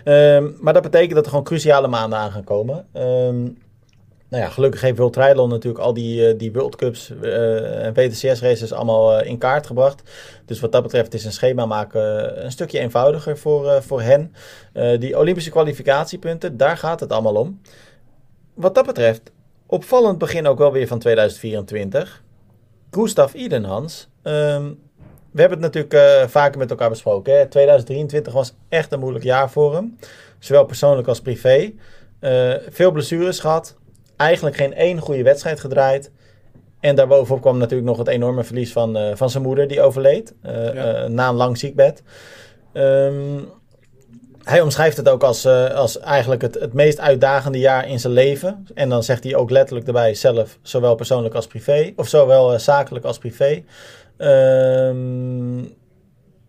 Ehm, 0.03 0.47
maar 0.59 0.73
dat 0.73 0.83
betekent 0.83 1.13
dat 1.13 1.23
er 1.23 1.29
gewoon 1.29 1.45
cruciale 1.45 1.87
maanden 1.87 2.19
aan 2.19 2.31
gaan 2.31 2.43
komen. 2.43 2.85
Um, 2.93 3.57
nou 4.33 4.45
ja, 4.45 4.51
gelukkig 4.51 4.81
heeft 4.81 4.97
World 4.97 5.13
Triathlon 5.13 5.49
natuurlijk 5.49 5.83
al 5.83 5.93
die, 5.93 6.33
uh, 6.33 6.39
die 6.39 6.51
World 6.51 6.75
Cups 6.75 7.09
uh, 7.09 7.85
en 7.85 7.93
WTCS 7.93 8.41
races 8.41 8.73
allemaal 8.73 9.21
uh, 9.21 9.27
in 9.27 9.37
kaart 9.37 9.67
gebracht. 9.67 10.01
Dus 10.45 10.59
wat 10.59 10.71
dat 10.71 10.83
betreft 10.83 11.13
is 11.13 11.25
een 11.25 11.31
schema 11.31 11.65
maken 11.65 12.43
een 12.45 12.51
stukje 12.51 12.79
eenvoudiger 12.79 13.37
voor, 13.37 13.83
voor 13.83 14.01
hen. 14.01 14.33
die 14.99 15.17
Olympische 15.17 15.49
kwalificatiepunten, 15.49 16.57
daar 16.57 16.77
gaat 16.77 16.99
het 16.99 17.11
allemaal 17.11 17.35
om. 17.35 17.61
Wat 18.53 18.75
dat 18.75 18.85
betreft, 18.85 19.31
opvallend 19.65 20.17
begin 20.17 20.47
ook 20.47 20.57
wel 20.57 20.71
weer 20.71 20.87
van 20.87 20.99
2024. 20.99 22.23
Gustav 22.91 23.33
Idenhans. 23.33 24.09
Um, 24.23 24.79
we 25.31 25.39
hebben 25.39 25.61
het 25.61 25.73
natuurlijk 25.73 26.29
vaker 26.29 26.59
met 26.59 26.69
elkaar 26.69 26.89
besproken. 26.89 27.37
Hè? 27.37 27.47
2023 27.47 28.33
was 28.33 28.55
echt 28.69 28.91
een 28.91 28.99
moeilijk 28.99 29.25
jaar 29.25 29.49
voor 29.49 29.75
hem. 29.75 29.97
Zowel 30.39 30.65
persoonlijk 30.65 31.07
als 31.07 31.21
privé. 31.21 31.73
veel 32.69 32.91
blessures 32.91 33.39
gehad 33.39 33.75
eigenlijk 34.15 34.55
geen 34.55 34.73
één 34.73 34.99
goede 34.99 35.23
wedstrijd 35.23 35.59
gedraaid. 35.59 36.11
En 36.79 36.95
daarbovenop 36.95 37.41
kwam 37.41 37.57
natuurlijk 37.57 37.89
nog 37.89 37.97
het 37.97 38.07
enorme 38.07 38.43
verlies 38.43 38.71
van, 38.71 38.97
uh, 38.97 39.15
van 39.15 39.29
zijn 39.29 39.43
moeder, 39.43 39.67
die 39.67 39.81
overleed. 39.81 40.33
Uh, 40.45 40.51
na 41.05 41.29
een 41.29 41.35
lang 41.35 41.57
ziekbed. 41.57 42.03
Um, 42.73 43.51
hij 44.43 44.61
omschrijft 44.61 44.97
het 44.97 45.09
ook 45.09 45.23
als, 45.23 45.45
als 45.45 45.99
eigenlijk 45.99 46.41
het, 46.41 46.59
het 46.59 46.73
meest 46.73 46.99
uitdagende 46.99 47.59
jaar 47.59 47.87
in 47.87 47.99
zijn 47.99 48.13
leven. 48.13 48.67
En 48.73 48.89
dan 48.89 49.03
zegt 49.03 49.23
hij 49.23 49.35
ook 49.35 49.49
letterlijk 49.49 49.87
erbij 49.87 50.13
zelf, 50.13 50.57
zowel 50.61 50.95
persoonlijk 50.95 51.35
als 51.35 51.47
privé. 51.47 51.93
Of 51.95 52.07
zowel 52.07 52.59
zakelijk 52.59 53.05
als 53.05 53.17
privé. 53.17 53.63
Um, 54.17 55.73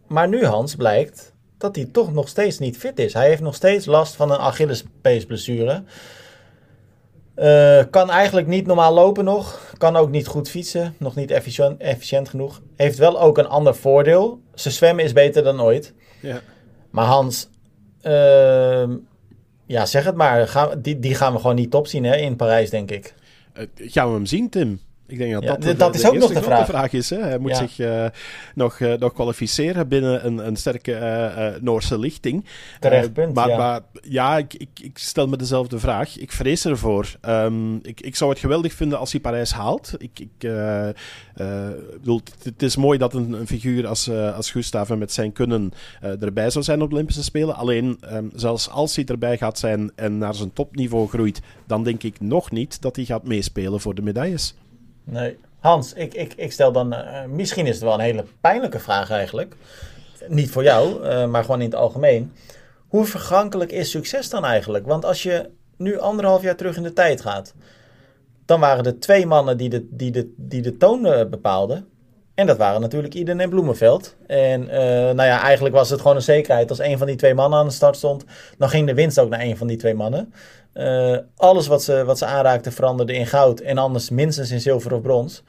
maar 0.06 0.28
nu, 0.28 0.44
Hans, 0.44 0.74
blijkt 0.74 1.32
dat 1.58 1.76
hij 1.76 1.88
toch 1.92 2.12
nog 2.12 2.28
steeds 2.28 2.58
niet 2.58 2.78
fit 2.78 2.98
is. 2.98 3.12
Hij 3.12 3.28
heeft 3.28 3.42
nog 3.42 3.54
steeds 3.54 3.86
last 3.86 4.16
van 4.16 4.30
een 4.30 4.38
Achillespeesblessure. 4.38 5.82
Uh, 7.36 7.82
kan 7.90 8.10
eigenlijk 8.10 8.46
niet 8.46 8.66
normaal 8.66 8.94
lopen 8.94 9.24
nog. 9.24 9.72
Kan 9.78 9.96
ook 9.96 10.10
niet 10.10 10.26
goed 10.26 10.50
fietsen. 10.50 10.94
Nog 10.98 11.14
niet 11.14 11.30
efficiënt, 11.30 11.80
efficiënt 11.80 12.28
genoeg. 12.28 12.62
Heeft 12.76 12.98
wel 12.98 13.20
ook 13.20 13.38
een 13.38 13.48
ander 13.48 13.74
voordeel. 13.74 14.40
Zijn 14.54 14.74
zwemmen 14.74 15.04
is 15.04 15.12
beter 15.12 15.42
dan 15.42 15.60
ooit. 15.60 15.94
Ja. 16.20 16.40
Maar 16.90 17.04
Hans, 17.04 17.48
uh, 18.02 18.88
ja, 19.66 19.86
zeg 19.86 20.04
het 20.04 20.14
maar. 20.14 20.50
Die, 20.82 20.98
die 20.98 21.14
gaan 21.14 21.32
we 21.32 21.38
gewoon 21.38 21.56
niet 21.56 21.70
top 21.70 21.86
zien 21.86 22.04
hè, 22.04 22.16
in 22.16 22.36
Parijs, 22.36 22.70
denk 22.70 22.90
ik. 22.90 23.14
Uh, 23.54 23.64
gaan 23.76 24.08
we 24.08 24.14
hem 24.14 24.26
zien, 24.26 24.48
Tim? 24.48 24.80
Ik 25.06 25.18
denk 25.18 25.32
dat 25.32 25.42
ja, 25.42 25.56
dat, 25.56 25.78
dat 25.78 25.94
is 25.94 26.06
ook 26.06 26.14
nog 26.14 26.32
de 26.32 26.42
vraag. 26.42 26.66
vraag. 26.66 26.92
is. 26.92 27.10
Hè? 27.10 27.18
Hij 27.18 27.38
moet 27.38 27.56
zich 27.56 27.78
uh, 27.78 28.06
nog, 28.54 28.78
uh, 28.78 28.94
nog 28.94 29.12
kwalificeren 29.12 29.88
binnen 29.88 30.26
een, 30.26 30.46
een 30.46 30.56
sterke 30.56 30.92
uh, 30.92 31.62
Noorse 31.62 31.98
lichting. 31.98 32.44
Terecht 32.80 33.12
punt, 33.12 33.34
maar, 33.34 33.48
ja. 33.48 33.56
Maar 33.56 33.80
ja, 34.02 34.38
ik, 34.38 34.54
ik, 34.54 34.68
ik, 34.82 34.98
stel 34.98 35.28
me 35.28 35.36
dezelfde 35.36 35.78
vraag. 35.78 36.18
Ik 36.18 36.32
vrees 36.32 36.64
ervoor. 36.64 37.16
Um, 37.28 37.78
ik, 37.82 38.00
ik 38.00 38.16
zou 38.16 38.30
het 38.30 38.38
geweldig 38.38 38.72
vinden 38.72 38.98
als 38.98 39.12
hij 39.12 39.20
Parijs 39.20 39.52
haalt. 39.52 39.94
Ik, 39.98 40.20
ik 40.20 40.50
bedoel, 41.98 42.20
het 42.42 42.62
is 42.62 42.76
mooi 42.76 42.98
dat 42.98 43.14
een, 43.14 43.32
een 43.32 43.46
figuur 43.46 43.86
als, 43.86 44.10
als 44.10 44.50
Gustav 44.50 44.90
met 44.90 45.12
zijn 45.12 45.32
kunnen 45.32 45.72
erbij 46.00 46.50
zou 46.50 46.64
zijn 46.64 46.82
op 46.82 46.88
de 46.88 46.94
Olympische 46.94 47.22
Spelen. 47.22 47.56
Alleen, 47.56 47.98
um, 48.12 48.30
zelfs 48.34 48.70
als 48.70 48.96
hij 48.96 49.04
erbij 49.04 49.36
gaat 49.36 49.58
zijn 49.58 49.92
en 49.94 50.18
naar 50.18 50.34
zijn 50.34 50.52
topniveau 50.52 51.08
groeit, 51.08 51.40
dan 51.66 51.84
denk 51.84 52.02
ik 52.02 52.20
nog 52.20 52.50
niet 52.50 52.82
dat 52.82 52.96
hij 52.96 53.04
gaat 53.04 53.24
meespelen 53.26 53.80
voor 53.80 53.94
de 53.94 54.02
medailles. 54.02 54.54
Nee. 55.04 55.38
Hans, 55.58 55.92
ik, 55.92 56.14
ik, 56.14 56.34
ik 56.36 56.52
stel 56.52 56.72
dan, 56.72 56.92
uh, 56.92 57.24
misschien 57.24 57.66
is 57.66 57.74
het 57.74 57.84
wel 57.84 57.94
een 57.94 58.00
hele 58.00 58.24
pijnlijke 58.40 58.78
vraag 58.78 59.10
eigenlijk. 59.10 59.56
Niet 60.28 60.50
voor 60.50 60.62
jou, 60.62 61.04
uh, 61.04 61.26
maar 61.26 61.44
gewoon 61.44 61.60
in 61.60 61.66
het 61.66 61.74
algemeen. 61.74 62.32
Hoe 62.88 63.04
vergankelijk 63.04 63.72
is 63.72 63.90
succes 63.90 64.30
dan 64.30 64.44
eigenlijk? 64.44 64.86
Want 64.86 65.04
als 65.04 65.22
je 65.22 65.50
nu 65.76 65.98
anderhalf 65.98 66.42
jaar 66.42 66.56
terug 66.56 66.76
in 66.76 66.82
de 66.82 66.92
tijd 66.92 67.20
gaat, 67.20 67.54
dan 68.44 68.60
waren 68.60 68.84
er 68.84 68.98
twee 68.98 69.26
mannen 69.26 69.56
die 69.56 69.68
de, 69.68 69.86
die 69.90 70.10
de, 70.10 70.34
die 70.36 70.62
de 70.62 70.76
toon 70.76 71.06
uh, 71.06 71.24
bepaalden. 71.24 71.88
En 72.34 72.46
dat 72.46 72.56
waren 72.56 72.80
natuurlijk 72.80 73.14
Iden 73.14 73.40
en 73.40 73.50
Bloemenveld. 73.50 74.16
En 74.26 74.66
nou 75.16 75.22
ja, 75.22 75.40
eigenlijk 75.40 75.74
was 75.74 75.90
het 75.90 76.00
gewoon 76.00 76.16
een 76.16 76.22
zekerheid. 76.22 76.70
Als 76.70 76.78
een 76.78 76.98
van 76.98 77.06
die 77.06 77.16
twee 77.16 77.34
mannen 77.34 77.58
aan 77.58 77.66
de 77.66 77.72
start 77.72 77.96
stond, 77.96 78.24
dan 78.58 78.68
ging 78.68 78.86
de 78.86 78.94
winst 78.94 79.18
ook 79.18 79.28
naar 79.28 79.40
een 79.40 79.56
van 79.56 79.66
die 79.66 79.76
twee 79.76 79.94
mannen. 79.94 80.32
Uh, 80.74 81.18
alles 81.36 81.66
wat 81.66 81.82
ze, 81.82 82.04
wat 82.04 82.18
ze 82.18 82.26
aanraakten 82.26 82.72
veranderde 82.72 83.14
in 83.14 83.26
goud. 83.26 83.60
En 83.60 83.78
anders 83.78 84.10
minstens 84.10 84.50
in 84.50 84.60
zilver 84.60 84.94
of 84.94 85.02
brons. 85.02 85.42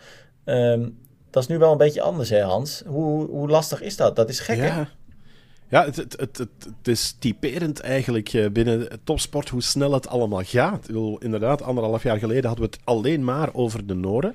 Uh, 0.46 0.86
dat 1.30 1.44
is 1.44 1.50
nu 1.50 1.58
wel 1.58 1.72
een 1.72 1.78
beetje 1.78 2.02
anders, 2.02 2.30
hè 2.30 2.42
Hans? 2.42 2.84
Hoe, 2.86 3.30
hoe 3.30 3.50
lastig 3.50 3.82
is 3.82 3.96
dat? 3.96 4.16
Dat 4.16 4.30
is 4.30 4.40
gek, 4.40 4.58
ja. 4.58 4.64
hè? 4.64 4.84
Ja, 5.70 5.86
het, 5.86 5.96
het, 5.96 6.18
het, 6.18 6.38
het, 6.38 6.88
is 6.88 7.16
typerend 7.20 7.80
eigenlijk 7.80 8.34
eh, 8.34 8.50
binnen 8.50 8.88
topsport 9.04 9.50
hoe 9.50 9.62
snel 9.62 9.92
het 9.92 10.08
allemaal 10.08 10.44
gaat. 10.44 10.90
Inderdaad, 11.20 11.62
anderhalf 11.62 12.04
jaar 12.04 12.18
geleden 12.18 12.46
hadden 12.46 12.66
we 12.66 12.76
het 12.76 12.86
alleen 12.86 13.24
maar 13.24 13.50
over 13.54 13.88
de 13.88 13.94
Noorden. 13.94 14.34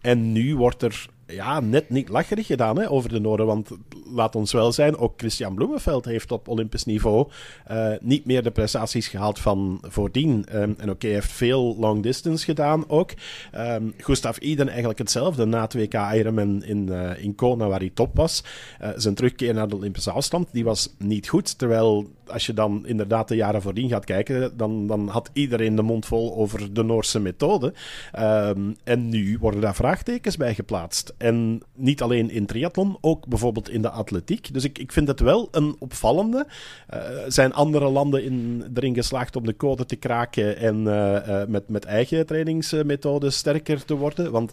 En 0.00 0.32
nu 0.32 0.56
wordt 0.56 0.82
er 0.82 1.06
ja, 1.28 1.60
net 1.60 1.90
niet 1.90 2.08
lacherig 2.08 2.46
gedaan 2.46 2.78
hè, 2.78 2.90
over 2.90 3.08
de 3.08 3.20
Noorden. 3.20 3.46
Want 3.46 3.70
laat 4.14 4.34
ons 4.34 4.52
wel 4.52 4.72
zijn, 4.72 4.96
ook 4.96 5.12
Christian 5.16 5.54
Bloemenveld 5.54 6.04
heeft 6.04 6.32
op 6.32 6.48
Olympisch 6.48 6.84
niveau 6.84 7.28
uh, 7.70 7.92
niet 8.00 8.24
meer 8.24 8.42
de 8.42 8.50
prestaties 8.50 9.08
gehaald 9.08 9.38
van 9.38 9.78
voordien. 9.82 10.46
Um, 10.54 10.74
en 10.78 10.90
oké, 10.90 11.06
heeft 11.06 11.32
veel 11.32 11.76
long 11.78 12.02
distance 12.02 12.44
gedaan 12.44 12.88
ook. 12.88 13.10
Um, 13.54 13.94
Gustav 13.96 14.38
Iden 14.38 14.68
eigenlijk 14.68 14.98
hetzelfde 14.98 15.44
na 15.44 15.68
2K 15.76 16.14
Ironman 16.14 16.64
in, 16.64 16.86
uh, 16.90 17.22
in 17.22 17.34
Kona, 17.34 17.66
waar 17.66 17.78
hij 17.78 17.90
top 17.94 18.16
was. 18.16 18.44
Uh, 18.82 18.88
zijn 18.96 19.14
terugkeer 19.14 19.54
naar 19.54 19.68
de 19.68 19.76
Olympische 19.76 20.10
afstand, 20.10 20.48
die 20.52 20.64
was 20.64 20.94
niet 20.98 21.28
goed. 21.28 21.58
Terwijl 21.58 22.08
als 22.30 22.46
je 22.46 22.54
dan 22.54 22.86
inderdaad 22.86 23.28
de 23.28 23.36
jaren 23.36 23.62
voordien 23.62 23.88
gaat 23.88 24.04
kijken, 24.04 24.56
dan, 24.56 24.86
dan 24.86 25.08
had 25.08 25.30
iedereen 25.32 25.74
de 25.74 25.82
mond 25.82 26.06
vol 26.06 26.36
over 26.36 26.72
de 26.72 26.82
Noorse 26.82 27.20
methode. 27.20 27.72
Um, 28.18 28.76
en 28.84 29.08
nu 29.08 29.38
worden 29.40 29.60
daar 29.60 29.74
vraagtekens 29.74 30.36
bij 30.36 30.54
geplaatst. 30.54 31.14
En 31.16 31.62
niet 31.74 32.02
alleen 32.02 32.30
in 32.30 32.46
triathlon, 32.46 32.98
ook 33.00 33.26
bijvoorbeeld 33.26 33.70
in 33.70 33.82
de 33.82 33.90
atletiek. 33.90 34.54
Dus 34.54 34.64
ik, 34.64 34.78
ik 34.78 34.92
vind 34.92 35.08
het 35.08 35.20
wel 35.20 35.48
een 35.50 35.76
opvallende. 35.78 36.46
Uh, 36.94 37.00
zijn 37.28 37.52
andere 37.52 37.88
landen 37.88 38.24
in, 38.24 38.64
erin 38.74 38.94
geslaagd 38.94 39.36
om 39.36 39.44
de 39.44 39.56
code 39.56 39.84
te 39.84 39.96
kraken 39.96 40.56
en 40.56 40.76
uh, 40.76 41.14
uh, 41.28 41.42
met, 41.48 41.68
met 41.68 41.84
eigen 41.84 42.26
trainingsmethoden 42.26 43.32
sterker 43.32 43.84
te 43.84 43.94
worden? 43.94 44.30
Want 44.30 44.52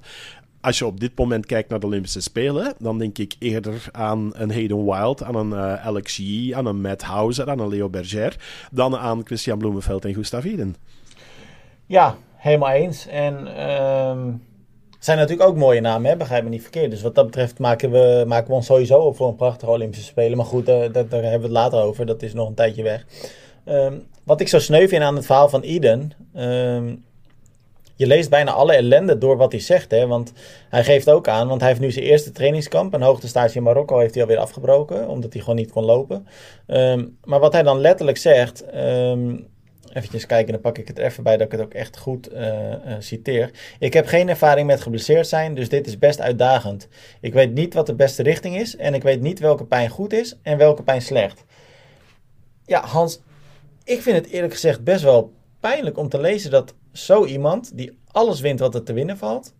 als 0.65 0.77
je 0.77 0.85
op 0.85 0.99
dit 0.99 1.17
moment 1.17 1.45
kijkt 1.45 1.69
naar 1.69 1.79
de 1.79 1.85
Olympische 1.85 2.21
Spelen, 2.21 2.73
dan 2.79 2.97
denk 2.97 3.17
ik 3.17 3.35
eerder 3.39 3.87
aan 3.91 4.31
een 4.33 4.51
Hayden 4.51 4.85
Wild, 4.85 5.23
aan 5.23 5.35
een 5.35 5.49
uh, 5.49 5.85
Alex 5.85 6.17
Yee, 6.17 6.55
aan 6.55 6.65
een 6.65 6.81
Matt 6.81 7.01
Hauser, 7.01 7.49
aan 7.49 7.59
een 7.59 7.67
Leo 7.67 7.89
Berger, 7.89 8.35
dan 8.71 8.97
aan 8.97 9.25
Christian 9.25 9.57
Bloemenveld 9.57 10.05
en 10.05 10.13
Gustav 10.13 10.45
Iden. 10.45 10.75
Ja, 11.85 12.15
helemaal 12.35 12.71
eens. 12.71 13.07
En... 13.07 13.63
Um 13.63 14.41
zijn 15.05 15.17
natuurlijk 15.17 15.49
ook 15.49 15.55
mooie 15.55 15.81
namen, 15.81 16.09
hè? 16.09 16.17
begrijp 16.17 16.43
me 16.43 16.49
niet 16.49 16.61
verkeerd. 16.61 16.91
Dus 16.91 17.01
wat 17.01 17.15
dat 17.15 17.25
betreft 17.25 17.59
maken 17.59 17.91
we, 17.91 18.23
maken 18.27 18.47
we 18.47 18.53
ons 18.53 18.65
sowieso 18.65 18.99
op 18.99 19.15
voor 19.15 19.27
een 19.27 19.35
prachtige 19.35 19.71
Olympische 19.71 20.05
Spelen. 20.05 20.37
Maar 20.37 20.45
goed, 20.45 20.65
daar, 20.65 20.91
daar, 20.91 21.05
hebben 21.09 21.21
we 21.21 21.45
het 21.45 21.51
later 21.51 21.81
over. 21.81 22.05
Dat 22.05 22.21
is 22.21 22.33
nog 22.33 22.47
een 22.47 22.53
tijdje 22.53 22.83
weg. 22.83 23.05
Ehm, 23.63 23.93
wat 24.23 24.41
ik 24.41 24.47
zo 24.47 24.59
sneu 24.59 24.87
vind 24.87 25.03
aan 25.03 25.15
het 25.15 25.25
verhaal 25.25 25.49
van 25.49 25.61
Eden. 25.61 26.11
Ehm, 26.33 26.95
je 27.95 28.07
leest 28.07 28.29
bijna 28.29 28.51
alle 28.51 28.73
ellende 28.73 29.17
door 29.17 29.37
wat 29.37 29.51
hij 29.51 29.61
zegt. 29.61 29.91
Hè? 29.91 30.07
Want 30.07 30.33
hij 30.69 30.83
geeft 30.83 31.09
ook 31.09 31.27
aan, 31.27 31.47
want 31.47 31.59
hij 31.59 31.69
heeft 31.69 31.81
nu 31.81 31.91
zijn 31.91 32.05
eerste 32.05 32.31
trainingskamp. 32.31 32.93
Een 32.93 33.01
hoogtestage 33.01 33.57
in 33.57 33.63
Marokko 33.63 33.99
heeft 33.99 34.13
hij 34.13 34.23
alweer 34.23 34.37
afgebroken, 34.37 35.07
omdat 35.07 35.33
hij 35.33 35.41
gewoon 35.41 35.55
niet 35.55 35.71
kon 35.71 35.85
lopen. 35.85 36.27
Ehm, 36.67 37.05
maar 37.23 37.39
wat 37.39 37.53
hij 37.53 37.63
dan 37.63 37.79
letterlijk 37.79 38.17
zegt. 38.17 38.63
Even 39.95 40.27
kijken, 40.27 40.53
dan 40.53 40.61
pak 40.61 40.77
ik 40.77 40.87
het 40.87 40.97
even 40.97 41.23
bij 41.23 41.37
dat 41.37 41.45
ik 41.45 41.51
het 41.51 41.61
ook 41.61 41.73
echt 41.73 41.97
goed 41.97 42.33
uh, 42.33 42.73
citeer. 42.99 43.51
Ik 43.79 43.93
heb 43.93 44.05
geen 44.05 44.29
ervaring 44.29 44.67
met 44.67 44.81
geblesseerd 44.81 45.27
zijn, 45.27 45.55
dus 45.55 45.69
dit 45.69 45.87
is 45.87 45.97
best 45.97 46.21
uitdagend. 46.21 46.87
Ik 47.21 47.33
weet 47.33 47.53
niet 47.53 47.73
wat 47.73 47.85
de 47.85 47.95
beste 47.95 48.23
richting 48.23 48.57
is 48.57 48.75
en 48.75 48.93
ik 48.93 49.03
weet 49.03 49.21
niet 49.21 49.39
welke 49.39 49.65
pijn 49.65 49.89
goed 49.89 50.13
is 50.13 50.37
en 50.41 50.57
welke 50.57 50.83
pijn 50.83 51.01
slecht. 51.01 51.43
Ja, 52.65 52.85
Hans, 52.85 53.21
ik 53.83 54.01
vind 54.01 54.17
het 54.17 54.27
eerlijk 54.27 54.53
gezegd 54.53 54.83
best 54.83 55.03
wel 55.03 55.33
pijnlijk 55.59 55.97
om 55.97 56.09
te 56.09 56.21
lezen 56.21 56.51
dat 56.51 56.73
zo 56.97 57.25
iemand, 57.25 57.77
die 57.77 57.97
alles 58.11 58.39
wint 58.39 58.59
wat 58.59 58.75
er 58.75 58.83
te 58.83 58.93
winnen 58.93 59.17
valt, 59.17 59.53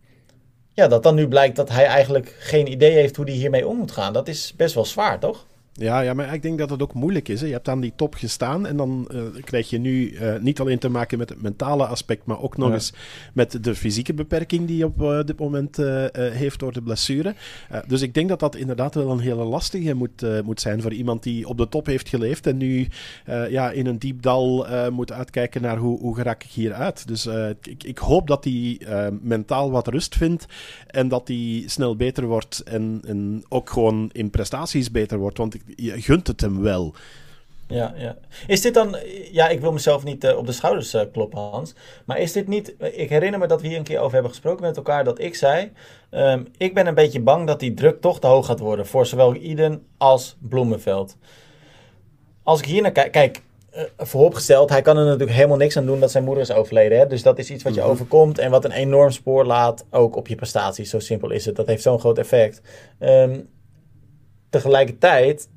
ja, 0.72 0.88
dat 0.88 1.02
dan 1.02 1.14
nu 1.14 1.28
blijkt 1.28 1.56
dat 1.56 1.68
hij 1.68 1.84
eigenlijk 1.84 2.36
geen 2.38 2.70
idee 2.70 2.92
heeft 2.92 3.16
hoe 3.16 3.24
hij 3.24 3.34
hiermee 3.34 3.66
om 3.66 3.76
moet 3.76 3.92
gaan. 3.92 4.12
Dat 4.12 4.28
is 4.28 4.54
best 4.56 4.74
wel 4.74 4.84
zwaar, 4.84 5.18
toch? 5.18 5.46
Ja, 5.78 6.00
ja, 6.00 6.14
maar 6.14 6.34
ik 6.34 6.42
denk 6.42 6.58
dat 6.58 6.70
het 6.70 6.82
ook 6.82 6.94
moeilijk 6.94 7.28
is. 7.28 7.40
Hè. 7.40 7.46
Je 7.46 7.52
hebt 7.52 7.68
aan 7.68 7.80
die 7.80 7.92
top 7.96 8.14
gestaan 8.14 8.66
en 8.66 8.76
dan 8.76 9.08
uh, 9.12 9.22
krijg 9.44 9.70
je 9.70 9.78
nu 9.78 10.10
uh, 10.10 10.38
niet 10.40 10.60
alleen 10.60 10.78
te 10.78 10.88
maken 10.88 11.18
met 11.18 11.28
het 11.28 11.42
mentale 11.42 11.86
aspect, 11.86 12.26
maar 12.26 12.40
ook 12.40 12.56
nog 12.56 12.68
ja. 12.68 12.74
eens 12.74 12.92
met 13.32 13.64
de 13.64 13.74
fysieke 13.74 14.14
beperking 14.14 14.66
die 14.66 14.76
je 14.76 14.84
op 14.84 15.00
uh, 15.00 15.22
dit 15.24 15.38
moment 15.38 15.76
heeft 16.12 16.58
door 16.58 16.72
de 16.72 16.82
blessure. 16.82 17.34
dus 17.86 18.02
ik 18.02 18.14
denk 18.14 18.28
dat 18.28 18.40
dat 18.40 18.56
inderdaad 18.56 18.94
wel 18.94 19.10
een 19.10 19.18
hele 19.18 19.44
lastige 19.44 19.94
moet, 19.94 20.42
moet 20.44 20.60
zijn 20.60 20.82
voor 20.82 20.92
iemand 20.92 21.22
die 21.22 21.48
op 21.48 21.58
de 21.58 21.68
top 21.68 21.86
heeft 21.86 22.08
geleefd 22.08 22.46
en 22.46 22.56
nu 22.56 22.88
ja, 23.48 23.70
in 23.70 23.86
een 23.86 23.98
diep 23.98 24.22
dal 24.22 24.66
moet 24.90 25.12
uitkijken 25.12 25.62
naar 25.62 25.76
hoe, 25.76 26.00
hoe 26.00 26.22
raak 26.22 26.44
ik 26.44 26.50
hier 26.50 26.72
uit. 26.72 27.08
Dus 27.08 27.26
ik, 27.62 27.84
ik 27.84 27.98
hoop 27.98 28.26
dat 28.26 28.44
hij 28.44 28.80
mentaal 29.20 29.70
wat 29.70 29.88
rust 29.88 30.16
vindt 30.16 30.46
en 30.86 31.08
dat 31.08 31.28
hij 31.28 31.62
snel 31.66 31.96
beter 31.96 32.26
wordt 32.26 32.62
en, 32.62 33.00
en 33.06 33.44
ook 33.48 33.70
gewoon 33.70 34.10
in 34.12 34.30
prestaties 34.30 34.90
beter 34.90 35.18
wordt. 35.18 35.38
Want 35.38 35.54
ik, 35.54 35.62
je 35.76 36.02
gunt 36.02 36.26
het 36.26 36.40
hem 36.40 36.62
wel. 36.62 36.94
Ja, 37.68 37.94
ja. 37.96 38.16
Is 38.46 38.60
dit 38.60 38.74
dan, 38.74 38.96
ja, 39.32 39.48
ik 39.48 39.60
wil 39.60 39.72
mezelf 39.72 40.04
niet 40.04 40.24
uh, 40.24 40.36
op 40.36 40.46
de 40.46 40.52
schouders 40.52 40.94
uh, 40.94 41.02
kloppen, 41.12 41.38
Hans. 41.38 41.74
Maar 42.04 42.18
is 42.18 42.32
dit 42.32 42.48
niet, 42.48 42.74
ik 42.92 43.08
herinner 43.08 43.40
me 43.40 43.46
dat 43.46 43.60
we 43.60 43.68
hier 43.68 43.76
een 43.76 43.82
keer 43.82 43.98
over 43.98 44.12
hebben 44.12 44.30
gesproken 44.30 44.62
met 44.62 44.76
elkaar. 44.76 45.04
Dat 45.04 45.20
ik 45.20 45.34
zei, 45.34 45.72
um, 46.10 46.46
ik 46.56 46.74
ben 46.74 46.86
een 46.86 46.94
beetje 46.94 47.20
bang 47.20 47.46
dat 47.46 47.60
die 47.60 47.74
druk 47.74 48.00
toch 48.00 48.20
te 48.20 48.26
hoog 48.26 48.46
gaat 48.46 48.58
worden. 48.58 48.86
Voor 48.86 49.06
zowel 49.06 49.34
Iden 49.34 49.86
als 49.96 50.36
Bloemenveld. 50.40 51.16
Als 52.42 52.60
ik 52.60 52.66
hier 52.66 52.82
naar 52.82 52.92
kijk, 52.92 53.12
kijk, 53.12 53.42
uh, 53.74 53.82
vooropgesteld, 53.96 54.70
hij 54.70 54.82
kan 54.82 54.96
er 54.96 55.04
natuurlijk 55.04 55.36
helemaal 55.36 55.56
niks 55.56 55.76
aan 55.76 55.86
doen 55.86 56.00
dat 56.00 56.10
zijn 56.10 56.24
moeder 56.24 56.42
is 56.42 56.52
overleden. 56.52 56.98
Hè? 56.98 57.06
Dus 57.06 57.22
dat 57.22 57.38
is 57.38 57.50
iets 57.50 57.62
wat 57.62 57.74
je 57.74 57.80
mm 57.80 57.86
-hmm. 57.86 57.94
overkomt 57.94 58.38
en 58.38 58.50
wat 58.50 58.64
een 58.64 58.70
enorm 58.70 59.10
spoor 59.10 59.44
laat, 59.44 59.84
ook 59.90 60.16
op 60.16 60.28
je 60.28 60.34
prestaties. 60.34 60.90
Zo 60.90 60.98
simpel 60.98 61.30
is 61.30 61.44
het. 61.44 61.56
Dat 61.56 61.66
heeft 61.66 61.82
zo'n 61.82 61.98
groot 61.98 62.18
effect. 62.18 62.60
Um, 63.00 63.48
tegelijkertijd 64.50 65.48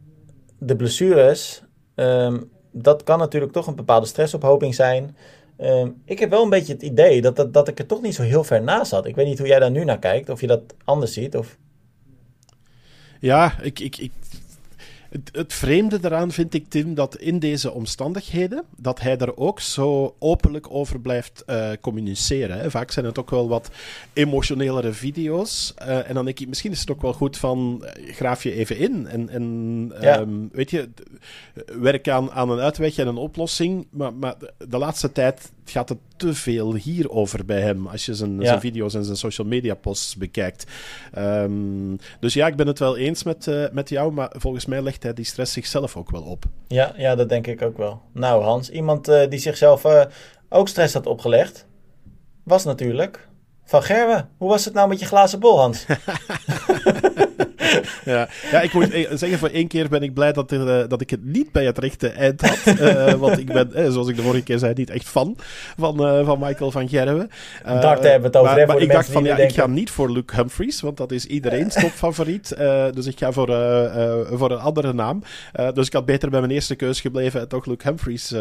de 0.60 0.76
blessures, 0.76 1.64
um, 1.95 2.49
dat 2.72 3.03
kan 3.03 3.20
natuurlijk 3.20 3.51
toch 3.51 3.68
een 3.68 3.76
bepaalde 3.76 4.05
stressophoping 4.05 4.76
zijn. 4.76 5.16
Um, 5.57 6.01
ik 6.05 6.20
heb 6.20 6.30
wel 6.30 6.43
een 6.43 6.49
beetje 6.49 6.74
het 6.74 6.82
idee 6.82 7.22
dat, 7.22 7.36
dat, 7.36 7.53
dat 7.53 7.68
ik 7.68 7.80
er 7.80 7.86
toch 7.86 8.01
niet 8.01 8.16
zo 8.16 8.22
heel 8.22 8.43
ver 8.43 8.64
naast 8.64 8.89
zat. 8.89 9.05
Ik 9.05 9.16
weet 9.16 9.26
niet 9.26 9.38
hoe 9.38 9.47
jij 9.47 9.60
daar 9.60 9.72
nu 9.72 9.84
naar 9.84 9.99
kijkt, 9.99 10.30
of 10.30 10.41
je 10.41 10.47
dat 10.47 10.62
anders 10.84 11.14
ziet. 11.14 11.38
Of... 11.38 11.57
Ja, 13.20 13.60
ik, 13.62 13.80
ik, 13.80 13.97
ik 13.97 14.12
het, 15.10 15.30
het, 15.32 15.53
vreemde 15.53 15.99
eraan 16.01 16.32
vind 16.32 16.53
ik, 16.53 16.70
Tim, 16.70 16.93
dat 16.93 17.18
in 17.18 17.39
deze 17.39 17.72
omstandigheden, 17.72 18.64
dat 18.78 18.99
hij 18.99 19.18
er 19.18 19.38
ook 19.38 19.60
zo 19.60 20.16
openlijk 20.20 20.68
over 20.70 20.99
blijft 20.99 21.43
uh, 21.47 21.70
communiceren. 21.82 22.60
Hè. 22.60 22.72
Vaak 22.72 22.91
zijn 22.91 23.05
het 23.05 23.20
ook 23.20 23.30
wel 23.30 23.47
wat 23.47 23.70
emotionelere 24.14 24.93
video's. 24.93 25.74
Uh, 25.82 26.10
en 26.10 26.14
dan 26.14 26.26
denk 26.26 26.39
ik, 26.39 26.47
misschien 26.47 26.72
is 26.72 26.80
het 26.80 26.91
ook 26.91 27.01
wel 27.01 27.14
goed 27.14 27.38
van, 27.38 27.84
uh, 27.84 28.14
graaf 28.14 28.43
je 28.43 28.53
even 28.53 28.78
in. 28.78 29.07
En, 29.07 29.30
en 29.30 29.93
ja. 30.01 30.20
um, 30.20 30.49
weet 30.51 30.72
je, 30.72 30.89
werk 31.66 32.07
aan, 32.10 32.32
aan 32.32 32.49
een 32.49 32.60
uitweg 32.60 32.97
en 32.97 33.07
een 33.07 33.18
oplossing. 33.18 33.88
Maar, 33.89 34.14
maar 34.14 34.36
de 34.68 34.78
laatste 34.78 35.12
tijd 35.12 35.51
gaat 35.70 35.90
het 35.90 35.98
te 36.18 36.34
veel 36.34 36.76
hierover 36.76 37.46
bij 37.46 37.62
hem. 37.62 37.88
Als 37.88 38.06
je 38.06 38.14
zijn, 38.14 38.40
ja. 38.40 38.46
zijn 38.46 38.60
video's 38.60 38.94
en 38.94 39.06
zijn 39.06 39.18
social 39.18 39.48
media 39.48 39.74
posts 39.74 40.16
bekijkt. 40.16 40.66
Um, 41.18 41.98
dus 42.20 42.34
ja, 42.34 42.48
ik 42.48 42.56
ben 42.56 42.68
het 42.68 42.80
wel 42.80 42.98
eens 42.98 43.24
met, 43.24 43.48
uh, 43.48 43.66
met 43.72 43.90
jou. 43.90 44.12
Maar 44.12 44.32
volgens 44.38 44.66
mij 44.66 44.82
legt 44.82 45.04
hij 45.04 45.14
die 45.14 45.26
stress 45.26 45.54
zichzelf 45.54 45.96
ook 45.96 46.12
wel 46.12 46.22
op. 46.22 46.46
Ja, 46.68 46.94
ja 46.98 47.16
dat 47.16 47.30
denk 47.30 47.48
ik 47.48 47.62
ook 47.62 47.78
wel. 47.78 48.02
Nou, 48.12 48.44
Hans, 48.44 48.70
iemand 48.70 49.10
uh, 49.10 49.28
die 49.30 49.40
zichzelf 49.40 49.86
uh, 49.86 50.04
ook 50.50 50.68
stress 50.68 50.94
had 50.94 51.06
opgelegd. 51.06 51.66
Was 52.44 52.64
natuurlijk 52.64 53.29
van 53.70 53.84
Gerwe. 53.84 54.26
Hoe 54.38 54.50
was 54.50 54.66
het 54.66 54.74
nou 54.74 54.90
met 54.90 55.00
je 55.00 55.06
glazen 55.06 55.40
bol, 55.40 55.60
Hans? 55.60 55.86
ja. 58.06 58.28
ja, 58.52 58.62
ik 58.62 58.74
moet 58.74 59.08
zeggen, 59.12 59.40
voor 59.40 59.50
één 59.50 59.68
keer 59.68 59.90
ben 59.90 60.02
ik 60.02 60.14
blij 60.14 60.34
dat, 60.34 60.52
er, 60.52 60.82
uh, 60.82 60.88
dat 60.88 61.02
ik 61.02 61.10
het 61.10 61.26
niet 61.26 61.52
bij 61.52 61.66
het 61.66 61.78
rechte 61.78 62.10
eind 62.10 62.42
had. 62.42 62.80
Uh, 62.80 63.14
want 63.24 63.38
ik 63.38 63.46
ben, 63.46 63.72
uh, 63.76 63.92
zoals 63.92 64.08
ik 64.08 64.16
de 64.16 64.22
vorige 64.22 64.44
keer 64.44 64.60
zei, 64.60 64.74
niet 64.74 64.90
echt 64.90 65.10
fan 65.10 65.38
van, 65.78 65.98
van 66.26 66.40
Michael 66.40 66.72
van 66.72 66.90
Gerwen. 66.90 67.30
Daar 67.64 67.82
hebben 67.82 68.20
we 68.20 68.26
het 68.26 68.38
over. 68.38 68.56
Maar, 68.56 68.68
maar 68.68 68.78
ik 68.78 68.92
dacht 68.92 69.10
van, 69.10 69.24
ja, 69.24 69.36
denken. 69.36 69.56
ik 69.56 69.62
ga 69.62 69.68
niet 69.68 69.90
voor 69.90 70.12
Luke 70.12 70.36
Humphries, 70.36 70.82
want 70.82 70.98
dat 70.98 71.12
is 71.12 71.26
iedereen's 71.26 71.76
topfavoriet. 71.82 72.56
dus 72.94 73.06
ik 73.06 73.18
ga 73.18 73.32
voor, 73.32 73.48
voor 74.38 74.52
een 74.52 74.60
andere 74.60 74.94
naam. 74.94 75.24
dus 75.74 75.88
ik 75.88 75.94
had 75.94 76.06
beter 76.06 76.30
bij 76.30 76.40
mijn 76.40 76.52
eerste 76.52 76.76
keus 76.76 77.02
gebleven 77.02 77.42
en 77.42 77.48
toch 77.48 77.66
Luke 77.66 77.88
Humphries 77.88 78.34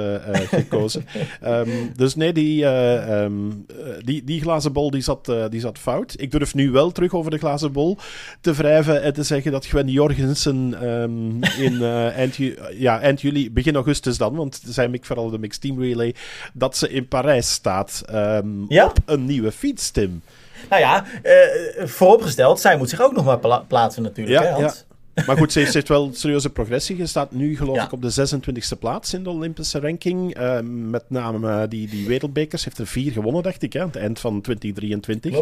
gekozen. 0.50 1.06
um, 1.44 1.92
dus 1.96 2.14
nee, 2.14 2.32
die, 2.32 2.64
um, 2.64 3.66
die, 4.04 4.24
die 4.24 4.40
glazen 4.40 4.72
bol 4.72 4.90
die 4.90 5.02
zat, 5.02 5.17
die 5.24 5.60
zat 5.60 5.78
fout. 5.78 6.14
Ik 6.16 6.30
durf 6.30 6.54
nu 6.54 6.70
wel 6.70 6.90
terug 6.90 7.14
over 7.14 7.30
de 7.30 7.38
glazen 7.38 7.72
bol 7.72 7.98
te 8.40 8.52
wrijven 8.52 9.02
en 9.02 9.12
te 9.12 9.22
zeggen 9.22 9.52
dat 9.52 9.66
Gwen 9.66 9.88
Jorgensen 9.88 10.86
um, 10.88 11.42
in 11.66 11.72
uh, 11.72 12.16
eind, 12.16 12.36
ja, 12.72 13.00
eind 13.00 13.20
juli, 13.20 13.50
begin 13.50 13.74
augustus 13.74 14.18
dan, 14.18 14.34
want 14.34 14.60
zijn 14.64 14.94
ik 14.94 15.04
vooral 15.04 15.30
de 15.30 15.38
Mixed 15.38 15.60
Team 15.60 15.80
Relay, 15.80 16.14
dat 16.52 16.76
ze 16.76 16.90
in 16.90 17.08
Parijs 17.08 17.50
staat 17.50 18.04
um, 18.12 18.64
ja? 18.68 18.84
op 18.84 18.98
een 19.04 19.24
nieuwe 19.24 19.52
fiets, 19.52 19.90
Tim. 19.90 20.22
Nou 20.68 20.82
ja, 20.82 21.04
uh, 21.22 21.86
vooropgesteld, 21.86 22.60
zij 22.60 22.76
moet 22.76 22.90
zich 22.90 23.00
ook 23.00 23.12
nog 23.12 23.24
maar 23.24 23.38
pla 23.38 23.58
plaatsen 23.58 24.02
natuurlijk, 24.02 24.42
ja, 24.42 24.44
hè, 24.44 24.52
Hans? 24.52 24.84
Ja. 24.87 24.87
Maar 25.26 25.36
goed, 25.36 25.52
ze 25.52 25.58
heeft, 25.58 25.70
ze 25.70 25.76
heeft 25.76 25.88
wel 25.88 26.10
serieuze 26.12 26.50
progressie. 26.50 26.96
Je 26.96 27.06
staat 27.06 27.32
nu 27.32 27.56
geloof 27.56 27.76
ja. 27.76 27.84
ik 27.84 27.92
op 27.92 28.02
de 28.02 28.28
26e 28.28 28.78
plaats 28.78 29.14
in 29.14 29.22
de 29.22 29.30
Olympische 29.30 29.80
ranking. 29.80 30.38
Uh, 30.38 30.58
met 30.64 31.04
name 31.08 31.48
uh, 31.48 31.62
die, 31.68 31.88
die 31.88 32.06
wereldbekers. 32.06 32.64
Heeft 32.64 32.78
er 32.78 32.86
vier 32.86 33.12
gewonnen, 33.12 33.42
dacht 33.42 33.62
ik, 33.62 33.72
hè, 33.72 33.80
aan 33.80 33.86
het 33.86 33.96
eind 33.96 34.20
van 34.20 34.40
2023. 34.40 35.36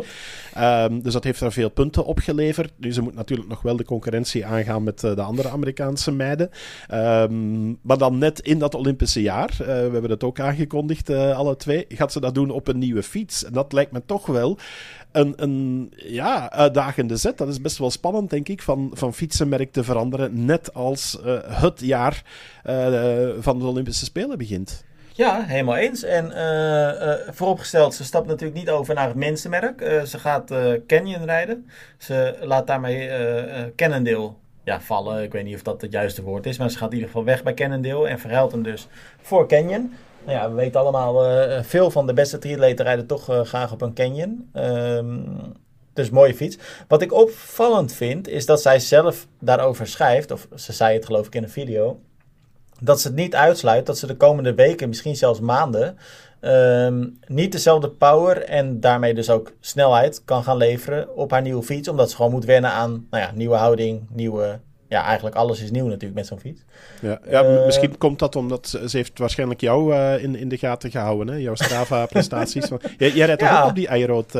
Um, 0.58 1.02
dus 1.02 1.12
dat 1.12 1.24
heeft 1.24 1.40
er 1.40 1.52
veel 1.52 1.70
punten 1.70 2.04
opgeleverd. 2.04 2.72
Nu, 2.76 2.92
ze 2.92 3.02
moet 3.02 3.14
natuurlijk 3.14 3.48
nog 3.48 3.62
wel 3.62 3.76
de 3.76 3.84
concurrentie 3.84 4.46
aangaan 4.46 4.82
met 4.82 5.02
uh, 5.02 5.14
de 5.14 5.22
andere 5.22 5.48
Amerikaanse 5.48 6.12
meiden. 6.12 6.50
Um, 6.94 7.78
maar 7.82 7.98
dan 7.98 8.18
net 8.18 8.40
in 8.40 8.58
dat 8.58 8.74
Olympische 8.74 9.22
jaar, 9.22 9.54
we 9.58 9.64
hebben 9.64 10.10
het 10.10 10.24
ook 10.24 10.40
aangekondigd, 10.40 11.10
alle 11.10 11.56
twee, 11.56 11.84
gaat 11.88 12.12
ze 12.12 12.20
dat 12.20 12.34
doen 12.34 12.50
op 12.50 12.68
een 12.68 12.78
nieuwe 12.78 13.02
fiets. 13.02 13.44
En 13.44 13.52
dat 13.52 13.72
lijkt 13.72 13.92
me 13.92 14.02
toch 14.06 14.26
wel 14.26 14.58
een, 15.16 15.32
een 15.36 15.92
ja, 15.96 16.50
uitdagende 16.50 17.16
zet. 17.16 17.38
Dat 17.38 17.48
is 17.48 17.60
best 17.60 17.78
wel 17.78 17.90
spannend, 17.90 18.30
denk 18.30 18.48
ik, 18.48 18.62
van, 18.62 18.90
van 18.94 19.14
fietsenmerk 19.14 19.72
te 19.72 19.84
veranderen. 19.84 20.44
Net 20.44 20.74
als 20.74 21.18
uh, 21.24 21.38
het 21.42 21.80
jaar 21.80 22.22
uh, 22.66 23.28
van 23.38 23.58
de 23.58 23.64
Olympische 23.64 24.04
Spelen 24.04 24.38
begint. 24.38 24.84
Ja, 25.12 25.42
helemaal 25.42 25.76
eens. 25.76 26.02
En 26.02 26.24
uh, 26.26 27.34
vooropgesteld, 27.34 27.94
ze 27.94 28.04
stapt 28.04 28.26
natuurlijk 28.26 28.58
niet 28.58 28.70
over 28.70 28.94
naar 28.94 29.06
het 29.06 29.16
mensenmerk. 29.16 29.80
Ze 30.06 30.18
gaat 30.18 30.52
Canyon 30.86 31.24
rijden. 31.24 31.66
Ze 31.98 32.36
laat 32.40 32.66
daarmee 32.66 33.10
Cannondale 33.76 34.30
ja, 34.64 34.80
vallen. 34.80 35.22
Ik 35.22 35.32
weet 35.32 35.44
niet 35.44 35.54
of 35.54 35.62
dat 35.62 35.80
het 35.80 35.92
juiste 35.92 36.22
woord 36.22 36.46
is. 36.46 36.58
Maar 36.58 36.70
ze 36.70 36.78
gaat 36.78 36.88
in 36.88 36.94
ieder 36.94 37.08
geval 37.08 37.24
weg 37.24 37.42
bij 37.42 37.54
Cannondale. 37.54 38.08
En 38.08 38.18
verhuilt 38.18 38.52
hem 38.52 38.62
dus 38.62 38.88
voor 39.20 39.48
Canyon. 39.48 39.92
Nou 40.26 40.38
ja, 40.38 40.48
we 40.48 40.54
weten 40.54 40.80
allemaal, 40.80 41.30
uh, 41.30 41.62
veel 41.62 41.90
van 41.90 42.06
de 42.06 42.12
beste 42.12 42.38
triatleten 42.38 42.84
rijden 42.84 43.06
toch 43.06 43.30
uh, 43.30 43.40
graag 43.40 43.72
op 43.72 43.80
een 43.80 43.94
canyon. 43.94 44.50
Um, 44.54 45.52
dus 45.92 46.10
mooie 46.10 46.34
fiets. 46.34 46.58
Wat 46.88 47.02
ik 47.02 47.12
opvallend 47.12 47.92
vind, 47.92 48.28
is 48.28 48.46
dat 48.46 48.62
zij 48.62 48.78
zelf 48.78 49.26
daarover 49.40 49.86
schrijft, 49.86 50.30
of 50.30 50.48
ze 50.54 50.72
zei 50.72 50.94
het 50.94 51.06
geloof 51.06 51.26
ik 51.26 51.34
in 51.34 51.42
een 51.42 51.48
video, 51.48 52.00
dat 52.80 53.00
ze 53.00 53.06
het 53.06 53.16
niet 53.16 53.34
uitsluit 53.34 53.86
dat 53.86 53.98
ze 53.98 54.06
de 54.06 54.16
komende 54.16 54.54
weken, 54.54 54.88
misschien 54.88 55.16
zelfs 55.16 55.40
maanden, 55.40 55.96
um, 56.40 57.18
niet 57.26 57.52
dezelfde 57.52 57.90
power 57.90 58.42
en 58.42 58.80
daarmee 58.80 59.14
dus 59.14 59.30
ook 59.30 59.52
snelheid 59.60 60.24
kan 60.24 60.42
gaan 60.42 60.56
leveren 60.56 61.16
op 61.16 61.30
haar 61.30 61.42
nieuwe 61.42 61.62
fiets. 61.62 61.88
Omdat 61.88 62.10
ze 62.10 62.16
gewoon 62.16 62.30
moet 62.30 62.44
wennen 62.44 62.70
aan 62.70 63.06
nou 63.10 63.22
ja, 63.22 63.30
nieuwe 63.34 63.56
houding, 63.56 64.06
nieuwe 64.10 64.60
ja, 64.88 65.04
eigenlijk 65.04 65.36
alles 65.36 65.62
is 65.62 65.70
nieuw 65.70 65.86
natuurlijk 65.86 66.14
met 66.14 66.26
zo'n 66.26 66.38
fiets. 66.38 66.60
Ja, 67.00 67.20
ja 67.30 67.42
misschien 67.64 67.98
komt 67.98 68.18
dat 68.18 68.36
omdat 68.36 68.68
ze, 68.68 68.96
heeft 68.96 69.18
waarschijnlijk 69.18 69.60
jou 69.60 69.94
in, 69.96 70.36
in 70.36 70.48
de 70.48 70.58
gaten 70.58 70.90
gehouden, 70.90 71.34
hè? 71.34 71.40
jouw 71.40 71.54
Strava-prestaties. 71.54 72.68
jij, 72.98 73.10
jij 73.10 73.26
rijdt 73.26 73.40
toch 73.40 73.62
ook 73.62 73.68
op 73.68 73.74
die 73.74 73.88
Eyeroad? 73.88 74.32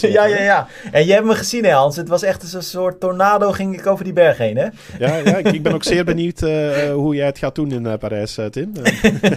ja, 0.00 0.24
ja, 0.24 0.42
ja. 0.42 0.66
En 0.92 1.04
jij 1.04 1.14
hebt 1.14 1.26
me 1.26 1.34
gezien, 1.34 1.64
hè, 1.64 1.72
Hans. 1.72 1.96
Het 1.96 2.08
was 2.08 2.22
echt 2.22 2.52
een 2.52 2.62
soort 2.62 3.00
tornado 3.00 3.52
ging 3.52 3.78
ik 3.78 3.86
over 3.86 4.04
die 4.04 4.12
berg 4.12 4.38
heen, 4.38 4.56
hè? 4.56 4.66
Ja, 4.98 5.16
ja 5.16 5.36
ik, 5.36 5.52
ik 5.52 5.62
ben 5.62 5.72
ook 5.72 5.84
zeer 5.84 6.04
benieuwd 6.14 6.40
hoe 6.92 7.14
jij 7.14 7.26
het 7.26 7.38
gaat 7.38 7.54
doen 7.54 7.72
in 7.72 7.98
Parijs, 7.98 8.38
Tim. 8.50 8.72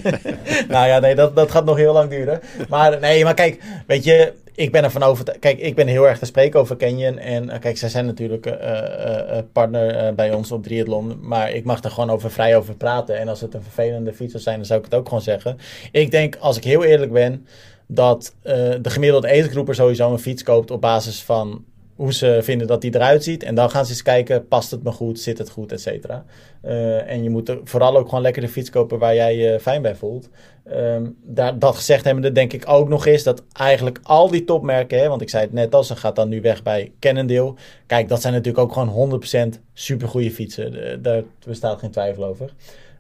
nou 0.68 0.88
ja, 0.88 1.00
nee, 1.00 1.16
dat, 1.16 1.36
dat 1.36 1.52
gaat 1.52 1.66
nog 1.66 1.78
heel 1.78 1.94
lang 1.94 2.10
duren. 2.10 2.42
Maar 2.70 3.00
nee, 3.00 3.24
maar 3.24 3.34
kijk, 3.34 3.62
weet 3.88 4.04
je, 4.04 4.34
ik 4.60 4.72
ben 4.72 4.84
ervan 4.84 5.04
overtuigd. 5.04 5.40
Kijk, 5.40 5.60
ik 5.60 5.76
ben 5.76 5.88
heel 5.88 6.08
erg 6.08 6.20
te 6.20 6.26
spreken 6.26 6.60
over 6.60 6.78
Canyon. 6.78 7.18
En 7.18 7.44
uh, 7.44 7.60
kijk, 7.60 7.78
zij 7.78 7.90
zijn 7.90 8.06
natuurlijk 8.06 8.46
uh, 8.46 9.38
partner 9.52 10.16
bij 10.16 10.34
ons 10.34 10.52
op 10.52 10.64
Triathlon. 10.64 11.20
Maar 11.22 11.52
ik 11.52 11.64
mag 11.64 11.84
er 11.84 11.92
gewoon 11.92 12.10
over 12.10 12.32
vrij 12.32 12.58
over 12.58 12.76
praten. 12.76 13.20
En 13.20 13.28
als 13.28 13.42
het 13.42 13.54
een 13.54 13.64
vervelende 13.64 14.14
fiets 14.14 14.32
zou 14.32 14.44
zijn, 14.44 14.56
dan 14.56 14.66
zou 14.66 14.80
ik 14.80 14.86
het 14.86 14.96
ook 14.96 15.08
gewoon 15.08 15.24
zeggen. 15.24 15.58
Ik 15.92 16.12
denk, 16.12 16.36
als 16.36 16.58
ik 16.58 16.64
heel 16.64 16.84
eerlijk 16.84 17.12
ben, 17.12 17.48
dat 17.88 18.36
de 18.42 18.80
gemiddelde 18.90 19.30
agegroeper 19.30 19.76
sowieso 19.76 20.12
een 20.12 20.20
fiets 20.20 20.44
koopt 20.44 20.72
op 20.72 20.82
basis 20.82 21.24
van 21.24 21.66
hoe 22.00 22.14
ze 22.14 22.40
vinden 22.42 22.68
dat 22.68 22.82
die 22.82 22.96
eruit 22.96 23.24
ziet. 23.24 23.44
En 23.44 23.56
dan 23.56 23.70
gaan 23.70 23.86
ze 23.86 23.92
eens 23.92 24.02
kijken, 24.02 24.48
past 24.48 24.72
het 24.72 24.84
me 24.84 24.92
goed, 24.92 25.20
zit 25.20 25.38
het 25.38 25.50
goed, 25.50 25.72
et 25.72 25.82
cetera. 25.82 26.26
Uh, 26.66 27.12
en 27.12 27.24
je 27.24 27.30
moet 27.30 27.50
er 27.50 27.60
vooral 27.64 27.98
ook 27.98 28.08
gewoon 28.08 28.22
lekker 28.22 28.42
de 28.42 28.48
fiets 28.48 28.70
kopen 28.70 29.00
waar 29.00 29.16
jij 29.16 29.36
je 29.36 29.60
fijn 29.60 29.82
bij 29.82 29.96
voelt. 29.96 30.30
Um, 30.74 31.18
daar, 31.24 31.60
dat 31.60 31.76
gezegd 31.76 32.04
hebbende 32.04 32.32
denk 32.32 32.54
ik 32.54 32.64
ook 32.68 32.90
nog 32.90 33.06
eens 33.06 33.24
dat 33.24 33.44
eigenlijk 33.54 34.00
al 34.04 34.30
die 34.30 34.44
topmerken, 34.44 35.00
hè, 35.00 35.08
want 35.08 35.22
ik 35.22 35.30
zei 35.30 35.44
het 35.44 35.54
net 35.54 35.76
al, 35.76 35.84
ze 35.84 35.96
gaat 35.96 36.16
dan 36.16 36.30
nu 36.30 36.42
weg 36.42 36.64
bij 36.64 36.92
Cannondale. 37.00 37.54
Kijk, 37.88 38.10
dat 38.10 38.22
zijn 38.22 38.34
natuurlijk 38.34 38.64
ook 38.64 38.74
gewoon 38.74 39.22
100% 39.56 39.60
supergoeie 39.74 40.32
fietsen. 40.32 41.02
Daar 41.02 41.24
bestaat 41.46 41.80
geen 41.80 41.92
twijfel 41.92 42.26
over. 42.26 42.54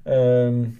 Um, 0.07 0.79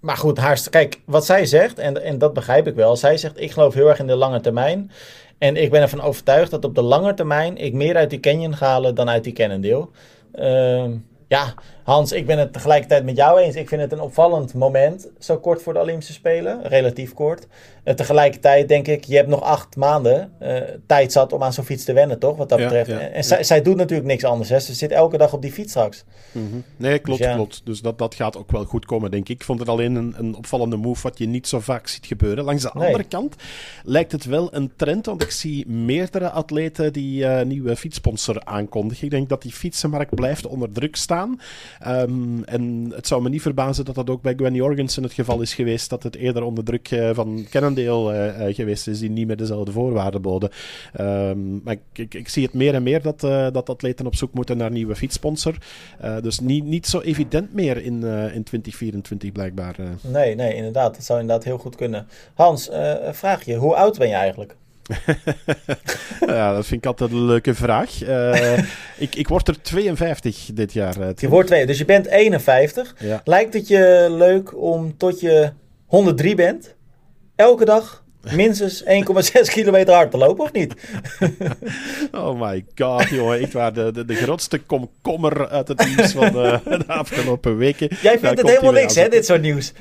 maar 0.00 0.16
goed, 0.16 0.38
haar, 0.38 0.66
kijk, 0.70 1.00
wat 1.04 1.26
zij 1.26 1.46
zegt, 1.46 1.78
en, 1.78 2.02
en 2.02 2.18
dat 2.18 2.32
begrijp 2.32 2.66
ik 2.66 2.74
wel. 2.74 2.96
Zij 2.96 3.16
zegt, 3.16 3.40
ik 3.40 3.50
geloof 3.50 3.74
heel 3.74 3.88
erg 3.88 3.98
in 3.98 4.06
de 4.06 4.16
lange 4.16 4.40
termijn. 4.40 4.90
En 5.38 5.56
ik 5.56 5.70
ben 5.70 5.82
ervan 5.82 6.00
overtuigd 6.00 6.50
dat 6.50 6.64
op 6.64 6.74
de 6.74 6.82
lange 6.82 7.14
termijn 7.14 7.56
ik 7.56 7.72
meer 7.72 7.96
uit 7.96 8.10
die 8.10 8.20
Canyon 8.20 8.56
ga 8.56 8.66
halen 8.66 8.94
dan 8.94 9.08
uit 9.08 9.24
die 9.24 9.32
Cannondale. 9.32 9.88
Uh, 10.34 10.84
ja, 11.28 11.54
Hans, 11.86 12.12
ik 12.12 12.26
ben 12.26 12.38
het 12.38 12.52
tegelijkertijd 12.52 13.04
met 13.04 13.16
jou 13.16 13.40
eens. 13.40 13.54
Ik 13.54 13.68
vind 13.68 13.80
het 13.80 13.92
een 13.92 14.00
opvallend 14.00 14.54
moment, 14.54 15.08
zo 15.18 15.38
kort 15.38 15.62
voor 15.62 15.72
de 15.72 15.78
Olympische 15.80 16.12
Spelen, 16.12 16.62
relatief 16.62 17.14
kort. 17.14 17.46
Uh, 17.84 17.94
tegelijkertijd 17.94 18.68
denk 18.68 18.86
ik, 18.86 19.04
je 19.04 19.16
hebt 19.16 19.28
nog 19.28 19.42
acht 19.42 19.76
maanden 19.76 20.32
uh, 20.42 20.56
tijd 20.86 21.12
zat 21.12 21.32
om 21.32 21.42
aan 21.42 21.52
zo'n 21.52 21.64
fiets 21.64 21.84
te 21.84 21.92
wennen, 21.92 22.18
toch? 22.18 22.36
Wat 22.36 22.48
dat 22.48 22.58
betreft. 22.58 22.88
En 22.88 23.24
zij, 23.24 23.44
zij, 23.44 23.62
doet 23.62 23.76
natuurlijk 23.76 24.08
niks 24.08 24.24
anders. 24.24 24.48
Hè. 24.48 24.60
Ze 24.60 24.74
zit 24.74 24.90
elke 24.90 25.18
dag 25.18 25.32
op 25.32 25.42
die 25.42 25.52
fiets 25.52 25.70
straks. 25.70 26.04
Mm 26.32 26.50
-hmm. 26.50 26.64
Nee, 26.76 26.98
klopt, 26.98 27.22
dus 27.22 27.34
klopt. 27.34 27.60
Dus 27.64 27.80
dat, 27.80 27.98
dat 27.98 28.14
gaat 28.14 28.36
ook 28.36 28.50
wel 28.50 28.64
goed 28.64 28.84
komen, 28.84 29.10
denk 29.10 29.28
ik. 29.28 29.36
Ik 29.36 29.44
vond 29.44 29.58
het 29.58 29.68
alleen 29.68 29.94
een, 29.94 30.14
een 30.16 30.36
opvallende 30.36 30.76
move 30.76 31.02
wat 31.02 31.18
je 31.18 31.26
niet 31.26 31.48
zo 31.48 31.60
vaak 31.60 31.86
ziet 31.86 32.06
gebeuren. 32.06 32.44
Langs 32.44 32.62
de 32.62 32.70
andere 32.70 33.04
kant 33.04 33.34
lijkt 33.84 34.12
het 34.12 34.24
wel 34.24 34.54
een 34.54 34.72
trend, 34.76 35.06
want 35.06 35.22
ik 35.22 35.30
zie 35.30 35.68
meerdere 35.68 36.30
atleten 36.30 36.92
die 36.92 37.22
uh, 37.22 37.42
nieuwe 37.42 37.76
fietssponsor 37.76 38.40
aankondigen. 38.44 39.04
Ik 39.04 39.10
denk 39.10 39.28
dat 39.28 39.42
die 39.42 39.52
fietsenmarkt 39.52 40.14
blijft 40.14 40.46
onder 40.46 40.72
druk 40.72 40.96
staan. 40.96 41.40
Um, 41.86 42.44
en 42.44 42.92
het 42.94 43.06
zou 43.06 43.22
me 43.22 43.28
niet 43.28 43.42
verbazen 43.42 43.84
dat 43.84 43.94
dat 43.94 44.10
ook 44.10 44.22
bij 44.22 44.34
Gwenny 44.36 44.58
Jorgensen 44.58 45.02
het 45.02 45.12
geval 45.12 45.40
is 45.40 45.54
geweest, 45.54 45.90
dat 45.90 46.02
het 46.02 46.16
eerder 46.16 46.42
onder 46.42 46.64
druk 46.64 46.90
uh, 46.90 47.10
van 47.12 47.46
Cannondale 47.50 48.34
uh, 48.38 48.54
geweest 48.54 48.88
is, 48.88 48.98
die 48.98 49.10
niet 49.10 49.26
meer 49.26 49.36
dezelfde 49.36 49.72
voorwaarden 49.72 50.22
boden. 50.22 50.50
Um, 51.00 51.60
maar 51.64 51.74
ik, 51.74 51.80
ik, 51.92 52.14
ik, 52.14 52.28
zie 52.28 52.42
het 52.42 52.54
meer 52.54 52.74
en 52.74 52.82
meer 52.82 53.02
dat, 53.02 53.20
dat 53.52 53.68
atleten 53.68 54.06
op 54.06 54.14
zoek 54.14 54.32
moeten 54.32 54.56
naar 54.56 54.70
nieuwe 54.70 54.96
fietssponsor. 54.96 55.54
dus 56.22 56.40
niet, 56.40 56.64
niet 56.64 56.86
zo 56.86 57.00
evident 57.00 57.54
meer 57.54 57.76
in, 57.76 58.04
in 58.32 58.42
2024 58.42 59.32
blijkbaar. 59.32 59.76
Nee, 60.00 60.34
nee, 60.34 60.54
inderdaad. 60.54 60.94
Dat 60.94 61.04
zou 61.04 61.20
inderdaad 61.20 61.44
heel 61.44 61.58
goed 61.58 61.76
kunnen. 61.76 62.06
Hans, 62.34 62.70
vraag 63.10 63.44
je, 63.44 63.54
hoe 63.54 63.74
oud 63.74 63.98
ben 63.98 64.08
je 64.08 64.14
eigenlijk? 64.14 64.56
ja, 66.26 66.54
dat 66.54 66.66
vind 66.66 66.80
ik 66.84 66.86
altijd 66.86 67.10
een 67.10 67.24
leuke 67.24 67.54
vraag. 67.54 68.02
Uh, 68.02 68.58
ik, 68.96 69.14
ik 69.14 69.28
word 69.28 69.48
er 69.48 69.62
52 69.62 70.50
dit 70.52 70.72
jaar. 70.72 70.98
Uh, 70.98 71.08
je 71.16 71.28
wordt 71.28 71.46
twee, 71.48 71.66
dus 71.66 71.78
je 71.78 71.84
bent 71.84 72.06
51. 72.06 72.94
Ja. 72.98 73.20
Lijkt 73.24 73.54
het 73.54 73.68
je 73.68 74.06
leuk 74.10 74.56
om 74.56 74.96
tot 74.96 75.20
je 75.20 75.52
103 75.86 76.34
bent, 76.34 76.74
elke 77.36 77.64
dag 77.64 78.04
minstens 78.34 78.84
1,6 78.86 78.88
kilometer 79.52 79.94
hard 79.94 80.10
te 80.10 80.16
lopen, 80.16 80.44
of 80.44 80.52
niet? 80.52 80.74
oh 82.12 82.40
my 82.40 82.64
god, 82.74 83.08
jongen. 83.08 83.40
Ik 83.40 83.52
was 83.52 83.72
de, 83.72 83.92
de, 83.92 84.04
de 84.04 84.14
grootste 84.14 84.58
komkommer 84.58 85.48
uit 85.48 85.68
het 85.68 85.86
nieuws 85.86 86.12
van 86.12 86.32
de, 86.32 86.60
de 86.64 86.86
afgelopen 86.86 87.56
weken. 87.56 87.88
Jij 88.02 88.18
vindt 88.18 88.38
het 88.38 88.48
helemaal 88.48 88.72
niks, 88.72 88.94
hè, 88.94 89.08
dit 89.08 89.26
soort 89.26 89.42
nieuws? 89.42 89.72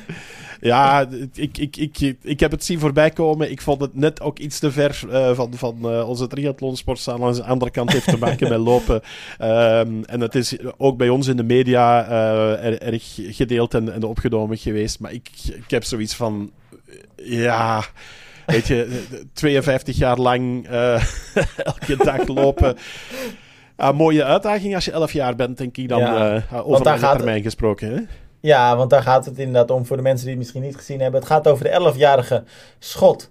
Ja, 0.66 1.08
ik, 1.34 1.58
ik, 1.58 1.78
ik, 1.78 2.16
ik 2.22 2.40
heb 2.40 2.52
het 2.52 2.64
zien 2.64 2.80
voorbij 2.80 3.10
komen. 3.10 3.52
Ik 3.52 3.62
vond 3.62 3.82
het 3.82 3.96
net 3.96 4.22
ook 4.22 4.40
iets 4.40 4.60
te 4.60 4.72
ver 4.72 5.02
uh, 5.10 5.32
van, 5.34 5.54
van 5.54 5.78
uh, 5.82 6.10
onze 6.10 6.28
triathlonsportzaal. 6.28 7.26
Aan 7.26 7.34
de 7.34 7.44
andere 7.44 7.72
kant 7.72 7.92
heeft 7.92 8.08
te 8.08 8.18
maken 8.18 8.50
met 8.50 8.60
lopen. 8.60 8.96
Um, 8.96 10.06
en 10.14 10.22
het 10.22 10.36
is 10.36 10.58
ook 10.78 10.98
bij 10.98 11.10
ons 11.10 11.28
in 11.28 11.38
de 11.38 11.44
media 11.44 12.10
uh, 12.10 12.82
erg 12.82 13.04
gedeeld 13.16 13.74
en, 13.74 13.94
en 13.94 14.04
opgenomen 14.04 14.58
geweest. 14.58 15.00
Maar 15.00 15.14
ik, 15.14 15.30
ik 15.46 15.70
heb 15.70 15.84
zoiets 15.84 16.16
van... 16.16 16.52
Ja... 17.16 17.84
Weet 18.46 18.68
je, 18.68 19.04
52 19.34 19.98
jaar 19.98 20.18
lang 20.18 20.68
elke 21.72 21.96
dag 21.98 22.28
lopen. 22.28 22.78
Uh, 23.78 23.92
mooie 23.92 24.24
uitdaging 24.24 24.76
als 24.76 24.86
je 24.86 24.92
11 24.92 25.12
jaar 25.12 25.36
bent, 25.36 25.58
denk 25.58 25.78
ik 25.78 25.90
dan, 25.90 26.00
ja, 26.00 26.44
over 26.52 26.84
de 26.84 27.00
termijn 27.00 27.44
gesproken. 27.44 27.94
Hè? 27.94 28.02
Ja, 28.46 28.78
want 28.78 28.90
daar 28.90 29.02
gaat 29.02 29.26
het 29.26 29.38
inderdaad 29.38 29.72
om 29.72 29.86
voor 29.86 29.98
de 29.98 30.04
mensen 30.04 30.26
die 30.26 30.36
het 30.36 30.44
misschien 30.44 30.62
niet 30.62 30.76
gezien 30.76 31.02
hebben. 31.02 31.20
Het 31.20 31.30
gaat 31.30 31.48
over 31.48 31.64
de 31.64 31.92
11-jarige 31.94 32.44
schot 32.80 33.30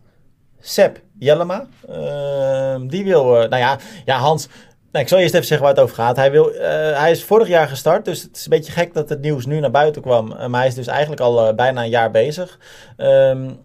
Seb 0.61 1.01
Jellema. 1.19 1.67
Uh, 1.91 2.77
die 2.89 3.05
wil, 3.05 3.43
uh, 3.43 3.49
nou 3.49 3.57
ja, 3.57 3.79
ja 4.05 4.17
Hans, 4.17 4.49
nou, 4.93 5.05
ik 5.05 5.09
zal 5.09 5.19
eerst 5.19 5.35
even 5.35 5.47
zeggen 5.47 5.67
waar 5.67 5.75
het 5.75 5.85
over 5.85 5.97
gaat. 5.97 6.17
Hij, 6.17 6.31
wil, 6.31 6.55
uh, 6.55 6.61
hij 6.99 7.11
is 7.11 7.25
vorig 7.25 7.49
jaar 7.49 7.69
gestart, 7.69 8.05
dus 8.05 8.23
het 8.23 8.37
is 8.37 8.45
een 8.45 8.51
beetje 8.51 8.73
gek 8.73 8.95
dat 8.95 9.09
het 9.09 9.21
nieuws 9.21 9.47
nu 9.47 9.61
naar 9.61 9.71
buiten 9.71 10.03
kwam. 10.03 10.29
maar 10.29 10.61
hij 10.61 10.67
is 10.67 10.75
dus 10.75 10.87
eigenlijk 10.87 11.21
al 11.21 11.55
bijna 11.55 11.83
een 11.83 11.89
jaar 11.89 12.11
bezig. 12.11 12.59
Um, 12.97 13.59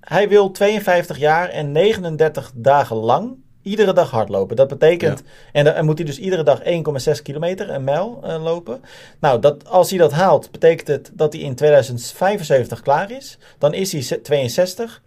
hij 0.00 0.28
wil 0.28 0.50
52 0.50 1.18
jaar 1.18 1.48
en 1.48 1.72
39 1.72 2.52
dagen 2.54 2.96
lang 2.96 3.36
iedere 3.62 3.92
dag 3.92 4.10
hardlopen. 4.10 4.56
Dat 4.56 4.68
betekent, 4.68 5.22
en 5.52 5.64
dan 5.64 5.84
moet 5.84 5.98
hij 5.98 6.06
dus 6.06 6.18
iedere 6.18 6.42
dag 6.42 6.62
1,6 6.62 7.22
kilometer, 7.22 7.70
een 7.70 7.84
mijl 7.84 8.20
uh, 8.24 8.42
lopen. 8.42 8.80
Nou, 9.20 9.40
dat, 9.40 9.68
als 9.68 9.90
hij 9.90 9.98
dat 9.98 10.12
haalt, 10.12 10.50
betekent 10.50 10.88
het 10.88 11.10
dat 11.14 11.32
hij 11.32 11.42
in 11.42 11.54
2075 11.54 12.80
klaar 12.80 13.10
is. 13.10 13.38
Dan 13.58 13.74
is 13.74 13.92
hij 13.92 14.18
62. 14.18 15.02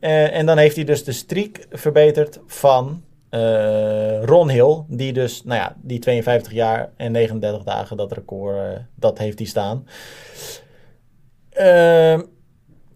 Uh, 0.00 0.36
en 0.36 0.46
dan 0.46 0.58
heeft 0.58 0.76
hij 0.76 0.84
dus 0.84 1.04
de 1.04 1.12
streak 1.12 1.66
verbeterd 1.70 2.40
van 2.46 3.02
uh, 3.30 4.22
Ron 4.24 4.50
Hill, 4.50 4.82
die 4.88 5.12
dus, 5.12 5.44
nou 5.44 5.60
ja, 5.60 5.76
die 5.82 5.98
52 5.98 6.52
jaar 6.52 6.90
en 6.96 7.12
39 7.12 7.62
dagen, 7.62 7.96
dat 7.96 8.12
record, 8.12 8.80
dat 8.94 9.18
heeft 9.18 9.38
hij 9.38 9.48
staan. 9.48 9.86
Ehm, 11.50 12.20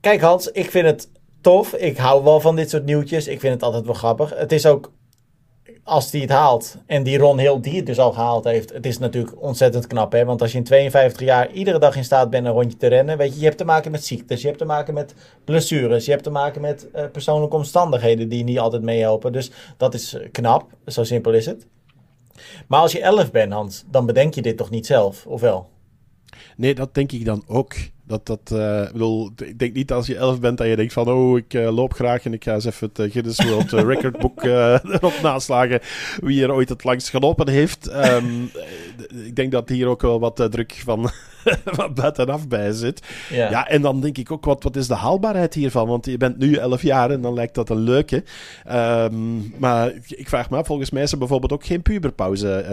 kijk 0.01 0.21
Hans, 0.21 0.51
ik 0.51 0.71
vind 0.71 0.87
het 0.87 1.09
tof. 1.41 1.75
Ik 1.75 1.97
hou 1.97 2.25
wel 2.25 2.41
van 2.41 2.57
dit 2.57 2.71
soort 2.71 2.85
nieuwtjes. 2.85 3.27
Ik 3.27 3.41
vind 3.41 3.55
het 3.55 3.63
altijd 3.63 3.85
wel 3.85 3.95
grappig. 3.95 4.35
Het 4.35 4.53
is 4.53 4.67
ook 4.67 4.93
als 5.89 6.11
die 6.11 6.21
het 6.21 6.31
haalt, 6.31 6.77
en 6.87 7.03
die 7.03 7.19
Ron 7.19 7.39
Hill 7.39 7.61
die 7.61 7.77
het 7.77 7.87
dus 7.87 7.99
al 7.99 8.13
gehaald 8.13 8.45
heeft, 8.45 8.73
het 8.73 8.87
is 8.87 8.99
natuurlijk 8.99 9.43
ontzettend 9.43 9.87
knap. 9.87 10.13
Hè? 10.13 10.25
Want 10.25 10.43
als 10.43 10.53
je 10.53 10.59
in 10.59 10.65
52 10.65 11.27
jaar 11.27 11.51
iedere 11.51 11.79
dag 11.79 11.97
in 11.97 12.05
staat 12.05 12.31
bent 12.31 12.47
een 12.47 12.53
rondje 12.53 12.77
te 12.77 12.87
rennen, 12.87 13.19
weet 13.19 13.33
je, 13.33 13.39
je 13.39 13.45
hebt 13.45 13.59
te 13.59 13.65
maken 13.65 13.91
met 13.91 14.05
ziektes, 14.05 14.41
je 14.41 14.47
hebt 14.47 14.59
te 14.59 14.65
maken 14.65 14.95
met 14.95 15.15
blessures, 15.45 16.05
je 16.05 16.11
hebt 16.11 16.23
te 16.23 16.31
maken 16.31 16.61
met 16.61 16.89
uh, 16.95 17.05
persoonlijke 17.13 17.57
omstandigheden 17.57 18.29
die 18.29 18.45
niet 18.45 18.59
altijd 18.59 18.83
meehelpen. 18.83 19.33
Dus 19.33 19.51
dat 19.77 19.95
is 19.95 20.17
knap, 20.33 20.71
zo 20.87 21.05
simpel 21.05 21.33
is 21.33 21.47
het. 21.47 21.67
Maar 22.67 22.81
als 22.81 22.93
je 22.93 23.01
11 23.01 23.31
bent, 23.31 23.53
Hans, 23.53 23.85
dan 23.91 24.07
bedenk 24.07 24.35
je 24.35 24.43
dit 24.43 24.57
toch 24.57 24.71
niet 24.71 24.87
zelf, 24.87 25.27
of 25.27 25.41
wel? 25.41 25.69
Nee, 26.57 26.75
dat 26.75 26.95
denk 26.95 27.13
ik 27.13 27.25
dan 27.25 27.43
ook. 27.47 27.75
Dat, 28.09 28.27
dat, 28.27 28.51
uh, 28.53 28.91
bedoel, 28.93 29.31
ik 29.37 29.59
denk 29.59 29.75
niet 29.75 29.93
als 29.93 30.07
je 30.07 30.17
elf 30.17 30.41
bent 30.41 30.59
dat 30.59 30.67
je 30.67 30.77
denkt 30.77 30.93
van, 30.93 31.09
oh, 31.09 31.39
ik 31.39 31.55
uh, 31.55 31.75
loop 31.75 31.93
graag 31.93 32.25
en 32.25 32.33
ik 32.33 32.45
ga 32.45 32.55
eens 32.55 32.65
even 32.65 32.89
het 32.89 32.99
uh, 32.99 33.13
Guinness 33.13 33.45
World 33.45 33.73
Record 33.73 34.19
Book 34.19 34.43
erop 34.45 35.19
naslagen 35.23 35.81
wie 36.21 36.43
er 36.43 36.53
ooit 36.53 36.69
het 36.69 36.85
langst 36.85 37.09
gelopen 37.09 37.49
heeft. 37.49 37.91
Um, 37.95 38.51
ik 39.25 39.37
denk 39.37 39.53
dat 39.53 39.69
hier 39.69 39.87
ook 39.87 40.03
wel 40.03 40.21
wat 40.21 40.47
druk 40.51 40.81
van, 40.85 41.11
wat 41.77 41.95
buitenaf 41.95 42.49
bij 42.49 42.73
zit. 42.73 43.03
Ja. 43.31 43.51
ja. 43.51 43.69
en 43.69 43.83
dan 43.83 44.01
denk 44.01 44.19
ik 44.19 44.33
ook, 44.33 44.45
wat, 44.45 44.63
wat 44.63 44.77
is 44.77 44.87
de 44.87 44.95
haalbaarheid 44.95 45.55
hiervan? 45.55 45.87
Want 45.87 46.07
je 46.07 46.17
bent 46.17 46.39
nu 46.39 46.55
11 46.55 46.83
jaar 46.83 47.11
en 47.11 47.21
dan 47.21 47.35
lijkt 47.35 47.55
dat 47.55 47.71
een 47.71 47.81
leuke. 47.81 48.25
Um, 48.73 49.55
maar 49.59 49.93
ik 50.07 50.29
vraag 50.29 50.51
me 50.51 50.57
af, 50.57 50.67
volgens 50.67 50.91
mij 50.91 51.03
is 51.03 51.13
er 51.13 51.19
bijvoorbeeld 51.19 51.53
ook 51.53 51.67
geen 51.67 51.83
puberpauze 51.83 52.65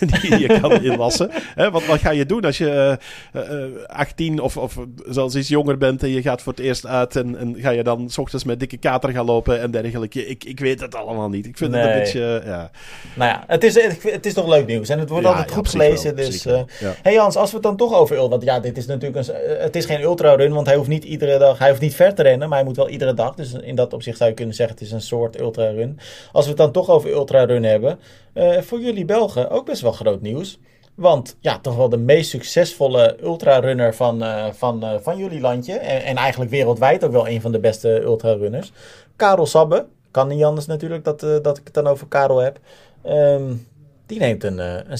die 0.20 0.38
je 0.38 0.60
kan 0.60 0.82
inlassen. 0.82 1.30
Hè, 1.32 1.70
wat, 1.70 1.86
wat 1.86 2.00
ga 2.00 2.10
je 2.10 2.26
doen 2.26 2.44
als 2.44 2.58
je 2.58 2.98
uh, 3.32 3.42
uh, 3.42 3.86
18 3.86 4.40
of, 4.40 4.56
of 4.56 4.79
zelfs 5.08 5.34
iets 5.34 5.48
jonger 5.48 5.78
bent 5.78 6.02
en 6.02 6.08
je 6.08 6.22
gaat 6.22 6.42
voor 6.42 6.52
het 6.52 6.62
eerst 6.62 6.86
uit 6.86 7.16
en, 7.16 7.36
en 7.38 7.56
ga 7.58 7.70
je 7.70 7.82
dan 7.82 8.10
s 8.10 8.18
ochtends 8.18 8.44
met 8.44 8.60
dikke 8.60 8.76
kater 8.76 9.10
gaan 9.10 9.24
lopen 9.24 9.60
en 9.60 9.70
dergelijke? 9.70 10.26
Ik, 10.26 10.44
ik 10.44 10.60
weet 10.60 10.80
het 10.80 10.94
allemaal 10.94 11.28
niet. 11.28 11.46
Ik 11.46 11.56
vind 11.56 11.74
het 11.74 11.84
een 11.84 11.92
beetje, 11.92 12.42
ja... 12.44 12.70
Nou 13.14 13.30
ja, 13.30 13.44
het 13.46 13.64
is, 13.64 13.74
het 14.02 14.26
is 14.26 14.34
toch 14.34 14.48
leuk 14.48 14.66
nieuws 14.66 14.88
en 14.88 14.98
het 14.98 15.08
wordt 15.08 15.26
altijd 15.26 15.50
goed 15.50 15.68
gelezen. 15.68 16.16
dus, 16.16 16.46
uh, 16.46 16.60
hey 17.02 17.12
Jans, 17.12 17.36
als 17.36 17.50
we 17.50 17.56
het 17.56 17.64
dan 17.64 17.76
toch 17.76 17.94
over... 17.94 18.28
Want 18.28 18.42
ja, 18.42 18.60
dit 18.60 18.76
is 18.76 18.86
natuurlijk 18.86 19.26
een, 19.26 19.34
eh, 19.34 19.62
het 19.62 19.76
is 19.76 19.84
geen 19.84 20.00
ultra-run, 20.00 20.52
want 20.52 20.66
hij 20.66 20.76
hoeft 20.76 20.88
niet 20.88 21.04
iedere 21.04 21.38
dag... 21.38 21.58
Hij 21.58 21.68
hoeft 21.68 21.80
niet 21.80 21.94
ver 21.94 22.14
te 22.14 22.22
rennen, 22.22 22.48
maar 22.48 22.58
hij 22.58 22.66
moet 22.66 22.76
wel 22.76 22.88
iedere 22.88 23.14
dag. 23.14 23.34
Dus 23.34 23.52
in 23.52 23.74
dat 23.74 23.92
opzicht 23.92 24.16
zou 24.16 24.30
je 24.30 24.36
kunnen 24.36 24.54
zeggen, 24.54 24.76
het 24.76 24.84
is 24.84 24.92
een 24.92 25.00
soort 25.00 25.40
ultra-run. 25.40 25.98
Als 26.32 26.44
we 26.44 26.50
het 26.50 26.60
dan 26.60 26.72
toch 26.72 26.90
over 26.90 27.10
ultra-run 27.10 27.62
hebben... 27.62 27.98
Uh, 28.34 28.58
voor 28.60 28.80
jullie 28.80 29.04
Belgen 29.04 29.50
ook 29.50 29.66
best 29.66 29.82
wel 29.82 29.92
groot 29.92 30.20
nieuws. 30.20 30.58
Want 31.00 31.36
ja, 31.38 31.58
toch 31.58 31.76
wel 31.76 31.88
de 31.88 31.96
meest 31.96 32.30
succesvolle 32.30 33.16
ultrarunner 33.22 33.94
van, 33.94 34.22
uh, 34.22 34.46
van, 34.52 34.84
uh, 34.84 34.94
van 35.00 35.16
jullie 35.16 35.40
landje. 35.40 35.72
En, 35.72 36.02
en, 36.02 36.16
eigenlijk 36.16 36.50
wereldwijd 36.50 37.04
ook 37.04 37.12
wel 37.12 37.28
een 37.28 37.40
van 37.40 37.52
de 37.52 37.60
beste 37.60 38.02
ultrarunners. 38.02 38.72
Karel 39.16 39.46
Sabbe. 39.46 39.86
Kan 40.10 40.28
niet 40.28 40.44
anders 40.44 40.66
natuurlijk 40.66 41.04
dat, 41.04 41.22
uh, 41.22 41.36
dat 41.42 41.58
ik 41.58 41.64
het 41.64 41.74
dan 41.74 41.86
over 41.86 42.06
Karel 42.06 42.38
heb. 42.38 42.58
Um, 43.06 43.66
die 44.06 44.18
neemt 44.18 44.44
een, 44.44 44.58
een 44.58 44.98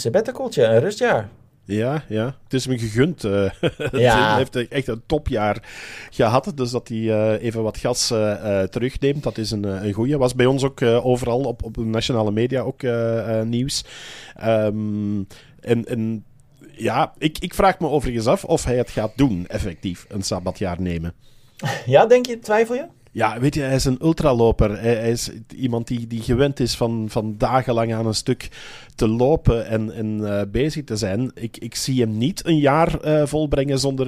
een 0.62 0.80
rustjaar. 0.80 1.28
Ja, 1.70 2.04
ja. 2.08 2.24
Het 2.44 2.54
is 2.54 2.64
hem 2.64 2.78
gegund. 2.78 3.24
Uh, 3.30 3.50
ja. 3.92 4.28
Hij 4.28 4.36
heeft 4.36 4.68
echt 4.68 4.88
een 4.88 5.02
topjaar 5.06 5.62
gehad. 6.10 6.52
Dus 6.54 6.70
dat 6.70 6.88
hij 6.88 6.96
uh, 6.96 7.42
even 7.42 7.62
wat 7.62 7.78
gas 7.78 8.10
uh, 8.10 8.62
terugneemt, 8.62 9.22
dat 9.22 9.38
is 9.38 9.50
een, 9.50 9.64
een 9.64 9.92
goeie. 9.92 10.18
Was 10.18 10.34
bij 10.34 10.46
ons 10.46 10.64
ook 10.64 10.82
overal 10.82 11.40
op, 11.40 11.62
op 11.62 11.74
de 11.74 11.84
nationale 11.84 12.30
media 12.30 12.60
ook 12.60 12.82
nieuws. 13.44 13.84
Um, 14.44 15.26
en, 15.60 15.84
en 15.84 16.24
ja, 16.72 17.12
ik, 17.18 17.38
ik 17.38 17.54
vraag 17.54 17.78
me 17.78 17.88
overigens 17.88 18.26
af 18.26 18.44
of 18.44 18.64
hij 18.64 18.76
het 18.76 18.90
gaat 18.90 19.12
doen, 19.16 19.46
effectief, 19.46 20.06
een 20.08 20.22
sabbatjaar 20.22 20.80
nemen. 20.80 21.14
Ja, 21.86 22.06
denk 22.06 22.26
je? 22.26 22.38
Twijfel 22.38 22.74
je? 22.74 22.86
Ja, 23.12 23.40
weet 23.40 23.54
je, 23.54 23.60
hij 23.60 23.74
is 23.74 23.84
een 23.84 23.98
ultraloper. 24.02 24.80
Hij, 24.80 24.94
hij 24.94 25.10
is 25.10 25.30
iemand 25.56 25.86
die, 25.86 26.06
die 26.06 26.22
gewend 26.22 26.60
is 26.60 26.76
van, 26.76 27.06
van 27.08 27.34
dagenlang 27.38 27.94
aan 27.94 28.06
een 28.06 28.14
stuk 28.14 28.48
te 28.94 29.08
lopen 29.08 29.66
en, 29.66 29.92
en 29.92 30.18
uh, 30.20 30.40
bezig 30.48 30.84
te 30.84 30.96
zijn. 30.96 31.30
Ik, 31.34 31.56
ik 31.56 31.74
zie 31.74 32.00
hem 32.00 32.18
niet 32.18 32.46
een 32.46 32.58
jaar 32.58 33.04
uh, 33.04 33.26
volbrengen 33.26 33.78
zonder 33.78 34.06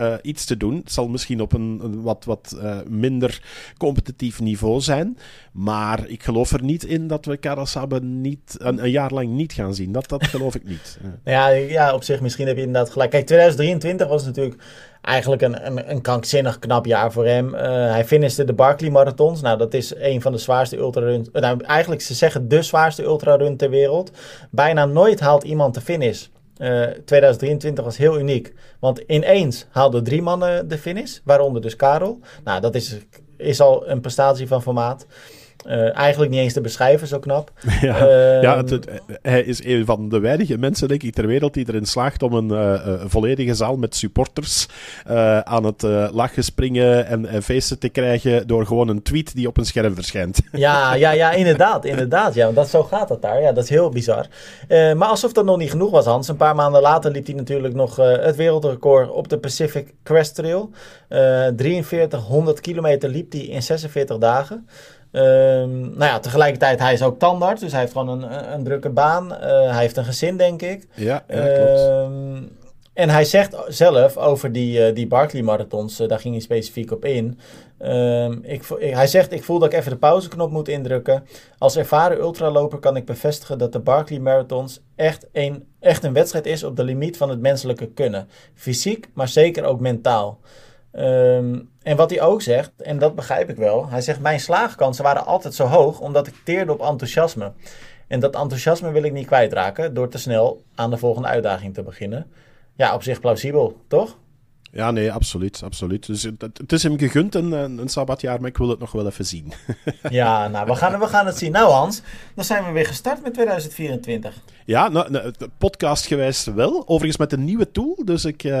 uh, 0.00 0.14
iets 0.22 0.44
te 0.44 0.56
doen. 0.56 0.76
Het 0.76 0.92
zal 0.92 1.08
misschien 1.08 1.40
op 1.40 1.52
een, 1.52 1.80
een 1.82 2.02
wat, 2.02 2.24
wat 2.24 2.56
minder 2.88 3.42
competitief 3.78 4.40
niveau 4.40 4.80
zijn. 4.80 5.18
Maar 5.52 6.08
ik 6.08 6.22
geloof 6.22 6.52
er 6.52 6.62
niet 6.62 6.84
in 6.84 7.06
dat 7.06 7.24
we 7.24 7.36
Karasabe 7.36 8.00
niet, 8.00 8.56
een, 8.58 8.82
een, 8.82 8.90
jaar 8.90 9.12
lang 9.12 9.28
niet 9.28 9.52
gaan 9.52 9.74
zien. 9.74 9.92
Dat, 9.92 10.08
dat 10.08 10.26
geloof 10.26 10.54
ik 10.54 10.64
niet. 10.64 10.98
ja, 11.24 11.48
ja, 11.48 11.94
op 11.94 12.02
zich 12.02 12.20
misschien 12.20 12.46
heb 12.46 12.56
je 12.56 12.62
inderdaad 12.62 12.90
gelijk. 12.90 13.10
Kijk, 13.10 13.26
2023 13.26 14.08
was 14.08 14.24
natuurlijk 14.24 14.62
eigenlijk 15.00 15.42
een, 15.42 15.66
een, 15.66 15.90
een 15.90 16.00
krankzinnig 16.00 16.58
knap 16.58 16.86
jaar 16.86 17.12
voor 17.12 17.26
hem. 17.26 17.54
Uh, 17.54 17.60
hij 17.62 18.04
finishte 18.04 18.44
de 18.44 18.52
Barkley 18.52 18.90
Marathons. 18.90 19.40
Nou, 19.40 19.58
dat 19.58 19.74
is 19.74 19.94
een 19.96 20.20
van 20.20 20.32
de 20.32 20.38
zwaarste 20.38 20.76
ultraruns. 20.76 21.28
Nou, 21.32 21.64
eigenlijk 21.64 22.00
ze 22.00 22.14
zeggen 22.14 22.48
de 22.48 22.62
zwaarste 22.62 23.02
ultrarun 23.02 23.56
ter 23.56 23.70
wereld. 23.70 24.10
Bijna 24.50 24.84
nooit 24.84 25.20
haalt 25.20 25.44
iemand 25.44 25.74
de 25.74 25.80
finish. 25.80 26.26
Uh, 26.58 26.82
eh, 26.82 26.90
2023 27.04 27.84
was 27.84 27.96
heel 27.96 28.18
uniek. 28.18 28.54
Want 28.80 28.98
ineens 28.98 29.66
haalden 29.70 30.04
drie 30.04 30.22
mannen 30.22 30.68
de 30.68 30.78
finish, 30.78 31.18
waaronder 31.24 31.62
dus 31.62 31.76
Karel. 31.76 32.18
Nou, 32.44 32.60
dat 32.60 32.74
is, 32.74 32.96
is 33.36 33.60
al 33.60 33.88
een 33.88 34.00
prestatie 34.00 34.46
van 34.46 34.62
formaat. 34.62 35.06
Uh, 35.66 35.96
eigenlijk 35.96 36.30
niet 36.30 36.40
eens 36.40 36.52
te 36.52 36.60
beschrijven, 36.60 37.06
zo 37.06 37.18
knap. 37.18 37.50
Ja, 37.80 38.06
uh, 38.06 38.42
ja 38.42 38.56
het, 38.56 38.86
hij 39.22 39.42
is 39.42 39.64
een 39.64 39.84
van 39.84 40.08
de 40.08 40.18
weinige 40.18 40.58
mensen, 40.58 40.88
denk 40.88 41.02
ik, 41.02 41.14
ter 41.14 41.26
wereld 41.26 41.54
die 41.54 41.64
erin 41.68 41.86
slaagt 41.86 42.22
om 42.22 42.32
een 42.32 42.48
uh, 42.48 42.92
volledige 43.06 43.54
zaal 43.54 43.76
met 43.76 43.94
supporters 43.94 44.68
aan 45.44 45.64
het 45.64 45.82
lachen 46.12 46.44
springen 46.44 47.06
en, 47.06 47.26
en, 47.26 47.42
feesten 47.42 47.78
te 47.78 47.88
krijgen 47.88 48.46
door 48.46 48.66
gewoon 48.66 48.88
een 48.88 49.02
tweet 49.02 49.34
die 49.34 49.46
op 49.46 49.56
een 49.56 49.64
scherm 49.64 49.94
verschijnt. 49.94 50.40
Ja, 50.52 50.94
ja, 50.94 51.10
ja 51.10 51.32
inderdaad, 51.32 51.84
inderdaad. 51.84 52.34
Ja, 52.34 52.52
dat, 52.52 52.68
zo 52.68 52.82
gaat 52.82 53.08
dat 53.08 53.22
daar. 53.22 53.40
Ja, 53.40 53.52
dat 53.52 53.64
is 53.64 53.70
heel 53.70 53.88
bizar. 53.88 54.26
maar 54.68 55.08
alsof 55.08 55.32
dat 55.32 55.44
nog 55.44 55.56
niet 55.56 55.70
genoeg 55.70 55.90
was, 55.90 56.04
Hans. 56.04 56.28
Een 56.28 56.36
paar 56.36 56.54
maanden 56.54 56.80
later 56.80 57.10
liep 57.10 57.26
hij 57.26 57.34
natuurlijk 57.34 57.74
nog 57.74 57.96
het 57.96 58.36
wereldrecord 58.36 59.10
op 59.10 59.28
de 59.28 59.38
Pacific 59.38 59.94
Crest 60.02 60.34
Trail. 60.34 60.70
4300 61.08 62.60
kilometer 62.60 63.08
liep 63.08 63.32
hij 63.32 63.40
in 63.40 63.62
46 63.62 64.18
dagen. 64.18 64.66
Um, 65.12 65.80
nou 65.80 66.04
ja, 66.04 66.18
tegelijkertijd, 66.18 66.78
hij 66.78 66.92
is 66.92 67.02
ook 67.02 67.18
tandarts, 67.18 67.60
dus 67.60 67.72
hij 67.72 67.80
heeft 67.80 67.92
gewoon 67.92 68.08
een, 68.08 68.52
een 68.52 68.64
drukke 68.64 68.90
baan. 68.90 69.32
Uh, 69.32 69.38
hij 69.70 69.80
heeft 69.80 69.96
een 69.96 70.04
gezin, 70.04 70.36
denk 70.36 70.62
ik. 70.62 70.86
Ja, 70.94 71.24
ja 71.28 71.46
klopt. 71.46 71.80
Um, 71.80 72.58
en 72.92 73.08
hij 73.08 73.24
zegt 73.24 73.56
zelf 73.68 74.16
over 74.16 74.52
die, 74.52 74.88
uh, 74.88 74.94
die 74.94 75.06
Barkley-marathons, 75.06 76.00
uh, 76.00 76.08
daar 76.08 76.18
ging 76.18 76.34
hij 76.34 76.42
specifiek 76.42 76.90
op 76.90 77.04
in. 77.04 77.38
Um, 77.78 78.40
ik, 78.42 78.62
hij 78.78 79.06
zegt, 79.06 79.32
ik 79.32 79.44
voel 79.44 79.58
dat 79.58 79.72
ik 79.72 79.78
even 79.78 79.90
de 79.90 79.98
pauzeknop 79.98 80.50
moet 80.50 80.68
indrukken. 80.68 81.24
Als 81.58 81.76
ervaren 81.76 82.18
ultraloper 82.18 82.78
kan 82.78 82.96
ik 82.96 83.04
bevestigen 83.04 83.58
dat 83.58 83.72
de 83.72 83.80
Barkley-marathons 83.80 84.80
echt 84.96 85.26
een, 85.32 85.66
echt 85.80 86.04
een 86.04 86.12
wedstrijd 86.12 86.46
is 86.46 86.64
op 86.64 86.76
de 86.76 86.84
limiet 86.84 87.16
van 87.16 87.28
het 87.28 87.40
menselijke 87.40 87.86
kunnen. 87.86 88.28
Fysiek, 88.54 89.08
maar 89.14 89.28
zeker 89.28 89.64
ook 89.64 89.80
mentaal. 89.80 90.38
Um, 90.92 91.70
en 91.82 91.96
wat 91.96 92.10
hij 92.10 92.20
ook 92.20 92.42
zegt, 92.42 92.72
en 92.82 92.98
dat 92.98 93.14
begrijp 93.14 93.50
ik 93.50 93.56
wel, 93.56 93.88
hij 93.88 94.00
zegt: 94.00 94.20
Mijn 94.20 94.40
slaagkansen 94.40 95.04
waren 95.04 95.26
altijd 95.26 95.54
zo 95.54 95.64
hoog 95.66 96.00
omdat 96.00 96.26
ik 96.26 96.34
teerde 96.44 96.72
op 96.72 96.80
enthousiasme. 96.80 97.52
En 98.08 98.20
dat 98.20 98.34
enthousiasme 98.34 98.90
wil 98.90 99.02
ik 99.02 99.12
niet 99.12 99.26
kwijtraken 99.26 99.94
door 99.94 100.08
te 100.08 100.18
snel 100.18 100.62
aan 100.74 100.90
de 100.90 100.96
volgende 100.96 101.28
uitdaging 101.28 101.74
te 101.74 101.82
beginnen. 101.82 102.26
Ja, 102.74 102.94
op 102.94 103.02
zich 103.02 103.20
plausibel, 103.20 103.76
toch? 103.88 104.18
Ja, 104.72 104.90
nee, 104.90 105.12
absoluut. 105.12 105.62
absoluut. 105.64 106.06
Dus 106.06 106.22
het, 106.22 106.40
het 106.40 106.72
is 106.72 106.82
hem 106.82 106.98
gegund, 106.98 107.34
een, 107.34 107.52
een 107.52 107.88
sabbatjaar, 107.88 108.40
maar 108.40 108.48
ik 108.48 108.56
wil 108.56 108.68
het 108.68 108.78
nog 108.78 108.92
wel 108.92 109.06
even 109.06 109.26
zien. 109.26 109.52
ja, 110.10 110.48
nou, 110.48 110.66
we 110.66 110.74
gaan, 110.74 110.98
we 110.98 111.06
gaan 111.06 111.26
het 111.26 111.38
zien. 111.38 111.52
Nou, 111.52 111.70
Hans, 111.70 112.02
dan 112.34 112.44
zijn 112.44 112.64
we 112.64 112.70
weer 112.70 112.86
gestart 112.86 113.22
met 113.22 113.34
2024. 113.34 114.34
Ja, 114.64 114.88
nou, 114.88 115.10
nou, 115.10 115.32
podcast 115.58 116.06
gewijs 116.06 116.44
wel. 116.44 116.82
Overigens 116.86 117.16
met 117.16 117.32
een 117.32 117.44
nieuwe 117.44 117.70
tool. 117.70 118.02
Dus 118.04 118.24
ik 118.24 118.44
uh, 118.44 118.52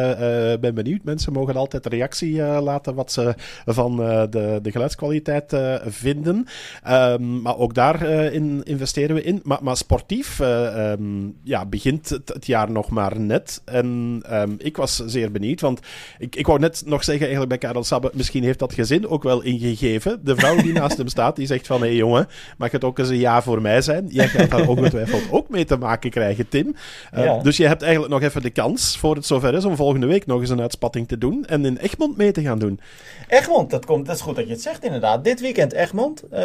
ben 0.60 0.74
benieuwd. 0.74 1.04
Mensen 1.04 1.32
mogen 1.32 1.56
altijd 1.56 1.86
reactie 1.86 2.32
uh, 2.32 2.58
laten 2.62 2.94
wat 2.94 3.12
ze 3.12 3.34
van 3.66 3.96
de, 3.96 4.58
de 4.62 4.70
geluidskwaliteit 4.70 5.56
vinden. 5.86 6.46
Um, 6.88 7.42
maar 7.42 7.56
ook 7.56 7.74
daar 7.74 8.02
in 8.32 8.62
investeren 8.64 9.16
we 9.16 9.22
in. 9.22 9.40
Maar, 9.44 9.58
maar 9.62 9.76
sportief 9.76 10.38
um, 10.38 11.36
ja, 11.42 11.66
begint 11.66 12.08
het, 12.08 12.28
het, 12.28 12.46
jaar 12.46 12.70
nog 12.70 12.90
maar 12.90 13.20
net. 13.20 13.62
En 13.64 14.20
um, 14.30 14.54
ik 14.58 14.76
was 14.76 14.96
zeer 14.96 15.30
benieuwd, 15.32 15.60
want 15.60 15.80
ik, 16.18 16.36
ik 16.36 16.46
wou 16.46 16.58
net 16.58 16.82
nog 16.86 17.04
zeggen 17.04 17.26
eigenlijk 17.26 17.60
bij 17.60 17.68
Karel 17.68 17.84
Sabbe, 17.84 18.10
misschien 18.14 18.44
heeft 18.44 18.58
dat 18.58 18.72
gezin 18.72 19.08
ook 19.08 19.22
wel 19.22 19.42
ingegeven. 19.42 20.20
De 20.24 20.36
vrouw 20.36 20.56
die 20.56 20.72
naast 20.72 20.96
hem 20.96 21.08
staat, 21.08 21.36
die 21.36 21.46
zegt 21.46 21.66
van, 21.66 21.80
hé 21.80 21.86
hey, 21.86 21.96
jongen, 21.96 22.28
mag 22.58 22.70
het 22.70 22.84
ook 22.84 22.98
eens 22.98 23.08
een 23.08 23.16
jaar 23.16 23.42
voor 23.42 23.60
mij 23.60 23.82
zijn? 23.82 24.06
Jij 24.08 24.28
gaat 24.28 24.50
daar 24.50 24.68
ongetwijfeld 24.68 25.22
ook 25.30 25.48
mee 25.48 25.64
te 25.64 25.76
maken 25.76 26.10
krijgen, 26.10 26.48
Tim. 26.48 26.76
Uh, 27.14 27.42
Dus 27.42 27.56
je 27.56 27.66
hebt 27.66 27.82
eigenlijk 27.82 28.12
nog 28.12 28.22
even 28.22 28.42
de 28.42 28.50
kans, 28.50 28.98
voor 28.98 29.14
het 29.14 29.26
zover 29.26 29.54
is, 29.54 29.64
om 29.64 29.76
volgende 29.76 30.06
week 30.06 30.26
nog 30.26 30.40
eens 30.40 30.50
een 30.50 30.60
uitspatting 30.60 31.08
te 31.08 31.18
doen 31.18 31.46
en 31.46 31.64
in 31.64 31.76
Egmond 31.76 32.16
mee 32.16 32.32
te 32.32 32.42
gaan 32.42 32.58
doen. 32.58 32.80
Egmond, 33.28 33.70
dat, 33.70 33.84
komt, 33.86 34.06
dat 34.06 34.16
is 34.16 34.22
goed 34.22 34.36
dat 34.36 34.46
je 34.46 34.52
het 34.52 34.62
zegt 34.62 34.84
inderdaad. 34.84 35.24
Dit 35.24 35.40
weekend 35.40 35.72
Egmond. 35.72 36.22
Uh, 36.32 36.38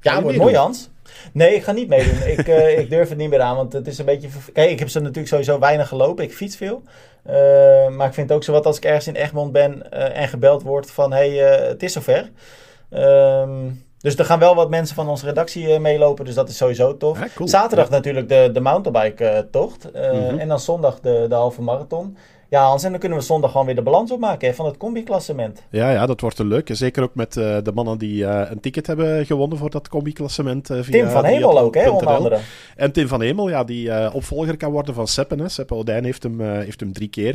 ja, 0.00 0.22
wordt 0.22 0.38
mooi 0.38 0.56
Hans. 0.56 0.90
Nee, 1.32 1.54
ik 1.54 1.62
ga 1.62 1.72
niet 1.72 1.88
meedoen. 1.88 2.22
ik, 2.26 2.48
uh, 2.48 2.78
ik 2.82 2.90
durf 2.90 3.08
het 3.08 3.18
niet 3.18 3.30
meer 3.30 3.40
aan, 3.40 3.56
want 3.56 3.72
het 3.72 3.86
is 3.86 3.98
een 3.98 4.04
beetje... 4.04 4.28
Kijk, 4.52 4.70
ik 4.70 4.78
heb 4.78 4.88
ze 4.88 5.00
natuurlijk 5.00 5.28
sowieso 5.28 5.58
weinig 5.58 5.88
gelopen. 5.88 6.24
Ik 6.24 6.34
fiets 6.34 6.56
veel. 6.56 6.82
Uh, 7.26 7.32
maar 7.88 8.06
ik 8.06 8.14
vind 8.14 8.28
het 8.28 8.32
ook 8.32 8.44
zo 8.44 8.52
wat 8.52 8.66
als 8.66 8.76
ik 8.76 8.84
ergens 8.84 9.06
in 9.06 9.14
Egmond 9.14 9.52
ben 9.52 9.82
uh, 9.92 10.18
en 10.18 10.28
gebeld 10.28 10.62
wordt 10.62 10.90
van... 10.90 11.12
Hé, 11.12 11.36
hey, 11.36 11.68
het 11.68 11.82
is 11.82 11.92
zover. 11.92 12.30
Ehm 12.90 13.70
dus 14.04 14.16
er 14.16 14.24
gaan 14.24 14.38
wel 14.38 14.54
wat 14.54 14.70
mensen 14.70 14.94
van 14.94 15.08
onze 15.08 15.26
redactie 15.26 15.78
meelopen, 15.78 16.24
dus 16.24 16.34
dat 16.34 16.48
is 16.48 16.56
sowieso 16.56 16.96
tof. 16.96 17.18
Zaterdag 17.44 17.90
natuurlijk 17.90 18.28
de, 18.28 18.50
de 18.52 18.60
mountainbike-tocht. 18.60 19.88
Uh, 19.94 20.12
mm 20.12 20.28
-hmm. 20.28 20.38
En 20.38 20.48
dan 20.48 20.60
zondag 20.60 21.00
de, 21.00 21.26
de 21.28 21.34
halve 21.34 21.62
marathon. 21.62 22.16
Ja, 22.54 22.64
Hans, 22.64 22.84
en 22.84 22.90
dan 22.90 23.00
kunnen 23.00 23.18
we 23.18 23.24
zondag 23.24 23.50
gewoon 23.50 23.66
weer 23.66 23.74
de 23.74 23.82
balans 23.82 24.10
opmaken 24.10 24.48
hè, 24.48 24.54
van 24.54 24.66
het 24.66 24.76
combi-klassement. 24.76 25.62
Ja, 25.70 25.90
ja, 25.90 26.06
dat 26.06 26.20
wordt 26.20 26.38
een 26.38 26.46
leuke. 26.46 26.74
Zeker 26.74 27.02
ook 27.02 27.14
met 27.14 27.36
uh, 27.36 27.56
de 27.62 27.72
mannen 27.74 27.98
die 27.98 28.22
uh, 28.22 28.42
een 28.50 28.60
ticket 28.60 28.86
hebben 28.86 29.26
gewonnen 29.26 29.58
voor 29.58 29.70
dat 29.70 29.88
combi-klassement. 29.88 30.70
Uh, 30.70 30.80
Tim 30.80 31.08
van 31.08 31.24
Hemel 31.24 31.58
ook, 31.58 31.74
hè, 31.74 31.90
onder 31.90 32.08
andere. 32.08 32.38
En 32.76 32.92
Tim 32.92 33.08
van 33.08 33.22
Hemel, 33.22 33.48
ja, 33.48 33.64
die 33.64 34.12
opvolger 34.12 34.56
kan 34.56 34.70
worden 34.70 34.94
van 34.94 35.06
Seppen. 35.06 35.38
Hè. 35.38 35.48
Seppe 35.48 35.74
Odijn 35.74 36.04
heeft 36.04 36.22
hem, 36.22 36.40
heeft 36.40 36.80
hem 36.80 36.92
drie 36.92 37.08
keer 37.08 37.34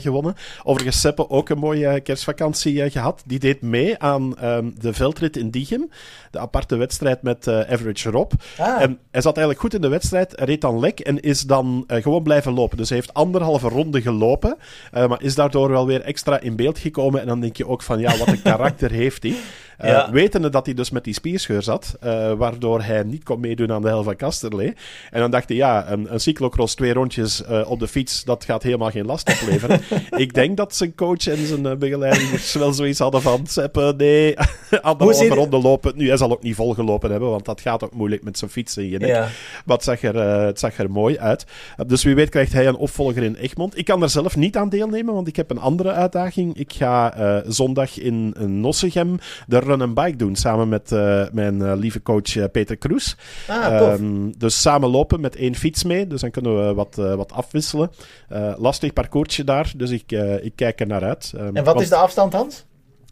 gewonnen. 0.00 0.34
Overigens, 0.62 1.00
Seppe 1.00 1.30
ook 1.30 1.48
een 1.48 1.58
mooie 1.58 2.00
kerstvakantie 2.00 2.90
gehad. 2.90 3.22
Die 3.26 3.38
deed 3.38 3.62
mee 3.62 3.98
aan 3.98 4.34
um, 4.44 4.74
de 4.80 4.92
veldrit 4.92 5.36
in 5.36 5.50
Diegem. 5.50 5.90
De 6.30 6.38
aparte 6.38 6.76
wedstrijd 6.76 7.22
met 7.22 7.48
Average 7.48 8.10
Rob. 8.10 8.32
Ah. 8.58 8.82
En 8.82 8.98
hij 9.10 9.20
zat 9.20 9.36
eigenlijk 9.36 9.60
goed 9.60 9.74
in 9.74 9.80
de 9.80 9.88
wedstrijd, 9.88 10.40
reed 10.40 10.60
dan 10.60 10.80
lek 10.80 11.00
en 11.00 11.20
is 11.20 11.42
dan 11.42 11.84
gewoon 11.88 12.22
blijven 12.22 12.54
lopen. 12.54 12.76
Dus 12.76 12.88
hij 12.88 12.98
heeft 12.98 13.14
anderhalve 13.14 13.68
ronde 13.68 14.02
gelopen. 14.02 14.53
Uh, 14.94 15.06
maar 15.06 15.22
is 15.22 15.34
daardoor 15.34 15.70
wel 15.70 15.86
weer 15.86 16.00
extra 16.00 16.40
in 16.40 16.56
beeld 16.56 16.78
gekomen. 16.78 17.20
En 17.20 17.26
dan 17.26 17.40
denk 17.40 17.56
je 17.56 17.68
ook 17.68 17.82
van, 17.82 17.98
ja, 17.98 18.16
wat 18.16 18.28
een 18.28 18.42
karakter 18.42 18.90
heeft 19.02 19.22
hij. 19.22 19.36
Uh, 19.80 19.88
ja. 19.88 20.10
Wetende 20.10 20.50
dat 20.50 20.66
hij 20.66 20.74
dus 20.74 20.90
met 20.90 21.04
die 21.04 21.14
spierscheur 21.14 21.62
zat, 21.62 21.96
uh, 22.04 22.32
waardoor 22.32 22.82
hij 22.82 23.02
niet 23.02 23.24
kon 23.24 23.40
meedoen 23.40 23.72
aan 23.72 23.82
de 23.82 23.88
hel 23.88 24.02
van 24.02 24.16
Kasterlee. 24.16 24.74
En 25.10 25.20
dan 25.20 25.30
dacht 25.30 25.48
hij, 25.48 25.56
ja, 25.56 25.90
een, 25.90 26.12
een 26.12 26.20
cyclocross, 26.20 26.74
twee 26.74 26.92
rondjes 26.92 27.42
uh, 27.42 27.70
op 27.70 27.78
de 27.78 27.88
fiets, 27.88 28.24
dat 28.24 28.44
gaat 28.44 28.62
helemaal 28.62 28.90
geen 28.90 29.06
last 29.06 29.30
opleveren. 29.30 29.80
ik 30.24 30.34
denk 30.34 30.56
dat 30.56 30.74
zijn 30.74 30.94
coach 30.94 31.26
en 31.26 31.46
zijn 31.46 31.78
begeleiders 31.78 32.52
wel 32.52 32.72
zoiets 32.72 32.98
hadden 32.98 33.22
van, 33.22 33.46
Seppe, 33.46 33.94
nee, 33.96 34.36
anderhalve 34.82 35.34
ronde 35.34 35.58
lopen. 35.58 35.92
Nu, 35.96 36.08
hij 36.08 36.16
zal 36.16 36.30
ook 36.30 36.42
niet 36.42 36.54
volgelopen 36.54 37.10
hebben, 37.10 37.30
want 37.30 37.44
dat 37.44 37.60
gaat 37.60 37.84
ook 37.84 37.94
moeilijk 37.94 38.24
met 38.24 38.38
zijn 38.38 38.50
fiets 38.50 38.76
in 38.76 38.88
je 38.88 38.98
nek. 38.98 39.08
Ja. 39.08 39.28
Maar 39.64 39.76
het 39.76 39.84
zag, 39.84 40.02
er, 40.02 40.16
het 40.46 40.58
zag 40.58 40.78
er 40.78 40.90
mooi 40.90 41.18
uit. 41.18 41.46
dus 41.86 42.02
wie 42.02 42.14
weet 42.14 42.28
krijgt 42.28 42.52
hij 42.52 42.66
een 42.66 42.76
opvolger 42.76 43.22
in 43.22 43.34
Egmond. 43.34 43.78
Ik 43.78 43.84
kan 43.84 44.02
er 44.02 44.10
zelf 44.10 44.36
niet 44.36 44.56
aan 44.56 44.68
deelnemen, 44.68 45.14
want 45.14 45.28
ik 45.28 45.36
heb 45.36 45.50
een 45.50 45.60
andere 45.60 45.90
uitdaging. 45.90 46.56
Ik 46.58 46.72
ga 46.72 47.42
zondag 47.46 47.98
in 47.98 48.34
Nossegem 48.38 49.18
de 49.46 49.58
run 49.64 49.82
and 49.82 49.94
bike 49.94 50.16
doen 50.16 50.36
samen 50.36 50.68
met 50.68 50.92
uh, 50.92 51.24
mijn 51.32 51.54
uh, 51.54 51.72
lieve 51.76 52.02
coach 52.02 52.34
uh, 52.34 52.44
Peter 52.52 52.76
Kroes. 52.76 53.16
Ah. 53.48 53.92
Um, 53.92 54.38
dus 54.38 54.60
samen 54.60 54.88
lopen 54.88 55.20
met 55.20 55.36
één 55.36 55.54
fiets 55.54 55.84
mee. 55.84 56.06
Dus 56.06 56.20
dan 56.20 56.30
kunnen 56.30 56.66
we 56.66 56.74
wat, 56.74 56.94
wat 56.94 57.32
afwisselen. 57.32 57.90
lastig 58.56 58.92
parcoursje 58.92 59.44
daar, 59.44 59.72
dus 59.76 59.90
ik, 59.90 60.12
ik 60.42 60.52
kijk 60.56 60.80
er 60.80 60.86
naar 60.86 61.04
uit. 61.04 61.32
Um, 61.36 61.46
en 61.46 61.54
wat 61.54 61.64
want... 61.64 61.80
is 61.80 61.88
de 61.88 61.96
afstand, 61.96 62.32
Hans? 62.32 62.64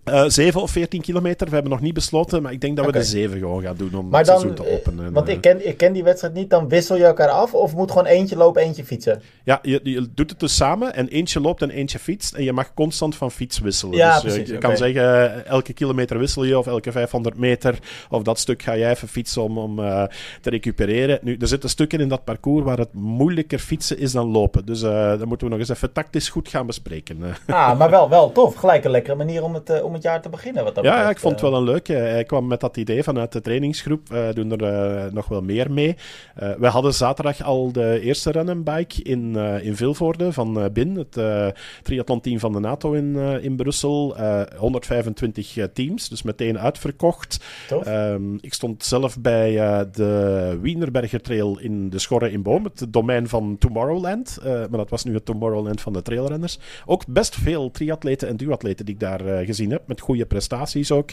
Uh, 0.05 0.25
eh, 0.25 0.31
7 0.31 0.63
of 0.63 0.71
14 0.71 1.01
kilometer. 1.01 1.47
We 1.47 1.53
hebben 1.53 1.71
nog 1.73 1.81
niet 1.81 1.95
besloten, 1.95 2.43
maar 2.43 2.53
ik 2.53 2.61
denk 2.61 2.77
dat 2.77 2.87
we 2.87 2.93
de 2.93 3.03
7 3.03 3.39
gewoon 3.39 3.63
gaan 3.63 3.77
doen 3.77 3.95
om 3.95 4.09
maar 4.09 4.19
het 4.19 4.29
dan, 4.29 4.41
seizoen 4.41 4.65
te 4.65 4.73
openen. 4.73 5.13
Want 5.13 5.29
ik 5.29 5.41
ken, 5.41 5.69
ik 5.69 5.77
ken 5.77 5.93
die 5.93 6.05
wedstrijd 6.05 6.35
niet. 6.35 6.51
Dan 6.51 6.69
wissel 6.69 6.97
je 6.97 7.05
elkaar 7.05 7.29
af 7.29 7.55
of 7.55 7.75
moet 7.75 7.91
gewoon 7.91 8.07
eentje 8.07 8.37
lopen, 8.37 8.63
eentje 8.63 8.85
fietsen? 8.85 9.23
Ja, 9.45 9.59
je, 9.63 9.81
je 9.83 10.09
doet 10.15 10.31
het 10.31 10.41
dus 10.41 10.57
samen 10.57 10.95
en 10.95 11.09
eentje 11.09 11.41
loopt 11.41 11.63
en 11.63 11.71
eentje 11.71 11.99
fietst. 11.99 12.35
En 12.35 12.45
je 12.45 12.53
mag 12.53 12.75
constant 12.75 13.17
van 13.17 13.31
fiets 13.31 13.59
wisselen. 13.59 13.97
Ja, 13.97 14.13
dus 14.13 14.23
precies, 14.23 14.49
je 14.49 14.57
okay. 14.57 14.69
kan 14.69 14.77
zeggen, 14.77 15.47
elke 15.47 15.73
kilometer 15.73 16.19
wissel 16.19 16.45
je 16.45 16.59
of 16.59 16.67
elke 16.67 16.93
500 16.93 17.39
meter. 17.39 17.79
Of 18.11 18.23
dat 18.23 18.39
stuk 18.39 18.63
ga 18.63 18.77
jij 18.77 18.91
even 18.91 19.09
fietsen 19.09 19.43
om, 19.43 19.59
om 19.59 19.79
uh, 19.79 20.05
te 20.41 20.51
recupereren. 20.51 21.19
Nu, 21.23 21.37
er 21.41 21.49
zitten 21.49 21.71
stukken 21.71 22.01
in 22.01 22.09
dat 22.09 22.25
parcours 22.25 22.65
waar 22.65 22.79
het 22.79 22.93
moeilijker 22.93 23.59
fietsen 23.59 23.99
is 23.99 24.13
dan 24.13 24.27
lopen. 24.27 24.67
Dus 24.67 24.83
uh, 24.83 25.09
dat 25.19 25.25
moeten 25.25 25.47
we 25.47 25.53
nog 25.53 25.63
eens 25.63 25.69
even 25.69 25.93
tactisch 25.93 26.29
goed 26.29 26.49
gaan 26.49 26.67
bespreken. 26.67 27.21
Ah, 27.47 27.79
maar 27.79 27.91
wel, 27.91 28.09
wel 28.09 28.33
tof. 28.33 28.55
Gelijk 28.55 28.85
een 28.85 28.91
lekkere 28.91 29.17
manier 29.17 29.43
om 29.43 29.55
het, 29.55 29.83
om 29.83 29.92
het 29.93 30.03
jaar 30.03 30.23
te 30.23 30.29
beginnen. 30.29 30.65
Wat 30.65 30.75
dat 30.75 30.85
ja, 30.85 31.11
ik 31.11 31.19
vond 31.19 31.33
het 31.33 31.51
wel 31.51 31.55
een 31.55 31.65
leuk. 31.65 31.87
Hij 31.87 32.25
kwam 32.25 32.47
met 32.47 32.61
dat 32.61 32.77
idee 32.77 33.03
vanuit 33.03 33.33
de 33.33 33.41
trainingsgroep. 33.41 34.09
We 34.09 34.31
doen 34.35 34.61
er 34.61 35.13
nog 35.13 35.29
wel 35.29 35.43
meer 35.43 35.73
mee. 35.73 35.97
We 36.59 36.67
hadden 36.67 36.95
zaterdag 36.95 37.43
al 37.43 37.73
de 37.73 38.01
eerste 38.01 38.31
run 38.31 38.63
bike 38.63 39.03
in, 39.03 39.37
in 39.63 39.77
Vilvoorde 39.77 40.33
van 40.33 40.71
BIN, 40.73 40.97
het 40.97 41.55
triathlon-team 41.83 42.39
van 42.39 42.53
de 42.53 42.61
NATO 42.61 42.93
in, 42.93 43.17
in 43.17 43.57
Brussel. 43.57 44.17
125 44.57 45.69
teams, 45.73 46.09
dus 46.09 46.23
meteen 46.23 46.59
uitverkocht. 46.59 47.45
Um, 47.87 48.39
ik 48.41 48.55
stond 48.55 48.85
zelf 48.85 49.21
bij 49.21 49.53
de 49.93 50.59
Wienerberger 50.61 51.21
Trail 51.21 51.59
in 51.59 51.91
de 51.91 51.99
Schorre 51.99 52.33
in 52.33 52.43
Boom, 52.43 52.65
het 52.65 52.87
domein 52.89 53.29
van 53.29 53.57
Tomorrowland. 53.59 54.39
maar 54.45 54.69
dat 54.71 54.91
was 54.91 55.05
nu 55.05 55.15
het 55.15 55.25
Tomorrowland 55.25 55.81
van 55.81 55.93
de 55.93 56.03
trailrenners. 56.03 56.59
Ook 56.87 57.07
best 57.07 57.35
veel 57.35 57.71
triatleten 57.71 58.29
en 58.29 58.37
duatleten 58.37 58.85
die 58.85 58.95
ik 58.95 59.01
daar 59.01 59.45
gezien 59.45 59.71
heb, 59.71 59.82
met 59.87 60.01
goede 60.01 60.27
prestaties 60.27 60.93
ook. 60.93 61.11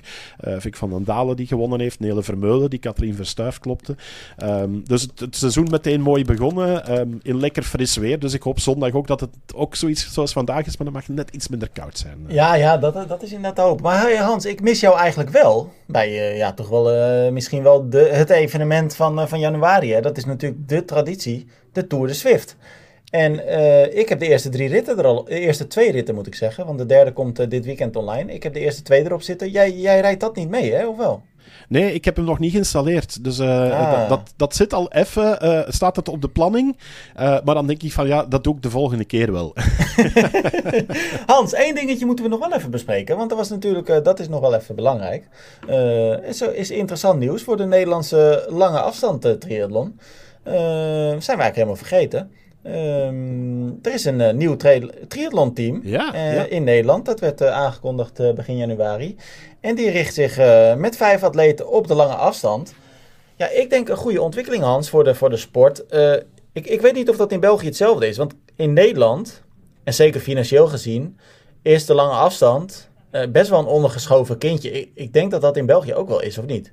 Uh, 0.48 0.54
Vic 0.58 0.76
van 0.76 0.90
den 0.90 1.04
Dalen 1.04 1.36
die 1.36 1.48
gewonnen 1.48 1.80
heeft, 1.80 2.00
Nele 2.00 2.24
Vermeulen 2.24 2.70
die 2.70 2.80
Katrien 2.80 3.16
Verstuif 3.16 3.60
klopte. 3.60 3.96
Um, 4.44 4.84
dus 4.88 5.08
het, 5.16 5.36
seizoen 5.36 5.68
meteen 5.70 6.02
mooi 6.02 6.26
begonnen, 6.26 7.00
um, 7.00 7.20
in 7.24 7.40
lekker 7.40 7.64
fris 7.64 7.98
weer. 7.98 8.20
Dus 8.20 8.34
ik 8.34 8.42
hoop 8.42 8.60
zondag 8.60 8.94
ook 8.94 9.08
dat 9.08 9.20
het 9.20 9.30
ook 9.56 9.76
zoiets 9.76 10.14
zoals 10.14 10.32
vandaag 10.32 10.66
is, 10.66 10.78
maar 10.78 10.86
dan 10.86 10.96
mag 10.96 11.06
het 11.06 11.16
net 11.16 11.30
iets 11.32 11.48
minder 11.48 11.70
koud 11.74 11.98
zijn. 11.98 12.18
Ja, 12.28 12.54
ja 12.54 12.78
dat, 12.78 13.08
dat 13.08 13.24
is 13.24 13.32
inderdaad 13.32 13.66
hoop. 13.66 13.82
Maar 13.82 14.16
Hans, 14.16 14.46
ik 14.46 14.62
mis 14.62 14.80
jou 14.80 14.98
eigenlijk 14.98 15.30
wel 15.30 15.72
bij 15.88 16.10
uh, 16.10 16.38
ja, 16.38 16.54
toch 16.54 16.70
wel 16.70 17.32
misschien 17.32 17.64
wel 17.64 17.90
de, 17.90 18.10
het 18.12 18.30
evenement 18.30 18.96
van, 18.96 19.28
van 19.28 19.40
januari. 19.40 19.94
Hè? 19.94 20.02
Dat 20.02 20.18
is 20.18 20.26
natuurlijk 20.26 20.68
de 20.68 20.86
traditie, 20.86 21.48
de 21.72 21.88
Tour 21.88 22.08
de 22.08 22.14
Swift. 22.14 22.58
En 23.10 23.34
uh, 23.34 23.98
ik 23.98 24.10
heb 24.10 24.20
de 24.20 24.28
eerste 24.28 24.50
drie 24.50 24.70
ritten 24.70 24.98
er 24.98 25.06
al, 25.06 25.24
de 25.24 25.40
eerste 25.40 25.68
twee 25.68 25.92
ritten 25.92 26.16
moet 26.16 26.28
ik 26.28 26.36
zeggen, 26.36 26.66
want 26.66 26.78
de 26.78 26.86
derde 26.86 27.14
komt 27.14 27.40
uh, 27.40 27.50
dit 27.50 27.66
weekend 27.66 27.96
online. 27.96 28.34
Ik 28.34 28.44
heb 28.44 28.54
de 28.54 28.60
eerste 28.60 28.82
twee 28.82 29.04
erop 29.04 29.22
zitten. 29.22 29.50
Jij, 29.50 29.72
jij 29.72 30.00
rijdt 30.00 30.20
dat 30.20 30.36
niet 30.36 30.50
mee, 30.50 30.74
hè, 30.74 30.88
of 30.88 30.98
wel? 30.98 31.22
Nee, 31.68 31.94
ik 31.94 32.06
heb 32.06 32.16
hem 32.16 32.26
nog 32.26 32.40
niet 32.40 32.52
geïnstalleerd. 32.52 33.24
Dus 33.24 33.40
uh, 33.40 33.72
ah. 33.72 33.92
dat, 33.92 34.10
dat, 34.10 34.34
dat, 34.36 34.56
zit 34.56 34.74
al 34.74 34.92
even, 34.92 35.38
staat 35.68 35.96
het 35.96 36.08
op 36.08 36.22
de 36.22 36.30
planning. 36.30 36.78
maar 37.16 37.44
dan 37.44 37.68
denk 37.68 37.84
ik 37.84 37.92
van 37.92 38.08
ja, 38.08 38.26
dat 38.26 38.44
doe 38.44 38.56
ik 38.56 38.62
de 38.62 38.70
volgende 38.70 39.06
keer 39.06 39.32
wel. 39.32 39.54
Hans, 41.26 41.54
één 41.54 41.76
dingetje 41.76 42.06
moeten 42.06 42.26
we 42.26 42.32
nog 42.32 42.40
wel 42.40 42.54
even 42.54 42.72
bespreken. 42.72 43.18
Want 43.18 43.30
dat 43.30 43.38
was 43.38 43.50
natuurlijk, 43.50 44.04
dat 44.04 44.20
is 44.20 44.28
nog 44.28 44.40
wel 44.40 44.56
even 44.56 44.76
belangrijk. 44.76 45.28
is, 46.24 46.42
is 46.42 46.72
interessant 46.72 47.20
nieuws 47.20 47.44
voor 47.44 47.58
de 47.58 47.66
Nederlandse 47.66 48.46
lange 48.50 48.80
afstand 48.80 49.22
triathlon. 49.40 50.00
zijn 50.44 51.20
we 51.20 51.28
eigenlijk 51.28 51.56
helemaal 51.56 51.76
vergeten. 51.76 52.32
Um, 52.76 53.80
er 53.82 53.94
is 53.94 54.06
een 54.06 54.20
uh, 54.20 54.32
nieuw 54.32 54.56
triathlon-team 55.08 55.82
ja, 55.84 56.14
uh, 56.14 56.34
ja. 56.34 56.44
in 56.44 56.64
Nederland. 56.64 57.06
Dat 57.06 57.20
werd 57.20 57.42
uh, 57.42 57.52
aangekondigd 57.52 58.36
begin 58.36 58.58
januari. 58.58 59.16
En 59.60 59.76
die 59.76 59.90
richt 59.90 60.14
zich 60.14 60.38
met 60.78 60.98
vijf 60.98 61.24
atleten 61.24 61.70
op 61.70 61.88
de 61.88 61.94
lange 61.94 62.14
afstand. 62.14 62.74
Ja, 63.36 63.50
ik 63.50 63.70
denk 63.70 63.90
een 63.90 63.96
goede 63.96 64.22
ontwikkeling, 64.22 64.64
Hans, 64.64 64.90
voor 64.90 65.04
de, 65.04 65.16
voor 65.16 65.30
de 65.30 65.38
sport. 65.38 65.84
ik, 66.54 66.68
ik 66.68 66.82
weet 66.82 66.94
niet 66.94 67.10
of 67.10 67.18
dat 67.18 67.32
in 67.32 67.40
België 67.40 67.66
hetzelfde 67.66 68.08
is. 68.08 68.18
Want 68.18 68.34
in 68.56 68.74
Nederland, 68.74 69.44
en 69.84 69.94
zeker 69.94 70.20
financieel 70.20 70.68
gezien, 70.68 71.20
is 71.62 71.86
de 71.86 71.94
lange 71.94 72.14
afstand 72.14 72.90
best 73.30 73.50
wel 73.50 73.60
een 73.60 73.66
ondergeschoven 73.66 74.38
kindje. 74.38 74.72
Ik, 74.72 74.90
ik, 74.94 75.14
denk 75.14 75.32
dat 75.32 75.42
dat 75.42 75.58
in 75.58 75.66
België 75.66 75.94
ook 75.94 76.08
wel 76.08 76.22
is, 76.22 76.38
of 76.38 76.46
niet? 76.46 76.72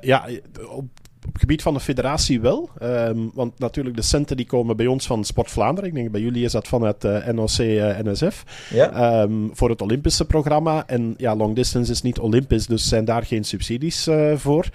ja, 0.00 0.28
op 0.68 0.84
op 1.26 1.32
het 1.32 1.40
gebied 1.40 1.62
van 1.62 1.74
de 1.74 1.80
federatie 1.80 2.40
wel. 2.40 2.70
Um, 2.82 3.30
want 3.34 3.58
natuurlijk 3.58 3.96
de 3.96 4.02
centen 4.02 4.36
die 4.36 4.46
komen 4.46 4.76
bij 4.76 4.86
ons 4.86 5.06
van 5.06 5.24
Sport 5.24 5.50
Vlaanderen. 5.50 5.88
Ik 5.88 5.94
denk 5.94 6.10
bij 6.10 6.20
jullie 6.20 6.44
is 6.44 6.52
dat 6.52 6.68
vanuit 6.68 7.04
uh, 7.04 7.28
eh, 7.28 7.34
NOC-NSF. 7.34 8.44
Uh, 8.72 8.76
ja. 8.76 9.22
um, 9.22 9.50
voor 9.52 9.70
het 9.70 9.82
Olympische 9.82 10.24
programma. 10.24 10.86
En 10.86 11.14
ja, 11.16 11.36
long 11.36 11.54
distance 11.54 11.92
is 11.92 12.02
niet 12.02 12.18
Olympisch, 12.18 12.66
dus 12.66 12.88
zijn 12.88 13.04
daar 13.04 13.22
geen 13.22 13.44
subsidies 13.44 14.08
uh, 14.08 14.36
voor. 14.36 14.68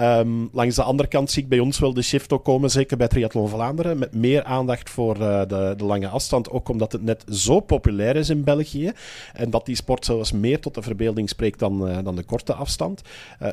Um, 0.00 0.48
langs 0.52 0.76
de 0.76 0.82
andere 0.82 1.08
kant 1.08 1.30
zie 1.30 1.42
ik 1.42 1.48
bij 1.48 1.58
ons 1.58 1.78
wel 1.78 1.94
de 1.94 2.02
shift 2.02 2.32
ook 2.32 2.44
komen, 2.44 2.70
zeker 2.70 2.96
bij 2.96 3.08
Triathlon 3.08 3.48
Vlaanderen. 3.48 3.98
Met 3.98 4.14
meer 4.14 4.44
aandacht 4.44 4.90
voor 4.90 5.18
de, 5.18 5.74
de, 5.76 5.84
lange 5.84 6.08
afstand. 6.08 6.50
Ook 6.50 6.68
omdat 6.68 6.92
het 6.92 7.02
net 7.02 7.24
zo 7.28 7.60
populair 7.60 8.16
is 8.16 8.30
in 8.30 8.44
België. 8.44 8.92
En 9.32 9.50
dat 9.50 9.66
die 9.66 9.76
sport 9.76 10.04
zelfs 10.04 10.32
meer 10.32 10.60
tot 10.60 10.74
de 10.74 10.82
verbeelding 10.82 11.28
spreekt 11.28 11.58
dan, 11.58 12.02
dan 12.04 12.16
de 12.16 12.22
korte 12.22 12.54
afstand. 12.54 13.02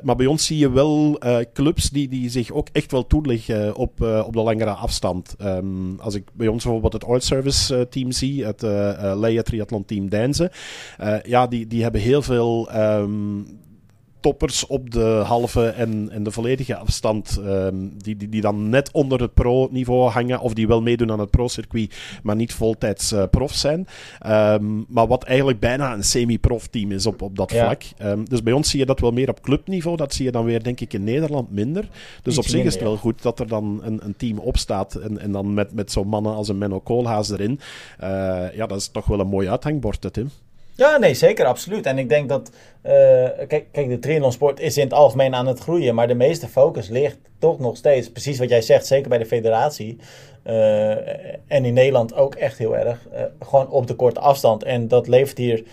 maar 0.04 0.16
bij 0.16 0.26
ons 0.26 0.46
zie 0.46 0.58
je 0.58 0.72
wel 0.72 1.20
clubs 1.54 1.90
die, 1.90 2.08
die 2.08 2.30
ook 2.52 2.68
echt 2.72 2.92
wel 2.92 3.08
toeleggen 3.08 3.76
op, 3.76 4.02
uh, 4.02 4.24
op 4.26 4.34
de 4.34 4.42
langere 4.42 4.72
afstand. 4.72 5.36
Um, 5.42 6.00
als 6.00 6.16
ik 6.16 6.24
bij 6.34 6.48
ons 6.48 6.64
bijvoorbeeld 6.64 6.94
het 6.94 7.04
Oil 7.04 7.20
Service 7.20 7.76
uh, 7.76 7.82
team 7.82 8.12
zie, 8.12 8.46
het 8.46 8.64
uh, 8.64 9.14
Leia 9.16 9.42
Triathlon 9.42 9.86
team 9.86 10.10
Deinze, 10.10 10.52
ja, 11.24 11.48
die, 11.48 11.68
die 11.68 11.84
hebben 11.84 12.02
heel 12.02 12.22
veel 12.22 12.70
um, 12.76 13.46
toppers 14.20 14.68
op 14.68 14.92
de 14.92 15.22
halve 15.26 15.68
en, 15.68 16.10
en 16.12 16.24
de 16.24 16.32
volledige 16.32 16.76
afstand, 16.76 17.40
um, 17.46 17.94
die, 17.98 18.18
die, 18.18 18.30
die 18.30 18.42
dan 18.42 18.70
net 18.70 18.92
onder 18.92 19.22
het 19.22 19.34
pro-niveau 19.34 20.10
hangen, 20.10 20.40
of 20.40 20.54
die 20.54 20.68
wel 20.68 20.82
meedoen 20.82 21.12
aan 21.12 21.20
het 21.20 21.30
pro-circuit, 21.30 21.96
maar 22.24 22.36
niet 22.36 22.54
voltijds 22.54 23.14
uh, 23.14 23.24
prof 23.32 23.54
zijn. 23.54 23.88
Um, 24.28 24.86
maar 24.88 25.08
wat 25.08 25.24
eigenlijk 25.24 25.60
bijna 25.60 25.94
een 25.94 26.04
semi-prof 26.04 26.68
team 26.68 26.92
is 26.92 27.06
op, 27.06 27.22
op 27.22 27.36
dat 27.36 27.52
ja. 27.52 27.66
vlak. 27.66 27.84
Um, 28.02 28.30
dus 28.30 28.44
bij 28.44 28.54
ons 28.54 28.70
zie 28.70 28.80
je 28.80 28.86
dat 28.86 29.00
wel 29.00 29.12
meer 29.12 29.30
op 29.30 29.42
clubniveau. 29.42 29.98
Dat 29.98 30.14
zie 30.14 30.26
je 30.26 30.32
dan 30.32 30.46
weer, 30.46 30.64
denk 30.64 30.80
ik, 30.80 30.94
in 30.94 31.04
Nederland 31.04 31.52
minder. 31.52 31.90
Dus 32.22 32.38
Iets 32.38 32.38
op 32.38 32.44
zich 32.44 32.54
minder, 32.54 32.68
is 32.68 32.74
het 32.74 32.84
wel 32.84 32.94
ja. 32.94 33.00
goed 33.00 33.22
dat 33.22 33.40
er 33.40 33.48
dan 33.48 33.80
een, 33.84 34.00
een 34.06 34.16
team 34.18 34.38
opstaat 34.38 34.96
en, 34.96 35.20
en 35.20 35.32
dan 35.32 35.54
met, 35.54 35.74
met 35.74 35.92
zo'n 35.92 36.08
mannen 36.08 36.34
als 36.34 36.48
een 36.48 36.58
Menno 36.58 36.80
Koolhaas 36.80 37.30
erin. 37.30 37.60
Uh, 38.04 38.08
ja, 38.56 38.66
dat 38.68 38.80
is 38.80 38.88
toch 38.88 39.06
wel 39.06 39.20
een 39.20 39.28
mooi 39.28 39.50
uithangbord, 39.50 40.14
Tim. 40.14 40.30
Ja, 40.80 40.98
nee, 40.98 41.14
zeker, 41.14 41.46
absoluut. 41.46 41.86
En 41.86 41.98
ik 41.98 42.10
denk 42.10 42.30
dat, 42.30 42.52
uh, 42.84 42.92
kijk, 43.48 43.66
kijk, 43.72 43.90
de 43.90 44.00
triathlonsport 44.00 44.60
is 44.60 44.78
in 44.78 44.84
het 44.84 44.94
algemeen 44.94 45.36
aan 45.36 45.48
het 45.48 45.60
groeien, 45.60 45.96
maar 45.96 46.08
de 46.08 46.14
meeste 46.14 46.48
focus 46.48 46.90
ligt 46.90 47.18
toch 47.40 47.60
nog 47.60 47.78
steeds, 47.78 48.12
precies 48.12 48.40
wat 48.40 48.50
jij 48.50 48.62
zegt, 48.62 48.86
zeker 48.86 49.10
bij 49.10 49.18
de 49.18 49.26
federatie. 49.26 49.98
Uh, 50.46 50.90
en 51.48 51.66
in 51.66 51.74
Nederland 51.74 52.14
ook 52.14 52.36
echt 52.36 52.58
heel 52.58 52.78
erg, 52.78 53.08
uh, 53.14 53.22
gewoon 53.40 53.70
op 53.70 53.88
de 53.88 53.96
korte 53.96 54.20
afstand. 54.20 54.64
En 54.64 54.88
dat 54.88 55.08
levert 55.08 55.38
hier 55.38 55.64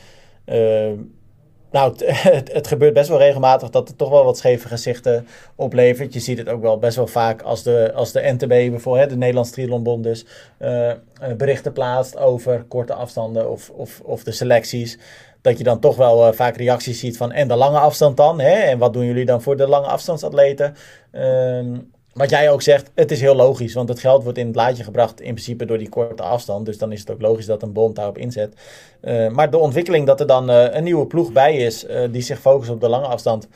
nou, 1.77 1.95
het, 2.05 2.53
het, 2.53 2.67
gebeurt 2.67 2.95
best 2.95 3.09
wel 3.09 3.19
regelmatig 3.19 3.71
dat 3.71 3.89
het 3.89 3.99
toch 3.99 4.11
wel 4.11 4.25
wat 4.25 4.39
scheve 4.39 4.69
gezichten 4.69 5.27
oplevert. 5.55 6.13
Je 6.13 6.21
ziet 6.21 6.39
het 6.39 6.49
ook 6.49 6.63
wel 6.63 6.79
best 6.79 6.97
wel 6.97 7.07
vaak 7.07 7.43
als 7.43 7.63
de, 7.63 7.93
als 7.95 8.13
de 8.13 8.33
NTB 8.33 8.49
bijvoorbeeld, 8.49 9.11
de 9.11 9.17
Nederlandse 9.17 9.53
Triathlonbond 9.53 10.03
dus, 10.03 10.25
uh, 10.61 10.93
berichten 11.37 11.73
plaatst 11.73 12.17
over 12.17 12.65
korte 12.69 12.95
afstanden 12.95 13.51
of, 13.51 13.71
of, 13.71 14.01
of 14.05 14.23
de 14.23 14.33
selecties. 14.33 14.99
Dat 15.41 15.59
je 15.59 15.65
dan 15.65 15.81
toch 15.81 15.97
wel 15.97 16.27
uh, 16.27 16.33
vaak 16.33 16.57
reacties 16.57 17.01
ziet 17.01 17.17
van 17.17 17.33
en 17.33 17.49
de 17.49 17.57
lange 17.57 17.79
afstand 17.79 18.17
dan? 18.17 18.41
Hè? 18.41 18.55
En 18.55 18.79
wat 18.79 18.93
doen 18.93 19.05
jullie 19.05 19.25
dan 19.25 19.43
voor 19.43 19.57
de 19.57 19.69
lange 19.69 19.87
afstandsatleten? 19.87 20.75
Uh, 21.13 21.79
wat 22.17 22.31
jij 22.31 22.51
ook 22.51 22.63
zegt, 22.63 22.91
het 22.95 23.11
is 23.11 23.21
heel 23.21 23.35
logisch, 23.35 23.75
want 23.75 23.89
het 23.89 24.01
geld 24.01 24.23
wordt 24.23 24.39
in 24.39 24.47
het 24.47 24.57
laadje 24.57 24.85
gebracht 24.85 25.21
in 25.21 25.33
principe 25.33 25.65
door 25.65 25.79
die 25.79 25.89
korte 25.89 26.23
afstand. 26.23 26.67
Dus 26.67 26.79
dan 26.79 26.93
is 26.93 27.01
het 27.01 27.11
ook 27.11 27.21
logisch 27.21 27.47
dat 27.47 27.63
een 27.63 27.73
bond 27.73 27.97
daarop 27.97 28.19
inzet. 28.19 28.55
Uh, 29.03 29.29
maar 29.29 29.51
de 29.51 29.59
ontwikkeling 29.59 30.07
dat 30.07 30.21
er 30.21 30.27
dan 30.27 30.51
uh, 30.51 30.65
een 30.71 30.85
nieuwe 30.85 31.07
ploeg 31.07 31.33
bij 31.33 31.57
is 31.57 31.85
uh, 31.85 32.01
die 32.11 32.23
zich 32.23 32.41
focust 32.41 32.71
op 32.71 32.81
de 32.81 32.89
lange 32.89 33.07
afstand, 33.07 33.49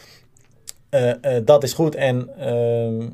dat 1.44 1.62
is 1.62 1.72
goed. 1.72 1.94
En 1.94 2.28
ehm, 2.38 3.08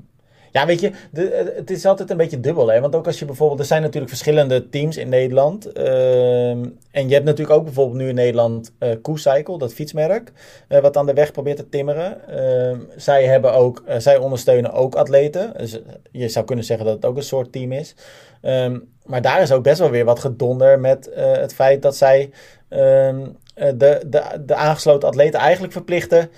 ja, 0.57 0.67
weet 0.67 0.81
je, 0.81 0.93
de, 1.11 1.53
het 1.57 1.71
is 1.71 1.85
altijd 1.85 2.11
een 2.11 2.17
beetje 2.17 2.41
dubbel. 2.41 2.71
Hè? 2.71 2.81
Want 2.81 2.95
ook 2.95 3.07
als 3.07 3.19
je 3.19 3.25
bijvoorbeeld, 3.25 3.61
er 3.61 3.67
zijn 3.67 3.83
natuurlijk 3.83 4.09
verschillende 4.09 4.69
teams 4.69 4.97
in 4.97 5.09
Nederland. 5.09 5.73
Ehm, 5.73 6.65
en 6.91 7.09
je 7.09 7.15
hebt 7.15 7.25
natuurlijk 7.25 7.59
ook 7.59 7.65
bijvoorbeeld 7.65 7.99
nu 7.99 8.09
in 8.09 8.15
Nederland 8.15 8.73
uh, 8.79 9.15
Cycle, 9.15 9.59
dat 9.59 9.75
fietsmerk, 9.75 10.33
uh, 10.69 10.79
wat 10.79 10.97
aan 10.97 11.07
de 11.07 11.13
weg 11.13 11.33
probeert 11.33 11.57
te 11.57 11.69
timmeren. 11.69 12.21
Uh, 12.31 12.79
zij, 12.97 13.25
hebben 13.25 13.55
ook, 13.55 13.83
zij 13.99 14.17
ondersteunen 14.17 14.73
ook 14.73 14.95
atleten. 14.95 15.53
Dus 15.57 15.81
je 16.11 16.29
zou 16.29 16.45
kunnen 16.45 16.65
zeggen 16.65 16.87
dat 16.87 16.95
het 16.95 17.05
ook 17.05 17.17
een 17.17 17.23
soort 17.23 17.53
team 17.53 17.73
is. 17.73 17.95
Um, 18.43 18.89
maar 19.05 19.23
daar 19.23 19.43
is 19.43 19.53
ook 19.53 19.63
best 19.63 19.79
wel 19.79 19.91
weer 19.91 20.05
wat 20.05 20.19
gedonder 20.19 20.81
met 20.81 21.11
het 21.15 21.55
feit 21.55 21.83
dat 21.83 21.97
zij 21.97 22.31
de, 22.69 23.35
de, 23.77 24.43
de 24.47 24.55
aangesloten 24.55 25.09
atleten 25.09 25.41
eigenlijk 25.41 25.73
verplichten 25.73 26.31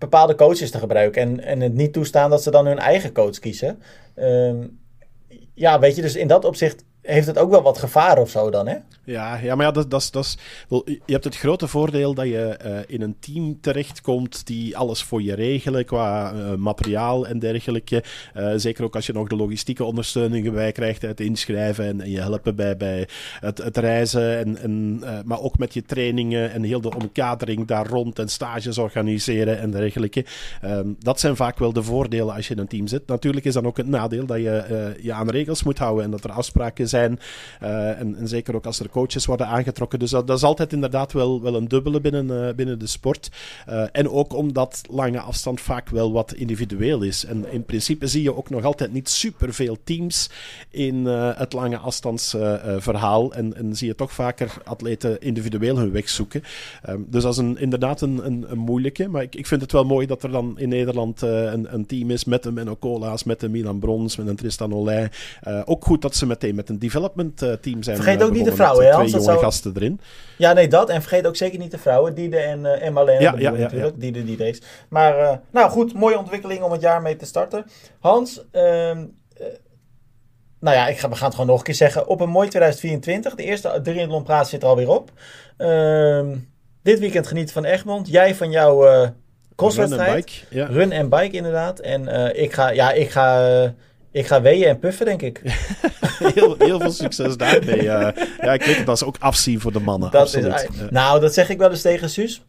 bepaalde 0.00 0.34
coaches 0.34 0.70
te 0.70 0.78
gebruiken. 0.78 1.22
En, 1.22 1.40
en 1.40 1.60
het 1.60 1.74
niet 1.74 1.92
toestaan 1.92 2.30
dat 2.30 2.42
ze 2.42 2.50
dan 2.50 2.66
hun 2.66 2.78
eigen 2.78 3.12
coach 3.12 3.38
kiezen. 3.38 3.82
Um, 4.16 4.78
ja, 5.54 5.78
weet 5.78 5.96
je, 5.96 6.02
dus 6.02 6.16
in 6.16 6.28
dat 6.28 6.44
opzicht 6.44 6.84
heeft 7.10 7.26
het 7.26 7.38
ook 7.38 7.50
wel 7.50 7.62
wat 7.62 7.78
gevaar 7.78 8.18
of 8.18 8.30
zo 8.30 8.50
dan, 8.50 8.68
hè? 8.68 8.76
Ja, 9.04 9.36
ja 9.36 9.54
maar 9.54 9.66
ja, 9.66 9.72
dat, 9.72 9.90
dat, 9.90 10.08
dat 10.12 10.24
is, 10.24 10.36
je 10.84 11.12
hebt 11.12 11.24
het 11.24 11.36
grote 11.36 11.68
voordeel 11.68 12.14
dat 12.14 12.26
je 12.26 12.58
uh, 12.64 12.78
in 12.86 13.02
een 13.02 13.16
team 13.20 13.60
terechtkomt 13.60 14.46
die 14.46 14.76
alles 14.76 15.02
voor 15.02 15.22
je 15.22 15.34
regelen 15.34 15.84
qua 15.84 16.32
uh, 16.32 16.54
materiaal 16.54 17.26
en 17.26 17.38
dergelijke. 17.38 18.04
Uh, 18.36 18.52
zeker 18.56 18.84
ook 18.84 18.94
als 18.94 19.06
je 19.06 19.12
nog 19.12 19.28
de 19.28 19.36
logistieke 19.36 19.84
ondersteuning 19.84 20.46
erbij 20.46 20.72
krijgt, 20.72 21.02
het 21.02 21.20
inschrijven 21.20 22.00
en, 22.00 22.10
je 22.10 22.20
helpen 22.20 22.56
bij, 22.56 22.76
bij 22.76 23.08
het, 23.40 23.58
het 23.58 23.76
reizen. 23.76 24.38
En, 24.38 24.58
en, 24.58 24.98
maar 25.24 25.40
ook 25.40 25.58
met 25.58 25.74
je 25.74 25.82
trainingen 25.82 26.52
en 26.52 26.62
heel 26.62 26.80
de 26.80 26.94
omkadering 26.94 27.66
daar 27.66 27.86
rond 27.86 28.18
en 28.18 28.28
stages 28.28 28.78
organiseren 28.78 29.58
en 29.58 29.70
dergelijke. 29.70 30.24
Um, 30.64 30.96
dat 30.98 31.20
zijn 31.20 31.36
vaak 31.36 31.58
wel 31.58 31.72
de 31.72 31.82
voordelen 31.82 32.34
als 32.34 32.48
je 32.48 32.54
in 32.54 32.60
een 32.60 32.68
team 32.68 32.86
zit. 32.86 33.06
Natuurlijk 33.06 33.46
is 33.46 33.54
dan 33.54 33.66
ook 33.66 33.76
het 33.76 33.86
nadeel 33.86 34.26
dat 34.26 34.38
je 34.38 34.94
je 35.00 35.12
aan 35.12 35.30
regels 35.30 35.62
moet 35.62 35.78
houden 35.78 36.04
en 36.04 36.10
dat 36.10 36.24
er 36.24 36.32
afspraken 36.32 36.88
zijn. 36.88 36.99
En, 37.04 37.18
en 38.16 38.28
zeker 38.28 38.54
ook 38.54 38.66
als 38.66 38.80
er 38.80 38.88
coaches 38.88 39.26
worden 39.26 39.46
aangetrokken. 39.46 39.98
Dus 39.98 40.10
dat, 40.10 40.30
is 40.30 40.42
altijd 40.42 40.72
inderdaad 40.72 41.12
wel, 41.12 41.42
wel 41.42 41.54
een 41.54 41.68
dubbele 41.68 42.00
binnen, 42.00 42.26
uh, 42.26 42.54
binnen 42.54 42.78
de 42.78 42.86
sport. 42.86 43.30
Uh, 43.68 43.84
en 43.92 44.10
ook 44.10 44.32
omdat 44.32 44.80
lange 44.90 45.20
afstand 45.20 45.60
vaak 45.60 45.88
wel 45.88 46.12
wat 46.12 46.32
individueel 46.32 47.02
is. 47.02 47.24
En 47.24 47.52
in 47.52 47.64
principe 47.64 48.06
zie 48.06 48.22
je 48.22 48.36
ook 48.36 48.50
nog 48.50 48.64
altijd 48.64 48.92
niet 48.92 49.08
superveel 49.08 49.76
teams 49.84 50.30
in 50.70 51.06
het 51.06 51.52
lange 51.52 51.76
afstandsverhaal. 51.76 53.32
en, 53.32 53.56
en 53.56 53.76
zie 53.76 53.86
je 53.86 53.94
toch 53.94 54.12
vaker 54.12 54.52
atleten 54.64 55.20
individueel 55.20 55.76
hun 55.76 55.92
weg 55.92 56.08
zoeken. 56.08 56.42
Um, 56.88 57.06
dus 57.08 57.22
dat 57.22 57.32
is 57.32 57.38
een, 57.38 57.58
inderdaad 57.58 58.00
een, 58.00 58.26
een, 58.26 58.44
een, 58.48 58.58
moeilijke. 58.58 59.08
Maar 59.08 59.22
ik, 59.22 59.34
ik 59.34 59.46
vind 59.46 59.60
het 59.60 59.72
wel 59.72 59.84
mooi 59.84 60.06
dat 60.06 60.22
er 60.22 60.30
dan 60.30 60.58
in 60.58 60.68
Nederland 60.68 61.22
een, 61.22 61.74
een 61.74 61.86
team 61.86 62.10
is 62.10 62.24
met 62.24 62.42
de 62.42 62.52
Menno 62.52 62.76
Cola's, 62.76 63.24
met 63.24 63.40
de 63.40 63.48
Milan 63.48 63.78
Brons, 63.78 64.16
met 64.16 64.26
een 64.26 64.36
Tristan 64.36 64.74
Olij. 64.74 65.10
ook 65.64 65.84
goed 65.84 66.02
dat 66.02 66.16
ze 66.16 66.26
meteen 66.26 66.54
met 66.54 66.68
een 66.68 66.78
development 66.80 67.38
team 67.60 67.82
zijn. 67.82 67.96
Vergeet 67.96 68.22
ook 68.22 68.32
niet 68.32 68.44
de 68.44 68.54
vrouwen, 68.54 68.92
twee 68.92 69.08
jonge 69.08 69.22
zou... 69.22 69.38
gasten 69.38 69.72
erin. 69.76 70.00
Ja, 70.40 70.52
nee, 70.52 70.68
dat. 70.68 70.88
En 70.88 71.00
vergeet 71.00 71.26
ook 71.26 71.36
zeker 71.36 71.58
niet 71.58 71.70
de 71.70 71.78
vrouwen. 71.78 72.14
Diede 72.14 72.36
en, 72.36 72.60
uh, 72.60 72.82
en 72.82 72.92
Marlene 72.92 73.20
ja, 73.20 73.34
ja, 73.36 73.50
ja, 73.50 73.50
natuurlijk. 73.50 73.94
Ja. 73.94 74.00
Diede, 74.00 74.24
die 74.24 74.36
race. 74.36 74.62
Maar, 74.88 75.18
uh, 75.18 75.32
nou 75.50 75.70
goed, 75.70 75.94
mooie 75.94 76.18
ontwikkeling 76.18 76.62
om 76.62 76.72
het 76.72 76.80
jaar 76.80 77.02
mee 77.02 77.16
te 77.16 77.26
starten. 77.26 77.66
Hans, 77.98 78.44
uh, 78.52 78.62
nou 80.60 80.76
ja, 80.76 80.88
ik 80.88 80.98
ga, 80.98 81.08
we 81.08 81.14
gaan 81.14 81.24
het 81.24 81.34
gewoon 81.34 81.50
nog 81.50 81.58
een 81.58 81.64
keer 81.64 81.74
zeggen. 81.74 82.06
Op 82.06 82.20
een 82.20 82.28
mooi 82.28 82.48
2024. 82.48 83.34
De 83.34 83.44
eerste 83.44 83.80
drie 83.82 84.22
praat 84.22 84.48
zit 84.48 84.62
er 84.62 84.68
alweer 84.68 84.88
op. 84.88 85.10
Ehm, 85.56 86.36
dit 86.82 86.98
weekend 86.98 87.26
genieten 87.26 87.54
van 87.54 87.64
Egmond. 87.64 88.08
Jij 88.08 88.34
van 88.34 88.50
jouw 88.50 89.12
crosswedstrijd. 89.56 90.10
Run 90.10 90.14
en 90.14 90.24
bike. 90.24 90.56
Ja. 90.56 90.66
Run 90.66 90.92
en 90.92 91.08
bike, 91.08 91.36
inderdaad. 91.36 91.78
En 91.78 92.34
ik 92.36 92.52
ga, 92.52 92.70
ja, 92.70 92.92
ik 92.92 93.10
ga... 93.10 93.74
Ik 94.12 94.26
ga 94.26 94.42
weeën 94.42 94.68
en 94.68 94.78
puffen, 94.78 95.06
denk 95.06 95.22
ik. 95.22 95.42
heel, 96.34 96.54
heel 96.58 96.80
veel 96.80 96.92
succes 96.92 97.36
daarmee. 97.36 97.76
Uh, 97.76 98.08
ja, 98.40 98.52
ik 98.52 98.62
weet 98.62 98.76
het, 98.76 98.86
dat 98.86 98.96
is 98.96 99.04
ook 99.04 99.16
afzien 99.18 99.60
voor 99.60 99.72
de 99.72 99.80
mannen. 99.80 100.10
Dat 100.10 100.34
is, 100.34 100.44
nou, 100.90 101.20
dat 101.20 101.34
zeg 101.34 101.48
ik 101.48 101.58
wel 101.58 101.70
eens 101.70 101.82
tegen 101.82 102.10
Suus. 102.10 102.42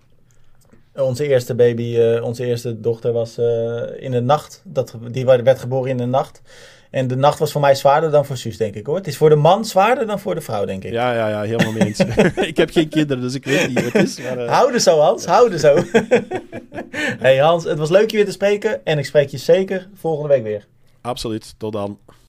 Onze 0.95 1.27
eerste 1.27 1.55
baby, 1.55 1.95
uh, 1.97 2.23
onze 2.23 2.45
eerste 2.45 2.79
dochter 2.79 3.11
was 3.11 3.37
uh, 3.37 3.81
in 3.99 4.11
de 4.11 4.21
nacht. 4.21 4.61
Dat, 4.63 4.95
die 5.11 5.25
werd 5.25 5.59
geboren 5.59 5.89
in 5.89 5.97
de 5.97 6.05
nacht. 6.05 6.41
En 6.91 7.07
de 7.07 7.15
nacht 7.15 7.39
was 7.39 7.51
voor 7.51 7.61
mij 7.61 7.75
zwaarder 7.75 8.11
dan 8.11 8.25
voor 8.25 8.37
Suus, 8.37 8.57
denk 8.57 8.75
ik 8.75 8.85
hoor. 8.85 8.95
Het 8.95 9.07
is 9.07 9.17
voor 9.17 9.29
de 9.29 9.35
man 9.35 9.65
zwaarder 9.65 10.07
dan 10.07 10.19
voor 10.19 10.35
de 10.35 10.41
vrouw, 10.41 10.65
denk 10.65 10.83
ik. 10.83 10.91
Ja, 10.91 11.13
ja, 11.13 11.29
ja, 11.29 11.41
helemaal 11.41 11.71
mee 11.71 11.85
eens. 11.85 11.99
ik 12.51 12.57
heb 12.57 12.71
geen 12.71 12.89
kinderen, 12.89 13.23
dus 13.23 13.33
ik 13.33 13.45
weet 13.45 13.67
niet 13.67 13.83
wat 13.83 13.93
het 13.93 14.07
is. 14.07 14.21
Maar, 14.21 14.37
uh... 14.37 14.51
Houden 14.51 14.81
zo, 14.81 14.99
Hans. 14.99 15.25
Houden 15.25 15.59
zo. 15.59 15.83
hey 17.25 17.37
Hans, 17.37 17.63
het 17.63 17.77
was 17.77 17.89
leuk 17.89 18.11
je 18.11 18.17
weer 18.17 18.25
te 18.25 18.31
spreken. 18.31 18.85
En 18.85 18.97
ik 18.97 19.05
spreek 19.05 19.29
je 19.29 19.37
zeker 19.37 19.89
volgende 19.93 20.29
week 20.29 20.43
weer. 20.43 20.67
Absoluut. 21.01 21.53
Tot 21.57 21.73
dan. 21.73 21.99